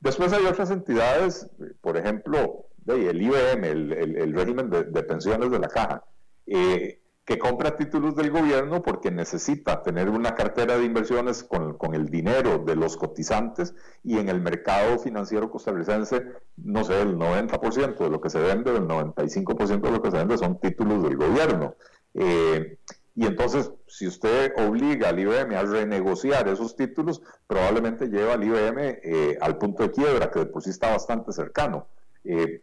Después 0.00 0.32
hay 0.32 0.44
otras 0.46 0.70
entidades, 0.70 1.48
por 1.80 1.96
ejemplo, 1.96 2.66
el 2.86 3.22
IBM, 3.22 3.64
el, 3.64 4.34
régimen 4.34 4.70
de, 4.70 5.02
pensiones 5.02 5.50
de 5.50 5.58
la 5.58 5.68
caja. 5.68 6.04
Eh, 6.46 6.98
que 7.24 7.38
compra 7.38 7.76
títulos 7.76 8.16
del 8.16 8.30
gobierno 8.30 8.82
porque 8.82 9.12
necesita 9.12 9.82
tener 9.82 10.08
una 10.08 10.34
cartera 10.34 10.76
de 10.76 10.84
inversiones 10.84 11.44
con, 11.44 11.78
con, 11.78 11.94
el 11.94 12.08
dinero 12.08 12.58
de 12.58 12.74
los 12.74 12.96
cotizantes 12.96 13.74
y 14.02 14.18
en 14.18 14.28
el 14.28 14.40
mercado 14.40 14.98
financiero 14.98 15.48
costarricense, 15.48 16.24
no 16.56 16.82
sé, 16.82 17.00
el 17.00 17.16
90% 17.16 17.96
de 17.96 18.10
lo 18.10 18.20
que 18.20 18.28
se 18.28 18.40
vende, 18.40 18.72
el 18.72 18.88
95% 18.88 19.80
de 19.80 19.90
lo 19.92 20.02
que 20.02 20.10
se 20.10 20.16
vende 20.16 20.36
son 20.36 20.58
títulos 20.58 21.04
del 21.04 21.16
gobierno. 21.16 21.76
Eh, 22.14 22.78
y 23.14 23.26
entonces, 23.26 23.70
si 23.86 24.06
usted 24.06 24.52
obliga 24.56 25.10
al 25.10 25.18
IBM 25.18 25.54
a 25.54 25.62
renegociar 25.62 26.48
esos 26.48 26.76
títulos, 26.76 27.20
probablemente 27.46 28.08
lleva 28.08 28.34
al 28.34 28.44
IBM 28.44 29.00
eh, 29.02 29.38
al 29.40 29.58
punto 29.58 29.82
de 29.82 29.90
quiebra, 29.90 30.30
que 30.30 30.40
de 30.40 30.46
por 30.46 30.62
sí 30.62 30.70
está 30.70 30.90
bastante 30.90 31.32
cercano. 31.32 31.88
Eh, 32.24 32.62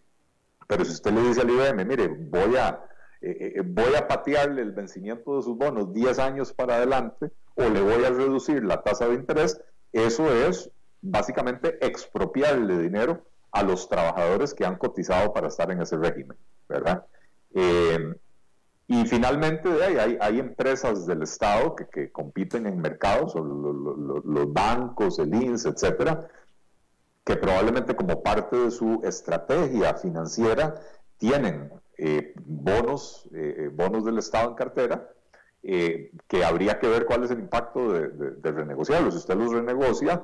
pero 0.67 0.85
si 0.85 0.91
usted 0.91 1.11
le 1.11 1.21
dice 1.21 1.41
al 1.41 1.49
IBM, 1.49 1.85
mire, 1.85 2.07
voy 2.07 2.55
a 2.55 2.83
eh, 3.21 3.53
eh, 3.55 3.61
voy 3.65 3.95
a 3.95 4.07
patearle 4.07 4.61
el 4.61 4.71
vencimiento 4.71 5.35
de 5.35 5.43
sus 5.43 5.57
bonos 5.57 5.93
10 5.93 6.19
años 6.19 6.53
para 6.53 6.75
adelante 6.75 7.31
o 7.55 7.63
le 7.63 7.81
voy 7.81 8.05
a 8.05 8.09
reducir 8.09 8.63
la 8.63 8.81
tasa 8.81 9.09
de 9.09 9.15
interés, 9.15 9.59
eso 9.91 10.33
es 10.33 10.71
básicamente 11.01 11.85
expropiarle 11.85 12.77
dinero 12.77 13.25
a 13.51 13.63
los 13.63 13.89
trabajadores 13.89 14.53
que 14.53 14.65
han 14.65 14.77
cotizado 14.77 15.33
para 15.33 15.49
estar 15.49 15.69
en 15.69 15.81
ese 15.81 15.97
régimen, 15.97 16.37
¿verdad? 16.69 17.05
Y 18.91 19.05
finalmente 19.05 19.69
hay, 19.83 20.17
hay, 20.19 20.39
empresas 20.39 21.05
del 21.05 21.21
Estado 21.21 21.75
que, 21.75 22.11
compiten 22.11 22.65
en 22.65 22.79
mercados, 22.79 23.35
los 23.35 24.51
bancos, 24.51 25.19
el 25.19 25.31
INS, 25.31 25.67
etcétera, 25.67 26.27
que 27.23 27.35
probablemente 27.35 27.95
como 27.95 28.23
parte 28.23 28.57
de 28.57 28.71
su 28.71 28.99
estrategia 29.03 29.93
financiera 29.93 30.73
tienen 31.19 31.71
eh, 31.99 32.33
bonos, 32.43 33.29
eh, 33.31 33.55
eh, 33.57 33.69
bonos 33.71 34.05
del 34.05 34.17
Estado 34.17 34.49
en 34.49 34.55
cartera, 34.55 35.07
que 35.61 36.43
habría 36.43 36.79
que 36.79 36.87
ver 36.87 37.05
cuál 37.05 37.25
es 37.25 37.29
el 37.29 37.41
impacto 37.41 37.93
de, 37.93 38.51
renegociarlos. 38.51 39.13
Si 39.13 39.19
usted 39.19 39.35
los 39.35 39.53
renegocia, 39.53 40.23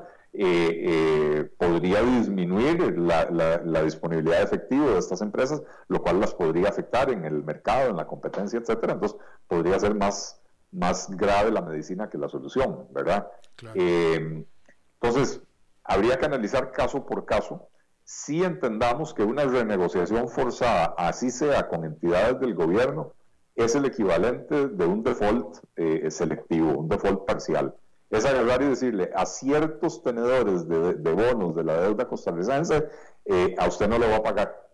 podría 1.57 2.01
disminuir 2.01 2.97
la, 2.97 3.83
disponibilidad 3.83 4.37
de 4.37 4.43
efectivo 4.43 4.89
de 4.91 4.99
estas 4.99 5.21
empresas, 5.21 5.61
lo 5.87 6.01
cual 6.01 6.19
las 6.19 6.33
podría 6.33 6.69
afectar 6.69 7.09
en 7.09 7.25
el 7.25 7.43
mercado, 7.43 7.89
en 7.89 7.97
la 7.97 8.07
competencia, 8.07 8.59
etcétera. 8.59 8.93
Entonces, 8.93 9.17
podría 9.47 9.79
ser 9.79 9.95
más, 9.95 10.41
más 10.71 11.09
grave 11.15 11.51
la 11.51 11.61
medicina 11.61 12.09
que 12.09 12.17
la 12.17 12.29
solución, 12.29 12.87
¿verdad? 12.91 13.27
entonces, 13.73 15.41
habría 15.83 16.17
que 16.17 16.25
analizar 16.25 16.71
caso 16.71 17.05
por 17.05 17.25
caso 17.25 17.69
si 18.05 18.43
entendamos 18.43 19.13
que 19.13 19.23
una 19.23 19.45
renegociación 19.45 20.29
forzada, 20.29 20.93
así 20.95 21.31
sea 21.31 21.67
con 21.67 21.83
entidades 21.83 22.39
del 22.39 22.53
gobierno, 22.53 23.13
es 23.55 23.73
el 23.75 23.85
equivalente 23.85 24.67
de 24.67 24.85
un 24.85 25.03
default 25.03 25.57
eh, 25.75 26.09
selectivo, 26.11 26.77
un 26.77 26.87
default 26.87 27.25
parcial. 27.25 27.75
Es 28.09 28.25
agarrar 28.25 28.61
y 28.61 28.67
decirle 28.67 29.11
a 29.15 29.25
ciertos 29.25 30.03
tenedores 30.03 30.67
de, 30.67 31.11
bonos 31.11 31.55
de 31.55 31.63
la 31.63 31.81
deuda 31.81 32.07
costarricense, 32.07 32.87
eh, 33.25 33.55
a 33.57 33.67
usted 33.67 33.87
no 33.87 33.97
le 33.97 34.07
va 34.07 34.17
a 34.17 34.23
pagar. 34.23 34.69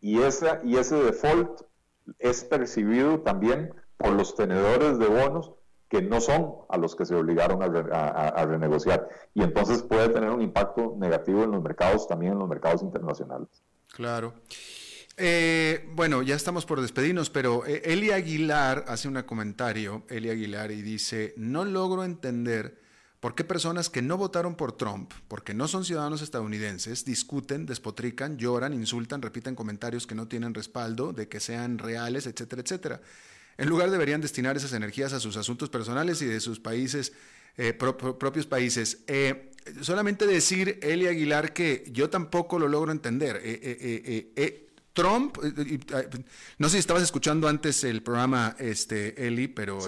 Y, 0.00 0.22
esa, 0.22 0.60
y 0.64 0.76
ese 0.76 0.96
default 0.96 1.62
es 2.18 2.44
percibido 2.44 3.20
también 3.20 3.74
por 3.96 4.12
los 4.12 4.34
tenedores 4.34 4.98
de 4.98 5.06
bonos 5.06 5.52
que 5.88 6.02
no 6.02 6.20
son 6.20 6.56
a 6.68 6.76
los 6.76 6.94
que 6.94 7.06
se 7.06 7.14
obligaron 7.14 7.62
a, 7.62 8.44
renegociar. 8.44 9.08
Y 9.34 9.42
entonces 9.42 9.82
puede 9.82 10.10
tener 10.10 10.30
un 10.30 10.42
impacto 10.42 10.94
negativo 10.98 11.44
en 11.44 11.52
los 11.52 11.62
mercados, 11.62 12.06
también 12.06 12.32
en 12.32 12.38
los 12.38 12.48
mercados 12.48 12.82
internacionales. 12.82 13.48
Claro. 13.94 14.34
Eh, 15.20 15.88
bueno, 15.96 16.22
ya 16.22 16.36
estamos 16.36 16.64
por 16.64 16.80
despedirnos, 16.80 17.28
pero 17.28 17.66
eh, 17.66 17.82
Eli 17.84 18.12
Aguilar 18.12 18.84
hace 18.86 19.08
un 19.08 19.20
comentario, 19.22 20.04
Eli 20.08 20.30
Aguilar, 20.30 20.70
y 20.70 20.80
dice, 20.80 21.34
no 21.36 21.64
logro 21.64 22.04
entender 22.04 22.78
por 23.18 23.34
qué 23.34 23.42
personas 23.42 23.90
que 23.90 24.00
no 24.00 24.16
votaron 24.16 24.54
por 24.54 24.76
Trump, 24.76 25.12
porque 25.26 25.54
no 25.54 25.66
son 25.66 25.84
ciudadanos 25.84 26.22
estadounidenses, 26.22 27.04
discuten, 27.04 27.66
despotrican, 27.66 28.38
lloran, 28.38 28.72
insultan, 28.72 29.20
repiten 29.20 29.56
comentarios 29.56 30.06
que 30.06 30.14
no 30.14 30.28
tienen 30.28 30.54
respaldo, 30.54 31.12
de 31.12 31.26
que 31.26 31.40
sean 31.40 31.78
reales, 31.78 32.28
etcétera, 32.28 32.62
etcétera. 32.62 33.00
En 33.56 33.68
lugar 33.68 33.90
deberían 33.90 34.20
destinar 34.20 34.56
esas 34.56 34.72
energías 34.72 35.12
a 35.12 35.18
sus 35.18 35.36
asuntos 35.36 35.68
personales 35.68 36.22
y 36.22 36.26
de 36.26 36.38
sus 36.38 36.60
países, 36.60 37.12
eh, 37.56 37.72
propios 37.72 38.46
países. 38.46 38.98
Solamente 39.80 40.28
decir, 40.28 40.78
Eli 40.80 41.08
Aguilar, 41.08 41.52
que 41.52 41.90
yo 41.90 42.08
tampoco 42.08 42.60
lo 42.60 42.68
logro 42.68 42.92
entender. 42.92 43.42
Trump, 44.98 45.38
no 46.58 46.68
sé 46.68 46.72
si 46.72 46.78
estabas 46.78 47.04
escuchando 47.04 47.46
antes 47.46 47.84
el 47.84 48.02
programa, 48.02 48.56
este, 48.58 49.28
Eli, 49.28 49.46
pero 49.46 49.78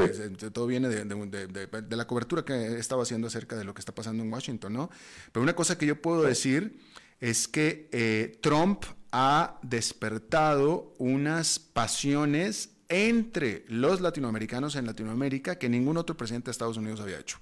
todo 0.53 0.69
viene 0.69 0.89
de, 0.89 1.97
la 1.97 2.07
cobertura 2.07 2.45
que 2.45 2.53
he 2.53 2.79
estado 2.79 3.03
haciendo 3.03 3.27
acerca 3.27 3.57
de 3.57 3.65
lo 3.65 3.75
que 3.75 3.81
está 3.81 3.93
pasando 3.93 4.23
en 4.23 4.33
Washington, 4.33 4.73
¿no? 4.73 4.91
Pero 5.33 5.43
una 5.43 5.57
cosa 5.57 5.77
que 5.77 5.87
yo 5.87 6.01
puedo 6.01 6.23
decir 6.23 6.79
es 7.19 7.49
que 7.49 8.39
Trump 8.41 8.85
ha 9.11 9.59
despertado 9.63 10.95
unas 10.99 11.59
pasiones 11.59 12.71
entre 12.89 13.65
los 13.67 14.01
latinoamericanos 14.01 14.77
en 14.77 14.87
Latinoamérica 14.87 15.59
que 15.59 15.69
ningún 15.69 15.97
otro 15.97 16.17
presidente 16.17 16.47
de 16.47 16.53
Estados 16.53 16.77
Unidos 16.77 17.01
había 17.01 17.19
hecho. 17.19 17.41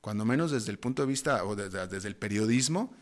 Cuando 0.00 0.24
menos 0.24 0.52
desde 0.52 0.70
el 0.70 0.78
punto 0.78 1.02
de 1.02 1.08
vista 1.08 1.44
o 1.44 1.54
desde, 1.54 2.08
el 2.08 2.16
periodismo, 2.16 2.94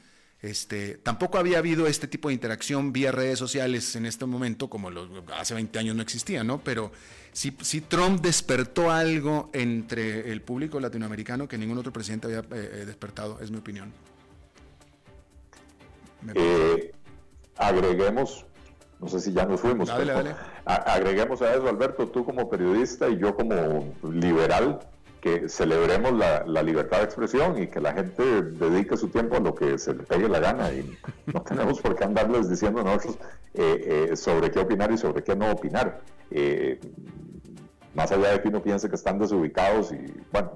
este, 0.43 0.99
tampoco 0.99 1.39
había 1.39 1.59
habido 1.59 1.87
este 1.87 2.09
tipo 2.09 2.29
de 2.29 2.35
interacción 2.35 2.93
vía 2.93 3.13
redes 3.13 3.39
sociales 3.39 3.95
en 3.95 4.07
este 4.07 4.27
momento, 4.27 4.69
como 4.69 4.91
los, 4.91 5.09
hace 5.39 5.55
20 5.55 5.79
años 5.79 5.95
no 5.95 6.03
existía, 6.03 6.43
¿no? 6.43 6.59
Pero 6.59 6.91
sí, 7.33 7.53
Trump 7.83 8.21
despertó 8.21 8.91
algo 8.91 9.51
entre 9.53 10.33
el 10.33 10.43
público 10.43 10.81
latinoamericano 10.81 11.47
que 11.47 11.57
ningún 11.57 11.79
otro 11.79 11.93
presidente 11.93 12.27
había 12.27 12.41
eh, 12.41 12.45
eh, 12.51 12.85
despertado, 12.85 13.39
es 13.41 13.53
mi 13.53 13.59
opinión. 13.59 13.93
Eh, 16.35 16.93
agreguemos 17.57 18.45
no 19.03 19.09
sé 19.09 19.19
si 19.19 19.33
ya 19.33 19.45
nos 19.45 19.61
fuimos. 19.61 19.91
agreguemos 20.65 21.43
a 21.43 21.55
eso, 21.55 21.69
Alberto, 21.69 22.07
tú 22.07 22.25
como 22.25 22.49
periodista 22.49 23.09
y 23.09 23.19
yo 23.19 23.35
como 23.35 23.93
liberal, 24.13 24.79
que 25.23 25.49
celebremos 25.49 26.13
la, 26.13 26.63
libertad 26.65 26.99
de 26.99 27.05
expresión 27.05 27.63
y 27.63 27.69
que 27.69 27.81
la 27.81 27.93
gente 27.95 28.43
dedique 28.43 28.97
su 28.97 29.09
tiempo 29.09 29.37
a 29.37 29.41
lo 29.41 29.55
que 29.55 29.79
se 29.79 29.95
le 29.95 30.03
pegue 30.03 30.29
la 30.29 30.41
gana 30.41 30.73
y 30.73 30.99
no 31.33 31.43
tenemos 31.49 31.81
por 31.81 31.95
qué 31.95 32.03
andarles 32.03 32.51
diciendo 32.51 32.83
nosotros 32.83 33.19
eh, 33.55 34.09
eh, 34.11 34.17
sobre 34.17 34.51
qué 34.51 34.59
opinar 34.59 34.91
y 34.91 34.99
sobre 34.99 35.23
qué 35.23 35.37
no 35.37 35.53
opinar. 35.53 36.01
Eh, 36.33 36.81
más 37.95 38.11
allá 38.11 38.33
de 38.33 38.43
que 38.43 38.49
uno 38.49 38.61
piense 38.65 38.89
que 38.89 38.97
están 38.97 39.21
desubicados 39.21 39.93
y 39.93 40.13
bueno, 40.33 40.51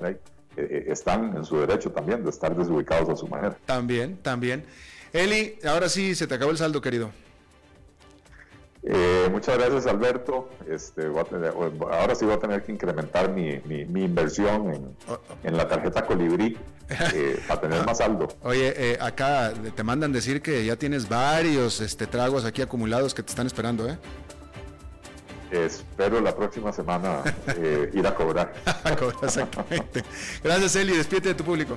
están 0.56 1.36
en 1.36 1.44
su 1.44 1.58
derecho 1.58 1.92
también 1.92 2.24
de 2.24 2.30
estar 2.30 2.56
desubicados 2.56 3.08
a 3.08 3.14
su 3.14 3.28
manera. 3.28 3.56
También, 3.66 4.16
también. 4.16 4.64
Eli, 5.12 5.60
ahora 5.64 5.88
sí 5.88 6.16
se 6.16 6.26
te 6.26 6.34
acabó 6.34 6.50
el 6.50 6.56
saldo, 6.56 6.80
querido. 6.80 7.12
Eh, 8.88 9.28
muchas 9.32 9.58
gracias 9.58 9.86
Alberto. 9.86 10.48
Este, 10.68 11.06
ahora 11.06 12.14
sí 12.14 12.24
voy 12.24 12.34
a 12.34 12.38
tener 12.38 12.62
que 12.62 12.70
incrementar 12.70 13.30
mi, 13.30 13.60
inversión 14.00 14.96
en, 15.42 15.56
la 15.56 15.66
tarjeta 15.66 16.06
Colibrí 16.06 16.56
eh, 16.88 17.40
para 17.48 17.60
tener 17.62 17.84
más 17.84 17.98
saldo. 17.98 18.28
Oye, 18.44 18.72
eh, 18.76 18.98
acá 19.00 19.52
te 19.74 19.82
mandan 19.82 20.12
decir 20.12 20.40
que 20.40 20.64
ya 20.64 20.76
tienes 20.76 21.08
varios 21.08 21.80
este, 21.80 22.06
tragos 22.06 22.44
aquí 22.44 22.62
acumulados 22.62 23.12
que 23.12 23.24
te 23.24 23.30
están 23.30 23.48
esperando, 23.48 23.88
¿eh? 23.88 23.98
Espero 25.50 26.20
la 26.20 26.34
próxima 26.34 26.72
semana 26.72 27.22
ir 27.92 28.06
a 28.06 28.14
cobrar. 28.14 28.52
Exactamente. 29.20 30.04
Gracias 30.44 30.76
Eli, 30.76 30.96
despídete 30.96 31.30
de 31.30 31.34
tu 31.34 31.42
público. 31.42 31.76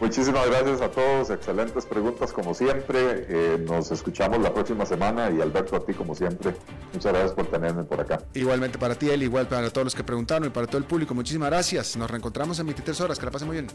Muchísimas 0.00 0.46
gracias 0.46 0.80
a 0.80 0.90
todos, 0.90 1.30
excelentes 1.30 1.86
preguntas 1.86 2.32
como 2.32 2.52
siempre. 2.54 3.26
Eh, 3.28 3.64
nos 3.66 3.90
escuchamos 3.90 4.40
la 4.40 4.52
próxima 4.52 4.84
semana 4.84 5.30
y 5.30 5.40
Alberto, 5.40 5.76
a 5.76 5.80
ti 5.84 5.94
como 5.94 6.14
siempre, 6.14 6.54
muchas 6.92 7.12
gracias 7.12 7.32
por 7.32 7.46
tenerme 7.46 7.84
por 7.84 8.00
acá. 8.00 8.20
Igualmente 8.34 8.78
para 8.78 8.94
ti, 8.94 9.10
él, 9.10 9.22
igual 9.22 9.46
para 9.46 9.70
todos 9.70 9.84
los 9.84 9.94
que 9.94 10.04
preguntaron 10.04 10.48
y 10.48 10.50
para 10.50 10.66
todo 10.66 10.78
el 10.78 10.84
público, 10.84 11.14
muchísimas 11.14 11.50
gracias. 11.50 11.96
Nos 11.96 12.10
reencontramos 12.10 12.58
en 12.58 12.66
23 12.66 13.00
horas, 13.00 13.18
que 13.18 13.24
la 13.24 13.30
pasen 13.30 13.48
muy 13.48 13.56
bien. 13.56 13.68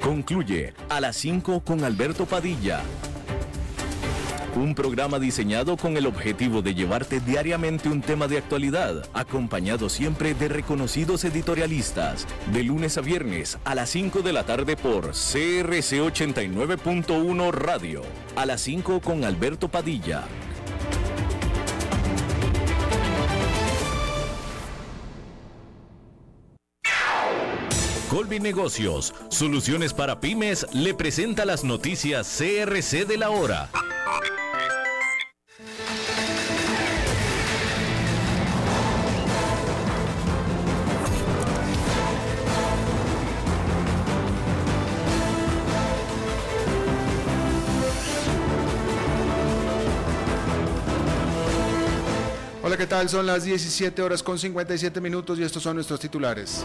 Concluye 0.00 0.74
a 0.88 1.00
las 1.00 1.16
5 1.16 1.62
con 1.64 1.84
Alberto 1.84 2.26
Padilla 2.26 2.82
un 4.60 4.74
programa 4.74 5.18
diseñado 5.18 5.76
con 5.76 5.96
el 5.96 6.06
objetivo 6.06 6.62
de 6.62 6.74
llevarte 6.74 7.20
diariamente 7.20 7.88
un 7.88 8.00
tema 8.00 8.28
de 8.28 8.38
actualidad, 8.38 9.06
acompañado 9.14 9.88
siempre 9.88 10.34
de 10.34 10.48
reconocidos 10.48 11.24
editorialistas, 11.24 12.26
de 12.52 12.62
lunes 12.62 12.98
a 12.98 13.00
viernes 13.00 13.58
a 13.64 13.74
las 13.74 13.90
5 13.90 14.22
de 14.22 14.32
la 14.32 14.44
tarde 14.44 14.76
por 14.76 15.12
CRC 15.12 16.00
89.1 16.00 17.50
Radio, 17.52 18.02
a 18.36 18.46
las 18.46 18.60
5 18.62 19.00
con 19.00 19.24
Alberto 19.24 19.68
Padilla. 19.68 20.24
Colby 28.12 28.40
Negocios, 28.40 29.14
soluciones 29.30 29.94
para 29.94 30.20
pymes, 30.20 30.66
le 30.74 30.92
presenta 30.92 31.46
las 31.46 31.64
noticias 31.64 32.28
CRC 32.38 33.06
de 33.06 33.16
la 33.16 33.30
hora. 33.30 33.70
¿Qué 52.82 52.88
tal? 52.88 53.08
Son 53.08 53.24
las 53.24 53.44
17 53.44 54.02
horas 54.02 54.24
con 54.24 54.40
57 54.40 55.00
minutos 55.00 55.38
y 55.38 55.44
estos 55.44 55.62
son 55.62 55.76
nuestros 55.76 56.00
titulares. 56.00 56.64